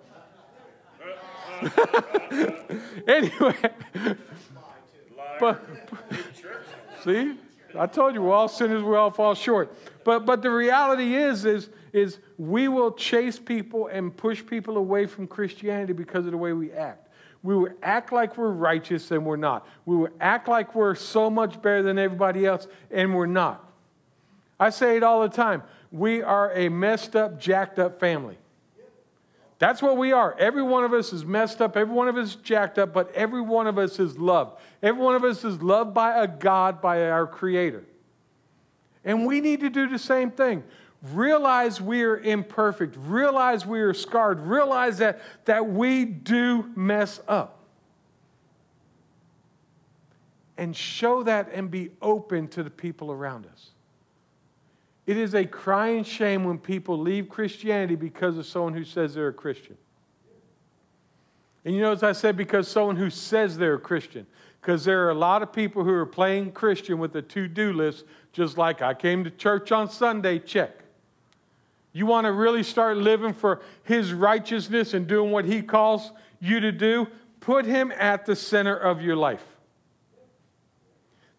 anyway, 3.08 3.56
but, 5.40 5.64
see, 7.04 7.34
I 7.76 7.86
told 7.86 8.14
you 8.14 8.22
we're 8.22 8.34
all 8.34 8.48
sinners, 8.48 8.82
we 8.82 8.96
all 8.96 9.10
fall 9.10 9.34
short. 9.34 9.74
But 10.04 10.24
but 10.24 10.42
the 10.42 10.50
reality 10.50 11.14
is 11.14 11.44
is 11.44 11.68
is 11.92 12.18
we 12.38 12.68
will 12.68 12.92
chase 12.92 13.38
people 13.38 13.88
and 13.88 14.16
push 14.16 14.44
people 14.44 14.76
away 14.76 15.06
from 15.06 15.26
Christianity 15.26 15.92
because 15.92 16.24
of 16.26 16.32
the 16.32 16.38
way 16.38 16.52
we 16.52 16.72
act. 16.72 17.08
We 17.42 17.54
will 17.54 17.70
act 17.82 18.12
like 18.12 18.36
we're 18.36 18.50
righteous 18.50 19.10
and 19.10 19.24
we're 19.24 19.36
not. 19.36 19.66
We 19.86 19.96
will 19.96 20.08
act 20.20 20.48
like 20.48 20.74
we're 20.74 20.94
so 20.94 21.30
much 21.30 21.60
better 21.62 21.82
than 21.82 21.98
everybody 21.98 22.46
else 22.46 22.66
and 22.90 23.14
we're 23.14 23.26
not. 23.26 23.64
I 24.58 24.70
say 24.70 24.96
it 24.96 25.02
all 25.02 25.22
the 25.22 25.28
time. 25.28 25.62
We 25.92 26.22
are 26.22 26.52
a 26.52 26.68
messed 26.68 27.14
up, 27.14 27.38
jacked 27.38 27.78
up 27.78 28.00
family. 28.00 28.36
That's 29.58 29.82
what 29.82 29.96
we 29.96 30.12
are. 30.12 30.36
Every 30.38 30.62
one 30.62 30.84
of 30.84 30.92
us 30.92 31.12
is 31.12 31.24
messed 31.24 31.60
up. 31.60 31.76
Every 31.76 31.94
one 31.94 32.06
of 32.06 32.16
us 32.16 32.30
is 32.30 32.36
jacked 32.36 32.78
up, 32.78 32.92
but 32.92 33.12
every 33.12 33.40
one 33.40 33.66
of 33.66 33.76
us 33.76 33.98
is 33.98 34.16
loved. 34.16 34.60
Every 34.82 35.02
one 35.02 35.16
of 35.16 35.24
us 35.24 35.44
is 35.44 35.60
loved 35.60 35.92
by 35.94 36.22
a 36.22 36.28
God, 36.28 36.80
by 36.80 37.08
our 37.08 37.26
Creator. 37.26 37.84
And 39.04 39.26
we 39.26 39.40
need 39.40 39.60
to 39.60 39.70
do 39.70 39.88
the 39.88 39.98
same 39.98 40.30
thing. 40.30 40.62
Realize 41.12 41.80
we 41.80 42.02
are 42.04 42.18
imperfect. 42.18 42.96
Realize 42.98 43.66
we 43.66 43.80
are 43.80 43.94
scarred. 43.94 44.40
Realize 44.40 44.98
that, 44.98 45.20
that 45.44 45.68
we 45.68 46.04
do 46.04 46.70
mess 46.76 47.20
up. 47.26 47.58
And 50.56 50.74
show 50.74 51.22
that 51.24 51.50
and 51.52 51.70
be 51.70 51.90
open 52.02 52.48
to 52.48 52.62
the 52.62 52.70
people 52.70 53.10
around 53.10 53.46
us. 53.46 53.70
It 55.08 55.16
is 55.16 55.34
a 55.34 55.46
crying 55.46 56.04
shame 56.04 56.44
when 56.44 56.58
people 56.58 56.98
leave 56.98 57.30
Christianity 57.30 57.94
because 57.94 58.36
of 58.36 58.44
someone 58.44 58.74
who 58.74 58.84
says 58.84 59.14
they're 59.14 59.28
a 59.28 59.32
Christian. 59.32 59.78
And 61.64 61.74
you 61.74 61.80
know, 61.80 61.92
as 61.92 62.02
I 62.02 62.12
said, 62.12 62.36
because 62.36 62.68
someone 62.68 62.96
who 62.96 63.08
says 63.08 63.56
they're 63.56 63.76
a 63.76 63.80
Christian, 63.80 64.26
because 64.60 64.84
there 64.84 65.06
are 65.06 65.10
a 65.10 65.14
lot 65.14 65.42
of 65.42 65.50
people 65.50 65.82
who 65.82 65.94
are 65.94 66.04
playing 66.04 66.52
Christian 66.52 66.98
with 66.98 67.16
a 67.16 67.22
to 67.22 67.48
do 67.48 67.72
list, 67.72 68.04
just 68.34 68.58
like 68.58 68.82
I 68.82 68.92
came 68.92 69.24
to 69.24 69.30
church 69.30 69.72
on 69.72 69.88
Sunday, 69.88 70.38
check. 70.38 70.78
You 71.94 72.04
want 72.04 72.26
to 72.26 72.32
really 72.32 72.62
start 72.62 72.98
living 72.98 73.32
for 73.32 73.62
His 73.84 74.12
righteousness 74.12 74.92
and 74.92 75.06
doing 75.06 75.30
what 75.30 75.46
He 75.46 75.62
calls 75.62 76.12
you 76.38 76.60
to 76.60 76.70
do? 76.70 77.08
Put 77.40 77.64
Him 77.64 77.94
at 77.96 78.26
the 78.26 78.36
center 78.36 78.76
of 78.76 79.00
your 79.00 79.16
life. 79.16 79.44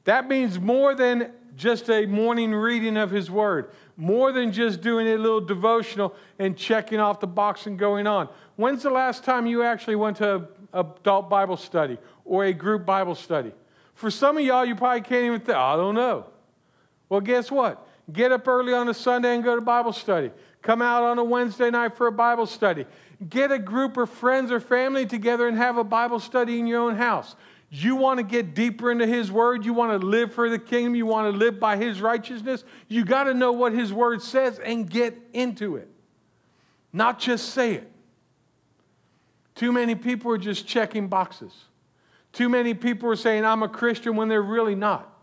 That 0.06 0.28
means 0.28 0.60
more 0.60 0.96
than 0.96 1.34
just 1.60 1.90
a 1.90 2.06
morning 2.06 2.54
reading 2.54 2.96
of 2.96 3.12
His 3.12 3.30
Word, 3.30 3.72
more 3.98 4.32
than 4.32 4.54
just 4.54 4.80
doing 4.80 5.08
a 5.08 5.18
little 5.18 5.42
devotional 5.42 6.16
and 6.40 6.58
checking 6.58 7.02
off 7.02 7.20
the 7.20 7.28
box 7.28 7.68
and 7.68 7.78
going 7.78 8.08
on. 8.08 8.30
When's 8.56 8.82
the 8.82 8.90
last 8.90 9.26
time 9.26 9.46
you 9.46 9.62
actually 9.62 9.98
went 9.98 10.18
to 10.18 10.36
an 10.36 10.48
adult 10.74 11.30
Bible 11.30 11.58
study 11.58 11.98
or 12.24 12.46
a 12.46 12.54
group 12.54 12.86
Bible 12.86 13.14
study? 13.14 13.52
For 13.94 14.10
some 14.10 14.38
of 14.38 14.44
y'all, 14.44 14.64
you 14.64 14.76
probably 14.76 15.02
can't 15.02 15.26
even 15.26 15.42
think, 15.42 15.58
I 15.58 15.76
don't 15.76 15.96
know. 15.96 16.28
Well, 17.10 17.20
guess 17.20 17.52
what? 17.52 17.86
Get 18.12 18.32
up 18.32 18.48
early 18.48 18.74
on 18.74 18.88
a 18.88 18.94
Sunday 18.94 19.36
and 19.36 19.44
go 19.44 19.56
to 19.56 19.62
Bible 19.62 19.92
study. 19.92 20.32
Come 20.62 20.82
out 20.82 21.04
on 21.04 21.20
a 21.20 21.24
Wednesday 21.24 21.70
night 21.70 21.98
for 21.98 22.08
a 22.08 22.12
Bible 22.12 22.46
study. 22.46 22.86
Get 23.30 23.52
a 23.52 23.60
group 23.60 23.98
of 23.98 24.10
friends 24.10 24.50
or 24.50 24.62
family 24.62 25.06
together 25.06 25.46
and 25.48 25.58
have 25.58 25.78
a 25.78 25.84
Bible 25.84 26.22
study 26.22 26.58
in 26.58 26.68
your 26.68 26.80
own 26.80 26.96
house. 26.96 27.36
You 27.70 27.96
want 27.96 28.18
to 28.18 28.24
get 28.24 28.56
deeper 28.56 28.92
into 28.92 29.06
His 29.06 29.32
Word. 29.32 29.64
You 29.64 29.74
want 29.74 30.00
to 30.00 30.06
live 30.06 30.34
for 30.34 30.50
the 30.50 30.58
kingdom. 30.58 30.96
You 30.96 31.06
want 31.06 31.32
to 31.32 31.38
live 31.38 31.60
by 31.60 31.78
His 31.78 32.02
righteousness. 32.02 32.64
You 32.88 33.06
got 33.06 33.26
to 33.26 33.34
know 33.34 33.52
what 33.52 33.74
His 33.74 33.94
Word 33.94 34.22
says 34.22 34.58
and 34.60 34.90
get 34.90 35.16
into 35.34 35.76
it, 35.76 35.88
not 36.92 37.20
just 37.20 37.50
say 37.50 37.76
it. 37.76 37.92
Too 39.54 39.72
many 39.72 39.94
people 39.94 40.32
are 40.32 40.38
just 40.38 40.66
checking 40.66 41.08
boxes. 41.08 41.54
Too 42.32 42.50
many 42.50 42.74
people 42.74 43.10
are 43.10 43.16
saying, 43.16 43.46
I'm 43.46 43.62
a 43.62 43.70
Christian 43.70 44.16
when 44.16 44.30
they're 44.30 44.42
really 44.42 44.76
not. 44.76 45.14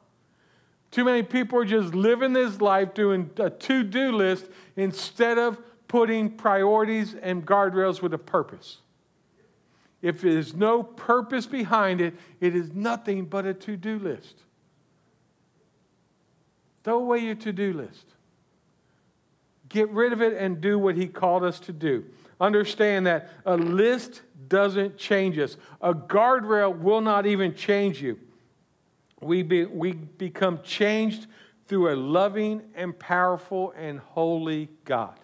Too 0.90 1.05
many 1.05 1.22
people 1.22 1.59
are 1.59 1.64
just 1.64 1.94
living 1.94 2.32
this 2.32 2.61
life 2.61 2.94
doing 2.94 3.30
a 3.38 3.51
to 3.51 3.82
do 3.82 4.12
list 4.12 4.47
instead 4.76 5.38
of 5.38 5.59
putting 5.88 6.30
priorities 6.30 7.14
and 7.14 7.47
guardrails 7.47 8.03
with 8.03 8.14
a 8.14 8.18
purpose. 8.18 8.78
If 10.07 10.20
there's 10.20 10.54
no 10.54 10.84
purpose 10.84 11.46
behind 11.46 12.00
it, 12.00 12.14
it 12.40 12.54
is 12.54 12.72
nothing 12.72 13.24
but 13.24 13.44
a 13.44 13.52
to 13.54 13.76
do 13.76 13.98
list. 13.98 14.36
Throw 16.84 16.98
away 16.98 17.18
your 17.18 17.34
to 17.34 17.52
do 17.52 17.72
list. 17.72 18.07
Get 19.68 19.90
rid 19.90 20.12
of 20.12 20.22
it 20.22 20.34
and 20.34 20.61
do 20.61 20.78
what 20.78 20.94
He 20.94 21.09
called 21.09 21.42
us 21.42 21.59
to 21.59 21.72
do. 21.72 22.04
Understand 22.40 23.09
that 23.09 23.30
a 23.44 23.57
list 23.57 24.22
doesn't 24.46 24.96
change 24.96 25.40
us, 25.40 25.57
a 25.80 25.92
guardrail 25.92 26.78
will 26.78 27.00
not 27.00 27.26
even 27.26 27.52
change 27.52 28.00
you. 28.00 28.16
We, 29.20 29.42
be, 29.42 29.64
we 29.64 29.94
become 29.94 30.62
changed 30.62 31.26
through 31.66 31.92
a 31.92 31.96
loving 31.96 32.62
and 32.76 32.96
powerful 32.96 33.74
and 33.76 33.98
holy 33.98 34.68
God. 34.84 35.18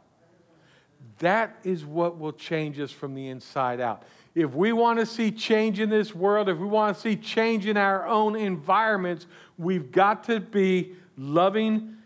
That 1.20 1.56
is 1.62 1.84
what 1.84 2.18
will 2.18 2.32
change 2.32 2.80
us 2.80 2.90
from 2.90 3.14
the 3.14 3.28
inside 3.28 3.80
out. 3.80 4.02
If 4.34 4.54
we 4.54 4.72
want 4.72 4.98
to 4.98 5.06
see 5.06 5.30
change 5.30 5.78
in 5.78 5.90
this 5.90 6.14
world, 6.14 6.48
if 6.48 6.58
we 6.58 6.66
want 6.66 6.96
to 6.96 7.00
see 7.00 7.16
change 7.16 7.66
in 7.66 7.76
our 7.76 8.06
own 8.06 8.34
environments, 8.34 9.26
we've 9.58 9.92
got 9.92 10.24
to 10.24 10.40
be 10.40 10.94
loving 11.18 11.96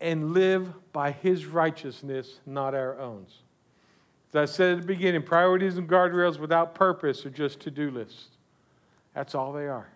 and 0.00 0.34
live 0.34 0.68
by 0.92 1.12
His 1.12 1.46
righteousness, 1.46 2.40
not 2.44 2.74
our 2.74 2.98
own. 2.98 3.24
As 4.34 4.36
I 4.36 4.44
said 4.52 4.72
at 4.72 4.80
the 4.82 4.86
beginning, 4.86 5.22
priorities 5.22 5.78
and 5.78 5.88
guardrails 5.88 6.38
without 6.38 6.74
purpose 6.74 7.24
are 7.24 7.30
just 7.30 7.60
to 7.60 7.70
do 7.70 7.90
lists. 7.90 8.28
That's 9.14 9.34
all 9.34 9.52
they 9.52 9.66
are. 9.66 9.88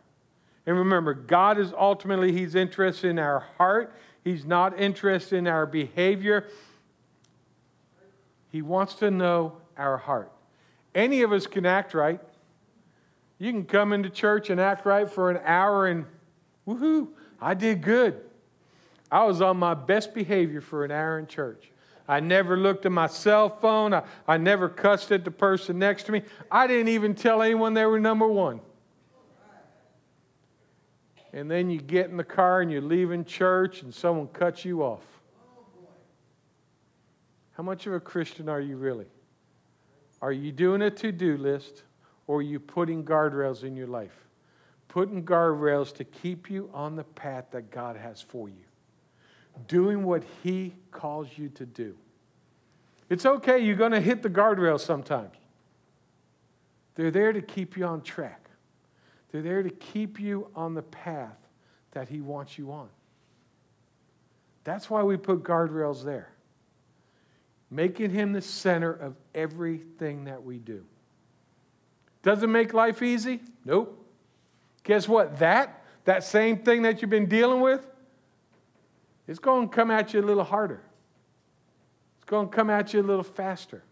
And 0.64 0.78
remember, 0.78 1.12
God 1.12 1.58
is 1.58 1.74
ultimately, 1.76 2.32
He's 2.32 2.54
interested 2.54 3.08
in 3.08 3.18
our 3.18 3.40
heart. 3.58 3.94
He's 4.24 4.46
not 4.46 4.78
interested 4.80 5.36
in 5.36 5.46
our 5.46 5.66
behavior. 5.66 6.46
He 8.50 8.62
wants 8.62 8.94
to 8.94 9.10
know 9.10 9.56
our 9.76 9.98
heart. 9.98 10.32
Any 10.94 11.22
of 11.22 11.32
us 11.32 11.46
can 11.46 11.66
act 11.66 11.94
right. 11.94 12.20
You 13.38 13.52
can 13.52 13.64
come 13.64 13.92
into 13.92 14.10
church 14.10 14.50
and 14.50 14.60
act 14.60 14.84
right 14.84 15.10
for 15.10 15.30
an 15.30 15.40
hour 15.44 15.86
and 15.86 16.04
woohoo, 16.66 17.08
I 17.40 17.54
did 17.54 17.82
good. 17.82 18.20
I 19.10 19.24
was 19.24 19.40
on 19.40 19.56
my 19.56 19.74
best 19.74 20.14
behavior 20.14 20.60
for 20.60 20.84
an 20.84 20.90
hour 20.90 21.18
in 21.18 21.26
church. 21.26 21.70
I 22.06 22.20
never 22.20 22.56
looked 22.56 22.86
at 22.86 22.92
my 22.92 23.06
cell 23.06 23.48
phone. 23.48 23.94
I, 23.94 24.02
I 24.26 24.36
never 24.36 24.68
cussed 24.68 25.12
at 25.12 25.24
the 25.24 25.30
person 25.30 25.78
next 25.78 26.04
to 26.04 26.12
me. 26.12 26.22
I 26.50 26.66
didn't 26.66 26.88
even 26.88 27.14
tell 27.14 27.40
anyone 27.40 27.72
they 27.74 27.86
were 27.86 28.00
number 28.00 28.26
one. 28.26 28.60
And 31.32 31.48
then 31.48 31.70
you 31.70 31.80
get 31.80 32.10
in 32.10 32.16
the 32.16 32.24
car 32.24 32.60
and 32.60 32.70
you're 32.70 32.80
leaving 32.80 33.24
church 33.24 33.82
and 33.82 33.94
someone 33.94 34.26
cuts 34.28 34.64
you 34.64 34.82
off. 34.82 35.04
How 37.52 37.62
much 37.62 37.86
of 37.86 37.92
a 37.92 38.00
Christian 38.00 38.48
are 38.48 38.60
you 38.60 38.76
really? 38.76 39.06
Are 40.22 40.32
you 40.32 40.52
doing 40.52 40.82
a 40.82 40.90
to 40.90 41.12
do 41.12 41.36
list 41.36 41.82
or 42.26 42.38
are 42.38 42.42
you 42.42 42.60
putting 42.60 43.04
guardrails 43.04 43.64
in 43.64 43.74
your 43.74 43.86
life? 43.86 44.26
Putting 44.88 45.24
guardrails 45.24 45.94
to 45.94 46.04
keep 46.04 46.50
you 46.50 46.70
on 46.74 46.96
the 46.96 47.04
path 47.04 47.46
that 47.52 47.70
God 47.70 47.96
has 47.96 48.20
for 48.20 48.48
you, 48.48 48.64
doing 49.68 50.04
what 50.04 50.22
He 50.42 50.74
calls 50.90 51.28
you 51.36 51.48
to 51.50 51.64
do. 51.64 51.96
It's 53.08 53.24
okay, 53.24 53.58
you're 53.58 53.76
going 53.76 53.92
to 53.92 54.00
hit 54.00 54.22
the 54.22 54.30
guardrails 54.30 54.80
sometimes. 54.80 55.34
They're 56.96 57.10
there 57.10 57.32
to 57.32 57.40
keep 57.40 57.76
you 57.76 57.86
on 57.86 58.02
track, 58.02 58.50
they're 59.30 59.42
there 59.42 59.62
to 59.62 59.70
keep 59.70 60.20
you 60.20 60.48
on 60.54 60.74
the 60.74 60.82
path 60.82 61.38
that 61.92 62.08
He 62.08 62.20
wants 62.20 62.58
you 62.58 62.72
on. 62.72 62.88
That's 64.64 64.90
why 64.90 65.02
we 65.02 65.16
put 65.16 65.42
guardrails 65.42 66.04
there 66.04 66.30
making 67.70 68.10
him 68.10 68.32
the 68.32 68.42
center 68.42 68.92
of 68.92 69.14
everything 69.34 70.24
that 70.24 70.42
we 70.42 70.58
do. 70.58 70.84
Does 72.22 72.42
it 72.42 72.48
make 72.48 72.74
life 72.74 73.02
easy? 73.02 73.40
Nope. 73.64 73.96
Guess 74.84 75.08
what? 75.08 75.38
That, 75.38 75.82
that 76.04 76.24
same 76.24 76.58
thing 76.58 76.82
that 76.82 77.00
you've 77.00 77.10
been 77.10 77.28
dealing 77.28 77.60
with, 77.60 77.86
it's 79.26 79.38
going 79.38 79.68
to 79.68 79.74
come 79.74 79.90
at 79.90 80.12
you 80.12 80.20
a 80.20 80.22
little 80.22 80.44
harder. 80.44 80.82
It's 82.16 82.24
going 82.24 82.48
to 82.48 82.54
come 82.54 82.70
at 82.70 82.92
you 82.92 83.00
a 83.00 83.02
little 83.02 83.24
faster. 83.24 83.82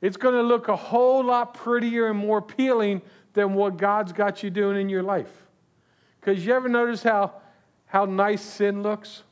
It's 0.00 0.16
going 0.16 0.34
to 0.34 0.42
look 0.42 0.68
a 0.68 0.76
whole 0.76 1.24
lot 1.24 1.54
prettier 1.54 2.08
and 2.08 2.18
more 2.18 2.38
appealing 2.38 3.02
than 3.34 3.54
what 3.54 3.76
God's 3.76 4.12
got 4.12 4.42
you 4.42 4.50
doing 4.50 4.80
in 4.80 4.88
your 4.88 5.02
life. 5.02 5.30
Because 6.20 6.44
you 6.44 6.54
ever 6.54 6.68
notice 6.68 7.02
how, 7.02 7.32
how 7.86 8.04
nice 8.04 8.42
sin 8.42 8.82
looks? 8.82 9.22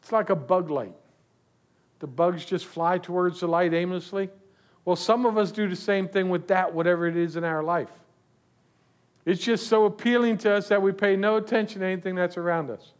It's 0.00 0.12
like 0.12 0.30
a 0.30 0.36
bug 0.36 0.70
light. 0.70 0.94
The 2.00 2.06
bugs 2.06 2.44
just 2.44 2.66
fly 2.66 2.98
towards 2.98 3.40
the 3.40 3.46
light 3.46 3.72
aimlessly. 3.72 4.30
Well, 4.84 4.96
some 4.96 5.26
of 5.26 5.38
us 5.38 5.52
do 5.52 5.68
the 5.68 5.76
same 5.76 6.08
thing 6.08 6.30
with 6.30 6.48
that, 6.48 6.74
whatever 6.74 7.06
it 7.06 7.16
is 7.16 7.36
in 7.36 7.44
our 7.44 7.62
life. 7.62 7.90
It's 9.24 9.42
just 9.42 9.68
so 9.68 9.84
appealing 9.84 10.38
to 10.38 10.54
us 10.54 10.68
that 10.68 10.80
we 10.82 10.92
pay 10.92 11.14
no 11.14 11.36
attention 11.36 11.80
to 11.80 11.86
anything 11.86 12.14
that's 12.14 12.36
around 12.36 12.70
us. 12.70 12.92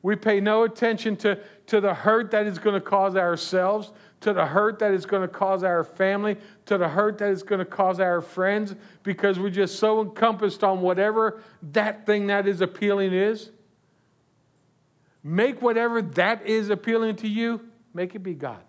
We 0.00 0.16
pay 0.16 0.40
no 0.40 0.64
attention 0.64 1.16
to, 1.18 1.38
to 1.66 1.80
the 1.80 1.94
hurt 1.94 2.32
that 2.32 2.46
is 2.46 2.58
going 2.58 2.74
to 2.74 2.80
cause 2.80 3.14
ourselves, 3.14 3.92
to 4.22 4.32
the 4.32 4.46
hurt 4.46 4.80
that 4.80 4.92
is 4.92 5.06
going 5.06 5.22
to 5.22 5.28
cause 5.28 5.62
our 5.62 5.84
family, 5.84 6.38
to 6.66 6.78
the 6.78 6.88
hurt 6.88 7.18
that 7.18 7.30
is 7.30 7.42
going 7.42 7.60
to 7.60 7.64
cause 7.64 8.00
our 8.00 8.20
friends, 8.20 8.74
because 9.02 9.38
we're 9.38 9.50
just 9.50 9.78
so 9.78 10.00
encompassed 10.00 10.64
on 10.64 10.80
whatever 10.80 11.40
that 11.72 12.06
thing 12.06 12.26
that 12.28 12.48
is 12.48 12.60
appealing 12.62 13.12
is. 13.12 13.50
Make 15.22 15.62
whatever 15.62 16.02
that 16.02 16.46
is 16.46 16.70
appealing 16.70 17.16
to 17.16 17.28
you, 17.28 17.60
make 17.94 18.14
it 18.14 18.20
be 18.20 18.34
God. 18.34 18.62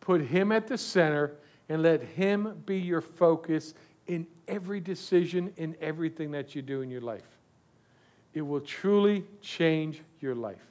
Put 0.00 0.22
Him 0.22 0.52
at 0.52 0.66
the 0.66 0.78
center 0.78 1.32
and 1.68 1.82
let 1.82 2.02
Him 2.02 2.62
be 2.64 2.78
your 2.78 3.00
focus 3.00 3.74
in 4.06 4.26
every 4.46 4.80
decision, 4.80 5.52
in 5.56 5.76
everything 5.80 6.30
that 6.30 6.54
you 6.54 6.62
do 6.62 6.80
in 6.80 6.90
your 6.90 7.02
life. 7.02 7.26
It 8.34 8.42
will 8.42 8.60
truly 8.60 9.24
change 9.40 10.02
your 10.20 10.34
life. 10.34 10.64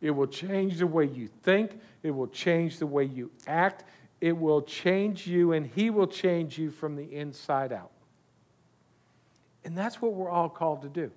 It 0.00 0.10
will 0.10 0.26
change 0.26 0.78
the 0.78 0.86
way 0.86 1.06
you 1.06 1.28
think. 1.42 1.80
It 2.02 2.10
will 2.10 2.28
change 2.28 2.78
the 2.78 2.86
way 2.86 3.04
you 3.04 3.30
act. 3.46 3.84
It 4.20 4.36
will 4.36 4.62
change 4.62 5.26
you, 5.26 5.52
and 5.52 5.66
He 5.66 5.90
will 5.90 6.06
change 6.06 6.58
you 6.58 6.70
from 6.70 6.96
the 6.96 7.14
inside 7.14 7.72
out. 7.72 7.90
And 9.64 9.76
that's 9.76 10.00
what 10.00 10.14
we're 10.14 10.30
all 10.30 10.48
called 10.48 10.82
to 10.82 10.88
do. 10.88 11.10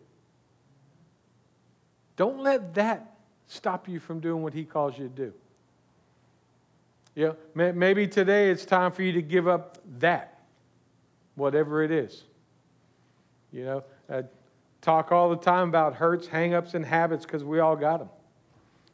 Don't 2.16 2.40
let 2.40 2.74
that 2.76 3.11
stop 3.52 3.90
you 3.90 4.00
from 4.00 4.22
doing 4.22 4.42
what 4.42 4.54
He 4.54 4.64
calls 4.64 4.98
you 4.98 5.10
to 5.10 5.14
do. 5.14 5.34
Know, 7.16 7.36
maybe 7.54 8.08
today 8.08 8.50
it's 8.50 8.64
time 8.64 8.94
for 8.94 9.04
you 9.04 9.12
to 9.12 9.22
give 9.22 9.48
up 9.48 9.78
that, 10.00 10.40
whatever 11.36 11.84
it 11.84 11.92
is. 11.92 12.24
You 13.52 13.66
know, 13.66 13.84
uh, 14.10 14.22
talk 14.80 15.12
all 15.12 15.30
the 15.30 15.36
time 15.36 15.68
about 15.68 15.96
hurts, 15.96 16.28
hangups, 16.28 16.74
and 16.74 16.86
habits 16.86 17.26
because 17.26 17.44
we 17.44 17.60
all 17.60 17.76
got 17.76 18.00
them. 18.00 18.10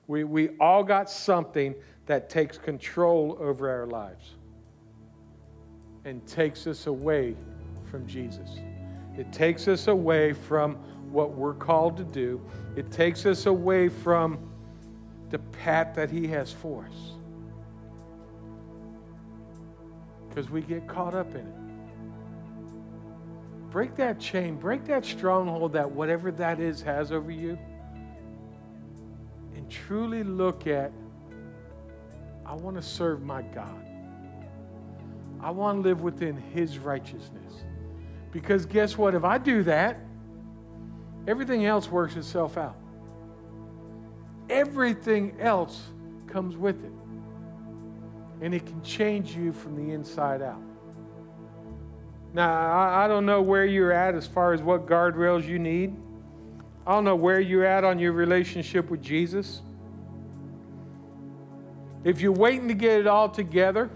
We, 0.08 0.24
we 0.24 0.50
all 0.60 0.84
got 0.84 1.12
something 1.12 1.76
that 2.08 2.30
takes 2.30 2.58
control 2.58 3.38
over 3.40 3.70
our 3.70 3.86
lives 3.86 4.32
and 6.06 6.26
takes 6.26 6.66
us 6.66 6.88
away 6.88 7.36
from 7.92 8.08
Jesus. 8.08 8.58
It 9.18 9.32
takes 9.32 9.68
us 9.68 9.88
away 9.88 10.34
from 10.34 10.78
what 11.12 11.34
we're 11.34 11.54
called 11.54 11.98
to 11.98 12.04
do, 12.04 12.42
it 12.78 12.92
takes 12.92 13.26
us 13.26 13.48
away 13.48 13.90
from 13.90 14.38
the 15.32 15.40
path 15.40 15.96
that 15.96 16.12
He 16.12 16.28
has 16.28 16.52
for 16.54 16.86
us. 16.86 17.12
Because 20.30 20.52
we 20.52 20.62
get 20.62 20.88
caught 20.88 21.16
up 21.16 21.34
in 21.34 21.42
it. 21.42 21.56
Break 23.72 23.96
that 23.96 24.20
chain, 24.20 24.56
break 24.58 24.86
that 24.86 25.04
stronghold 25.04 25.74
that 25.74 25.90
whatever 25.90 26.32
that 26.32 26.60
is 26.60 26.82
has 26.84 27.12
over 27.12 27.32
you 27.32 27.58
and 29.56 29.70
truly 29.70 30.24
look 30.24 30.68
at 30.68 30.92
I 32.46 32.54
want 32.54 32.78
to 32.78 32.82
serve 32.82 33.24
my 33.24 33.42
God. 33.42 33.86
I 35.42 35.52
want 35.52 35.80
to 35.80 35.82
live 35.82 36.02
within 36.02 36.38
His 36.38 36.78
righteousness. 36.78 37.64
Because 38.32 38.66
guess 38.66 38.98
what? 38.98 39.16
If 39.16 39.26
I 39.26 39.38
do 39.38 39.64
that, 39.64 40.00
everything 41.28 41.66
else 41.66 41.92
works 41.92 42.16
itself 42.16 42.58
out. 42.58 42.76
Everything 44.50 45.36
else 45.40 45.88
comes 46.28 46.56
with 46.58 46.84
it. 46.84 46.92
And 48.42 48.54
it 48.54 48.66
can 48.66 48.82
change 48.82 49.36
you 49.36 49.52
from 49.52 49.76
the 49.76 49.94
inside 49.94 50.42
out. 50.42 50.62
Now, 52.34 52.52
I 52.90 53.08
don't 53.08 53.26
know 53.26 53.42
where 53.42 53.66
you're 53.66 53.92
at 53.92 54.16
as 54.16 54.28
far 54.28 54.54
as 54.54 54.62
what 54.62 54.86
guardrails 54.86 55.48
you 55.48 55.60
need. 55.60 55.96
I 56.86 56.92
don't 56.92 57.04
know 57.04 57.16
where 57.16 57.40
you're 57.40 57.66
at 57.66 57.84
on 57.84 58.00
your 58.00 58.14
relationship 58.14 58.90
with 58.90 59.02
Jesus. 59.02 59.62
If 62.04 62.22
you're 62.22 62.32
waiting 62.32 62.68
to 62.68 62.74
get 62.74 63.00
it 63.00 63.08
all 63.08 63.28
together, 63.28 63.90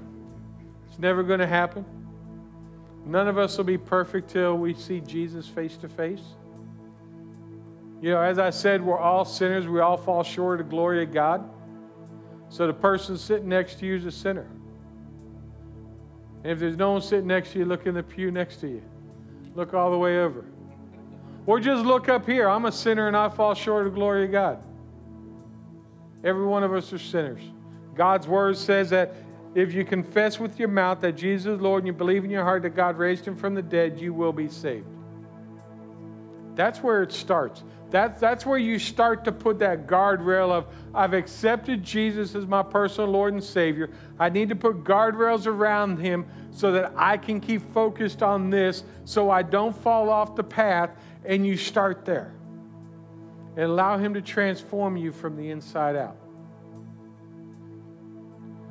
it's 0.90 1.00
never 1.00 1.24
going 1.24 1.40
to 1.40 1.48
happen. 1.48 1.86
None 3.06 3.28
of 3.28 3.38
us 3.38 3.58
will 3.58 3.64
be 3.64 3.78
perfect 3.78 4.30
till 4.30 4.58
we 4.58 4.74
see 4.74 5.00
Jesus 5.02 5.48
face 5.48 5.78
to 5.78 5.88
face. 5.88 6.22
You 8.02 8.10
know, 8.12 8.22
as 8.22 8.39
I 8.39 8.49
said, 8.49 8.84
we're 8.84 8.97
all 8.97 9.24
sinners. 9.24 9.68
We 9.68 9.80
all 9.80 9.95
fall 9.95 10.24
short 10.24 10.60
of 10.60 10.66
the 10.66 10.70
glory 10.72 11.04
of 11.04 11.14
God. 11.14 11.47
So 12.49 12.66
the 12.66 12.74
person 12.74 13.18
sitting 13.18 13.47
next 13.47 13.80
to 13.80 13.86
you 13.86 13.95
is 13.95 14.06
a 14.06 14.12
sinner. 14.12 14.47
And 16.43 16.52
if 16.52 16.60
there's 16.60 16.78
no 16.78 16.93
one 16.93 17.02
sitting 17.02 17.28
next 17.28 17.52
to 17.52 17.60
you, 17.60 17.66
look 17.66 17.86
in 17.86 17.93
the 17.93 18.02
pew 18.02 18.32
next 18.32 18.58
to 18.62 18.68
you. 18.68 18.82
Look 19.54 19.76
all 19.76 19.91
the 19.91 19.97
way 19.97 20.18
over. 20.20 20.45
Or 21.45 21.60
just 21.60 21.86
look 21.86 22.10
up 22.10 22.26
here. 22.26 22.49
I'm 22.49 22.66
a 22.66 22.72
sinner 22.72 23.08
and 23.08 23.16
I 23.16 23.30
fall 23.30 23.54
short 23.54 23.86
of 23.86 23.93
the 23.93 23.95
glory 23.95 24.26
of 24.26 24.32
God. 24.32 24.64
Every 26.24 26.45
one 26.45 26.64
of 26.64 26.74
us 26.74 26.91
are 26.93 26.99
sinners. 26.99 27.41
God's 27.93 28.28
word 28.28 28.58
says 28.58 28.89
that 28.89 29.16
if 29.54 29.74
you 29.74 29.84
confess 29.84 30.39
with 30.39 30.58
your 30.60 30.70
mouth 30.70 31.02
that 31.02 31.14
Jesus 31.14 31.56
is 31.56 31.62
Lord 31.62 31.84
and 31.84 31.88
you 31.88 31.93
believe 31.93 32.24
in 32.24 32.32
your 32.32 32.43
heart 32.43 32.64
that 32.64 32.76
God 32.76 32.97
raised 32.97 33.28
him 33.28 33.36
from 33.36 33.54
the 33.54 33.62
dead, 33.62 33.99
you 33.99 34.14
will 34.14 34.34
be 34.34 34.47
saved. 34.47 34.88
That's 36.56 36.82
where 36.82 37.04
it 37.04 37.12
starts. 37.12 37.64
That's, 37.92 38.22
that's 38.22 38.46
where 38.46 38.58
you 38.58 38.80
start 38.80 39.26
to 39.26 39.34
put 39.34 39.60
that 39.60 39.86
guardrail 39.86 40.50
of, 40.50 40.66
I've 40.96 41.14
accepted 41.14 41.84
Jesus 41.84 42.36
as 42.36 42.48
my 42.48 42.64
personal 42.64 43.10
Lord 43.10 43.34
and 43.34 43.44
Savior. 43.44 43.89
I 44.18 44.30
need 44.30 44.48
to 44.48 44.56
put 44.56 44.86
guardrails 44.86 45.46
around 45.46 45.98
him 45.98 46.26
so 46.52 46.72
that 46.72 46.94
I 46.96 47.18
can 47.18 47.42
keep 47.42 47.62
focused 47.74 48.24
on 48.24 48.50
this 48.50 48.86
so 49.04 49.30
I 49.30 49.44
don't 49.44 49.76
fall 49.76 50.10
off 50.10 50.38
the 50.38 50.44
path. 50.44 50.92
And 51.26 51.46
you 51.46 51.58
start 51.58 52.06
there 52.06 52.34
and 53.58 53.66
allow 53.66 53.98
him 53.98 54.14
to 54.14 54.22
transform 54.22 54.96
you 54.96 55.12
from 55.12 55.36
the 55.36 55.50
inside 55.50 55.98
out. 55.98 56.16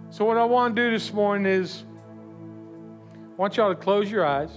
So, 0.08 0.24
what 0.24 0.36
I 0.36 0.44
want 0.44 0.74
to 0.74 0.82
do 0.82 0.90
this 0.90 1.12
morning 1.12 1.46
is 1.46 1.84
I 3.14 3.36
want 3.36 3.56
y'all 3.56 3.68
to 3.68 3.80
close 3.80 4.10
your 4.10 4.26
eyes. 4.26 4.50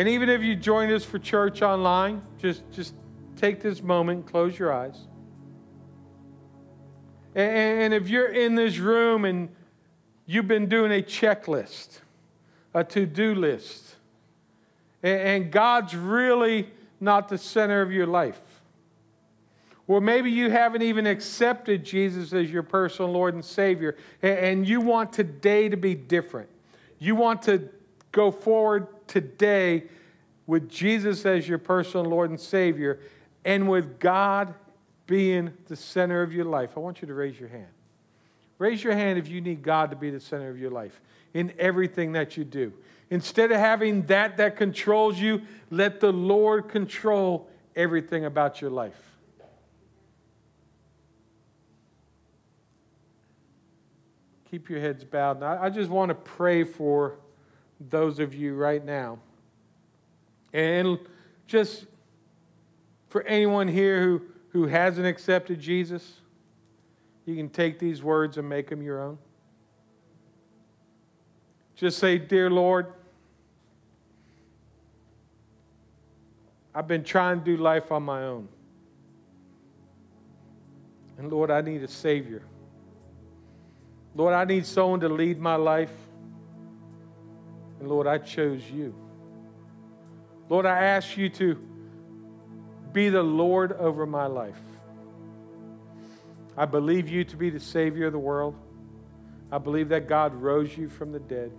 And 0.00 0.08
even 0.08 0.30
if 0.30 0.42
you 0.42 0.56
join 0.56 0.90
us 0.90 1.04
for 1.04 1.18
church 1.18 1.60
online, 1.60 2.22
just, 2.38 2.62
just 2.72 2.94
take 3.36 3.60
this 3.60 3.82
moment, 3.82 4.24
close 4.24 4.58
your 4.58 4.72
eyes. 4.72 4.98
And, 7.34 7.82
and 7.82 7.92
if 7.92 8.08
you're 8.08 8.32
in 8.32 8.54
this 8.54 8.78
room 8.78 9.26
and 9.26 9.50
you've 10.24 10.48
been 10.48 10.70
doing 10.70 10.90
a 10.90 11.02
checklist, 11.02 11.98
a 12.72 12.82
to 12.82 13.04
do 13.04 13.34
list, 13.34 13.96
and, 15.02 15.20
and 15.20 15.52
God's 15.52 15.94
really 15.94 16.70
not 16.98 17.28
the 17.28 17.36
center 17.36 17.82
of 17.82 17.92
your 17.92 18.06
life, 18.06 18.40
or 19.86 20.00
maybe 20.00 20.30
you 20.30 20.48
haven't 20.48 20.80
even 20.80 21.06
accepted 21.06 21.84
Jesus 21.84 22.32
as 22.32 22.50
your 22.50 22.62
personal 22.62 23.12
Lord 23.12 23.34
and 23.34 23.44
Savior, 23.44 23.98
and 24.22 24.66
you 24.66 24.80
want 24.80 25.12
today 25.12 25.68
to 25.68 25.76
be 25.76 25.94
different. 25.94 26.48
You 26.98 27.16
want 27.16 27.42
to 27.42 27.68
go 28.12 28.30
forward 28.30 28.86
today 29.10 29.84
with 30.46 30.68
Jesus 30.68 31.26
as 31.26 31.46
your 31.46 31.58
personal 31.58 32.06
Lord 32.06 32.30
and 32.30 32.40
Savior, 32.40 33.00
and 33.44 33.68
with 33.68 33.98
God 33.98 34.54
being 35.06 35.52
the 35.66 35.76
center 35.76 36.22
of 36.22 36.32
your 36.32 36.44
life. 36.44 36.70
I 36.76 36.80
want 36.80 37.02
you 37.02 37.08
to 37.08 37.14
raise 37.14 37.38
your 37.38 37.48
hand. 37.48 37.68
Raise 38.58 38.82
your 38.82 38.94
hand 38.94 39.18
if 39.18 39.28
you 39.28 39.40
need 39.40 39.62
God 39.62 39.90
to 39.90 39.96
be 39.96 40.10
the 40.10 40.20
center 40.20 40.48
of 40.48 40.58
your 40.58 40.70
life 40.70 41.00
in 41.34 41.52
everything 41.58 42.12
that 42.12 42.36
you 42.36 42.44
do. 42.44 42.72
Instead 43.10 43.50
of 43.50 43.58
having 43.58 44.06
that 44.06 44.36
that 44.36 44.56
controls 44.56 45.18
you, 45.18 45.42
let 45.70 46.00
the 46.00 46.12
Lord 46.12 46.68
control 46.68 47.48
everything 47.74 48.24
about 48.24 48.60
your 48.60 48.70
life. 48.70 49.10
keep 54.50 54.68
your 54.68 54.80
heads 54.80 55.04
bowed. 55.04 55.42
I, 55.42 55.64
I 55.64 55.70
just 55.70 55.90
want 55.90 56.08
to 56.08 56.14
pray 56.14 56.64
for 56.64 57.18
those 57.88 58.18
of 58.18 58.34
you 58.34 58.54
right 58.54 58.84
now. 58.84 59.18
And 60.52 60.98
just 61.46 61.86
for 63.08 63.22
anyone 63.22 63.68
here 63.68 64.02
who, 64.02 64.22
who 64.50 64.66
hasn't 64.66 65.06
accepted 65.06 65.60
Jesus, 65.60 66.20
you 67.24 67.36
can 67.36 67.48
take 67.48 67.78
these 67.78 68.02
words 68.02 68.36
and 68.36 68.48
make 68.48 68.68
them 68.68 68.82
your 68.82 69.02
own. 69.02 69.18
Just 71.76 71.98
say, 71.98 72.18
Dear 72.18 72.50
Lord, 72.50 72.92
I've 76.74 76.86
been 76.86 77.04
trying 77.04 77.38
to 77.40 77.44
do 77.44 77.56
life 77.56 77.90
on 77.90 78.02
my 78.02 78.24
own. 78.24 78.48
And 81.18 81.30
Lord, 81.30 81.50
I 81.50 81.60
need 81.60 81.82
a 81.82 81.88
Savior. 81.88 82.42
Lord, 84.14 84.34
I 84.34 84.44
need 84.44 84.66
someone 84.66 85.00
to 85.00 85.08
lead 85.08 85.38
my 85.38 85.56
life. 85.56 85.92
And 87.80 87.88
Lord, 87.88 88.06
I 88.06 88.18
chose 88.18 88.62
you. 88.70 88.94
Lord, 90.48 90.66
I 90.66 90.82
ask 90.82 91.16
you 91.16 91.30
to 91.30 91.56
be 92.92 93.08
the 93.08 93.22
Lord 93.22 93.72
over 93.72 94.04
my 94.06 94.26
life. 94.26 94.60
I 96.56 96.66
believe 96.66 97.08
you 97.08 97.24
to 97.24 97.36
be 97.36 97.48
the 97.50 97.60
Savior 97.60 98.06
of 98.06 98.12
the 98.12 98.18
world. 98.18 98.54
I 99.50 99.58
believe 99.58 99.88
that 99.88 100.08
God 100.08 100.34
rose 100.34 100.76
you 100.76 100.88
from 100.88 101.12
the 101.12 101.20
dead. 101.20 101.52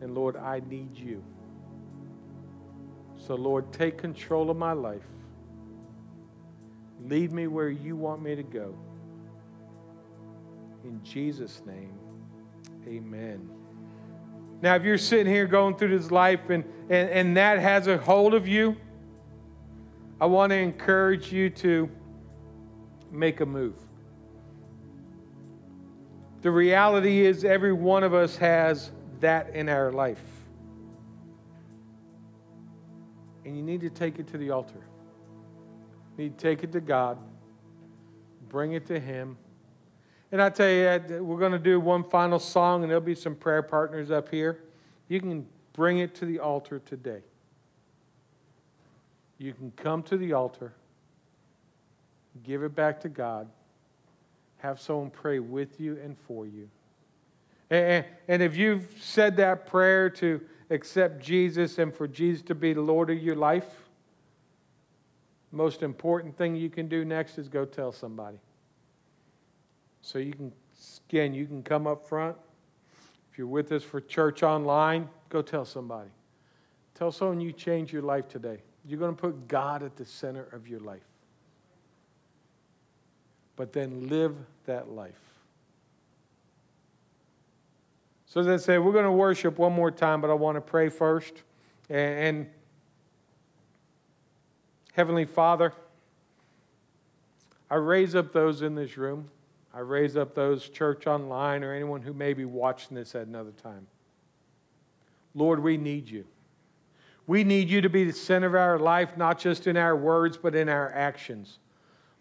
And 0.00 0.14
Lord, 0.14 0.36
I 0.36 0.60
need 0.68 0.96
you. 0.96 1.22
So, 3.16 3.34
Lord, 3.34 3.72
take 3.72 3.96
control 3.96 4.50
of 4.50 4.56
my 4.56 4.72
life. 4.72 5.06
Lead 7.04 7.32
me 7.32 7.46
where 7.46 7.70
you 7.70 7.96
want 7.96 8.22
me 8.22 8.34
to 8.36 8.42
go. 8.42 8.74
In 10.84 11.02
Jesus' 11.02 11.62
name, 11.66 11.94
amen. 12.86 13.55
Now, 14.62 14.74
if 14.74 14.84
you're 14.84 14.98
sitting 14.98 15.32
here 15.32 15.46
going 15.46 15.76
through 15.76 15.98
this 15.98 16.10
life 16.10 16.48
and, 16.48 16.64
and, 16.88 17.10
and 17.10 17.36
that 17.36 17.58
has 17.58 17.86
a 17.86 17.98
hold 17.98 18.34
of 18.34 18.48
you, 18.48 18.76
I 20.20 20.26
want 20.26 20.50
to 20.50 20.56
encourage 20.56 21.30
you 21.30 21.50
to 21.50 21.90
make 23.10 23.40
a 23.40 23.46
move. 23.46 23.74
The 26.42 26.50
reality 26.50 27.26
is, 27.26 27.44
every 27.44 27.72
one 27.72 28.02
of 28.02 28.14
us 28.14 28.36
has 28.36 28.92
that 29.20 29.50
in 29.54 29.68
our 29.68 29.92
life. 29.92 30.22
And 33.44 33.56
you 33.56 33.62
need 33.62 33.80
to 33.80 33.90
take 33.90 34.18
it 34.18 34.26
to 34.28 34.38
the 34.38 34.50
altar. 34.50 34.86
You 36.16 36.24
need 36.24 36.38
to 36.38 36.42
take 36.42 36.64
it 36.64 36.72
to 36.72 36.80
God, 36.80 37.18
bring 38.48 38.72
it 38.72 38.86
to 38.86 38.98
Him. 38.98 39.36
And 40.32 40.42
I 40.42 40.50
tell 40.50 40.68
you, 40.68 41.22
we're 41.22 41.38
going 41.38 41.52
to 41.52 41.58
do 41.58 41.78
one 41.78 42.02
final 42.04 42.38
song, 42.38 42.82
and 42.82 42.90
there'll 42.90 43.00
be 43.00 43.14
some 43.14 43.34
prayer 43.34 43.62
partners 43.62 44.10
up 44.10 44.28
here. 44.28 44.64
You 45.08 45.20
can 45.20 45.46
bring 45.72 45.98
it 45.98 46.14
to 46.16 46.26
the 46.26 46.40
altar 46.40 46.80
today. 46.80 47.20
You 49.38 49.52
can 49.52 49.70
come 49.76 50.02
to 50.04 50.16
the 50.16 50.32
altar, 50.32 50.72
give 52.42 52.62
it 52.62 52.74
back 52.74 53.00
to 53.02 53.08
God, 53.08 53.48
have 54.58 54.80
someone 54.80 55.10
pray 55.10 55.38
with 55.38 55.78
you 55.78 55.98
and 56.02 56.16
for 56.26 56.46
you. 56.46 56.68
And, 57.70 58.04
and 58.28 58.42
if 58.42 58.56
you've 58.56 58.88
said 58.98 59.36
that 59.36 59.66
prayer 59.66 60.08
to 60.10 60.40
accept 60.70 61.22
Jesus 61.22 61.78
and 61.78 61.94
for 61.94 62.08
Jesus 62.08 62.42
to 62.42 62.54
be 62.54 62.72
the 62.72 62.80
Lord 62.80 63.10
of 63.10 63.18
your 63.18 63.36
life, 63.36 63.66
most 65.52 65.82
important 65.82 66.36
thing 66.36 66.56
you 66.56 66.70
can 66.70 66.88
do 66.88 67.04
next 67.04 67.38
is 67.38 67.48
go 67.48 67.64
tell 67.64 67.92
somebody. 67.92 68.38
So 70.06 70.20
you 70.20 70.32
can, 70.32 70.52
again, 71.08 71.34
you 71.34 71.46
can 71.46 71.64
come 71.64 71.88
up 71.88 72.08
front. 72.08 72.36
If 73.32 73.38
you're 73.38 73.48
with 73.48 73.72
us 73.72 73.82
for 73.82 74.00
church 74.00 74.44
online, 74.44 75.08
go 75.30 75.42
tell 75.42 75.64
somebody. 75.64 76.10
Tell 76.94 77.10
someone 77.10 77.40
you 77.40 77.50
changed 77.50 77.92
your 77.92 78.02
life 78.02 78.28
today. 78.28 78.58
You're 78.86 79.00
going 79.00 79.16
to 79.16 79.20
put 79.20 79.48
God 79.48 79.82
at 79.82 79.96
the 79.96 80.04
center 80.04 80.46
of 80.52 80.68
your 80.68 80.78
life. 80.78 81.02
But 83.56 83.72
then 83.72 84.06
live 84.08 84.36
that 84.66 84.92
life. 84.92 85.18
So, 88.26 88.38
as 88.38 88.46
I 88.46 88.58
say, 88.58 88.78
we're 88.78 88.92
going 88.92 89.06
to 89.06 89.10
worship 89.10 89.58
one 89.58 89.72
more 89.72 89.90
time, 89.90 90.20
but 90.20 90.30
I 90.30 90.34
want 90.34 90.54
to 90.54 90.60
pray 90.60 90.88
first. 90.88 91.42
And, 91.90 92.46
Heavenly 94.92 95.24
Father, 95.24 95.72
I 97.68 97.74
raise 97.74 98.14
up 98.14 98.32
those 98.32 98.62
in 98.62 98.76
this 98.76 98.96
room. 98.96 99.30
I 99.76 99.80
raise 99.80 100.16
up 100.16 100.34
those 100.34 100.70
church 100.70 101.06
online 101.06 101.62
or 101.62 101.74
anyone 101.74 102.00
who 102.00 102.14
may 102.14 102.32
be 102.32 102.46
watching 102.46 102.96
this 102.96 103.14
at 103.14 103.26
another 103.26 103.50
time. 103.62 103.86
Lord, 105.34 105.62
we 105.62 105.76
need 105.76 106.08
you. 106.08 106.24
We 107.26 107.44
need 107.44 107.68
you 107.68 107.82
to 107.82 107.90
be 107.90 108.04
the 108.04 108.14
center 108.14 108.46
of 108.46 108.54
our 108.54 108.78
life, 108.78 109.18
not 109.18 109.38
just 109.38 109.66
in 109.66 109.76
our 109.76 109.94
words, 109.94 110.38
but 110.38 110.54
in 110.54 110.70
our 110.70 110.90
actions. 110.94 111.58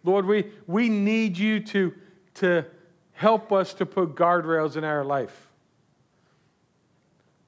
Lord, 0.03 0.25
we, 0.25 0.51
we 0.67 0.89
need 0.89 1.37
you 1.37 1.61
to, 1.61 1.93
to 2.35 2.65
help 3.13 3.53
us 3.53 3.73
to 3.75 3.85
put 3.85 4.15
guardrails 4.15 4.75
in 4.75 4.83
our 4.83 5.05
life. 5.05 5.47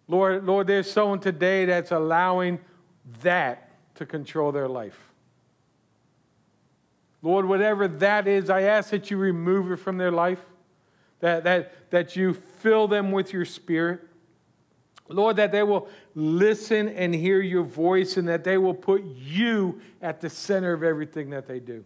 Lord, 0.07 0.45
Lord, 0.45 0.67
there's 0.67 0.89
someone 0.89 1.19
today 1.19 1.65
that's 1.65 1.91
allowing 1.91 2.59
that 3.23 3.71
to 3.95 4.05
control 4.05 4.53
their 4.53 4.69
life. 4.69 4.97
Lord, 7.21 7.45
whatever 7.45 7.87
that 7.87 8.27
is, 8.27 8.49
I 8.49 8.61
ask 8.63 8.91
that 8.91 9.09
you 9.09 9.17
remove 9.17 9.71
it 9.71 9.77
from 9.77 9.97
their 9.97 10.11
life, 10.11 10.39
that, 11.19 11.43
that, 11.43 11.73
that 11.89 12.15
you 12.15 12.33
fill 12.33 12.87
them 12.87 13.11
with 13.11 13.33
your 13.33 13.45
spirit. 13.45 14.01
Lord, 15.09 15.37
that 15.37 15.51
they 15.51 15.63
will 15.63 15.87
listen 16.15 16.89
and 16.89 17.15
hear 17.15 17.39
your 17.41 17.63
voice 17.63 18.17
and 18.17 18.27
that 18.27 18.43
they 18.43 18.57
will 18.57 18.73
put 18.73 19.03
you 19.03 19.81
at 20.01 20.21
the 20.21 20.29
center 20.29 20.73
of 20.73 20.83
everything 20.83 21.29
that 21.31 21.47
they 21.47 21.59
do. 21.59 21.83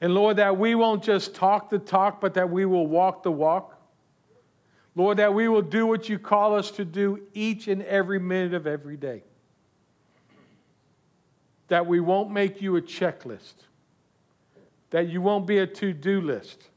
And 0.00 0.12
Lord, 0.12 0.36
that 0.36 0.58
we 0.58 0.74
won't 0.74 1.02
just 1.02 1.34
talk 1.34 1.70
the 1.70 1.78
talk, 1.78 2.20
but 2.20 2.34
that 2.34 2.50
we 2.50 2.66
will 2.66 2.86
walk 2.86 3.22
the 3.22 3.32
walk. 3.32 3.80
Lord, 4.96 5.16
that 5.16 5.32
we 5.32 5.48
will 5.48 5.62
do 5.62 5.86
what 5.86 6.08
you 6.08 6.18
call 6.18 6.54
us 6.54 6.70
to 6.72 6.84
do 6.84 7.22
each 7.32 7.68
and 7.68 7.82
every 7.82 8.18
minute 8.18 8.54
of 8.54 8.66
every 8.66 8.96
day. 8.96 9.22
That 11.74 11.86
we 11.86 11.98
won't 11.98 12.30
make 12.30 12.62
you 12.62 12.76
a 12.76 12.80
checklist, 12.80 13.54
that 14.90 15.08
you 15.08 15.20
won't 15.20 15.44
be 15.44 15.58
a 15.58 15.66
to 15.66 15.92
do 15.92 16.20
list, 16.20 16.70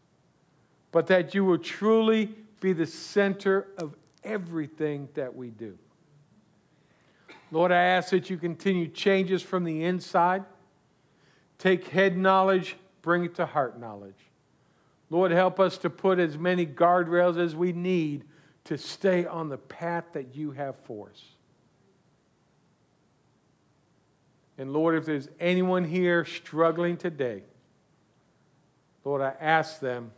but 0.92 1.06
that 1.06 1.36
you 1.36 1.46
will 1.46 1.60
truly 1.60 2.34
be 2.62 2.74
the 2.74 2.88
center 2.88 3.68
of 3.78 3.96
everything 4.24 5.08
that 5.14 5.36
we 5.36 5.52
do. 5.52 5.78
Lord, 7.52 7.72
I 7.72 7.80
ask 7.80 8.10
that 8.10 8.32
you 8.32 8.40
continue 8.40 8.88
changes 8.88 9.44
from 9.44 9.66
the 9.66 9.84
inside. 9.84 10.44
Take 11.60 11.90
head 11.90 12.18
knowledge, 12.18 12.76
bring 13.04 13.24
it 13.24 13.36
to 13.36 13.46
heart 13.46 13.80
knowledge. 13.80 14.18
Lord, 15.12 15.30
help 15.30 15.60
us 15.60 15.78
to 15.78 15.92
put 15.92 16.18
as 16.18 16.40
many 16.40 16.66
guardrails 16.66 17.38
as 17.38 17.56
we 17.56 17.72
need 17.72 18.24
to 18.64 18.80
stay 18.80 19.28
on 19.28 19.50
the 19.50 19.60
path 19.60 20.06
that 20.14 20.34
you 20.36 20.54
have 20.54 20.76
for 20.86 21.12
us. 21.12 21.22
And 24.58 24.74
Lord, 24.74 24.96
if 24.96 25.06
there's 25.06 25.30
anyone 25.40 25.84
here 25.84 26.26
struggling 26.26 26.98
today, 26.98 27.44
Lord, 29.04 29.22
I 29.22 29.34
ask 29.40 29.80
them 29.80 30.12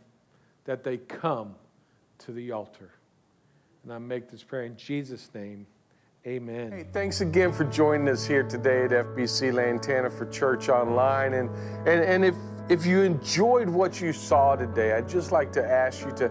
that 0.64 0.82
they 0.82 0.96
come 0.96 1.54
to 2.18 2.32
the 2.32 2.52
altar. 2.52 2.90
And 3.82 3.92
I 3.92 3.98
make 3.98 4.30
this 4.30 4.42
prayer 4.42 4.64
in 4.64 4.76
Jesus' 4.76 5.30
name. 5.34 5.66
Amen. 6.26 6.72
Hey, 6.72 6.86
thanks 6.92 7.22
again 7.22 7.50
for 7.52 7.64
joining 7.64 8.08
us 8.08 8.26
here 8.26 8.42
today 8.42 8.84
at 8.84 8.90
FBC 8.90 9.54
Lantana 9.54 10.10
for 10.10 10.26
Church 10.26 10.68
Online. 10.68 11.32
And, 11.32 11.50
and, 11.86 12.04
and 12.04 12.24
if 12.24 12.34
if 12.70 12.86
you 12.86 13.02
enjoyed 13.02 13.68
what 13.68 14.00
you 14.00 14.12
saw 14.12 14.54
today, 14.54 14.92
I'd 14.92 15.08
just 15.08 15.32
like 15.32 15.50
to 15.54 15.64
ask 15.64 16.06
you 16.06 16.12
to 16.12 16.30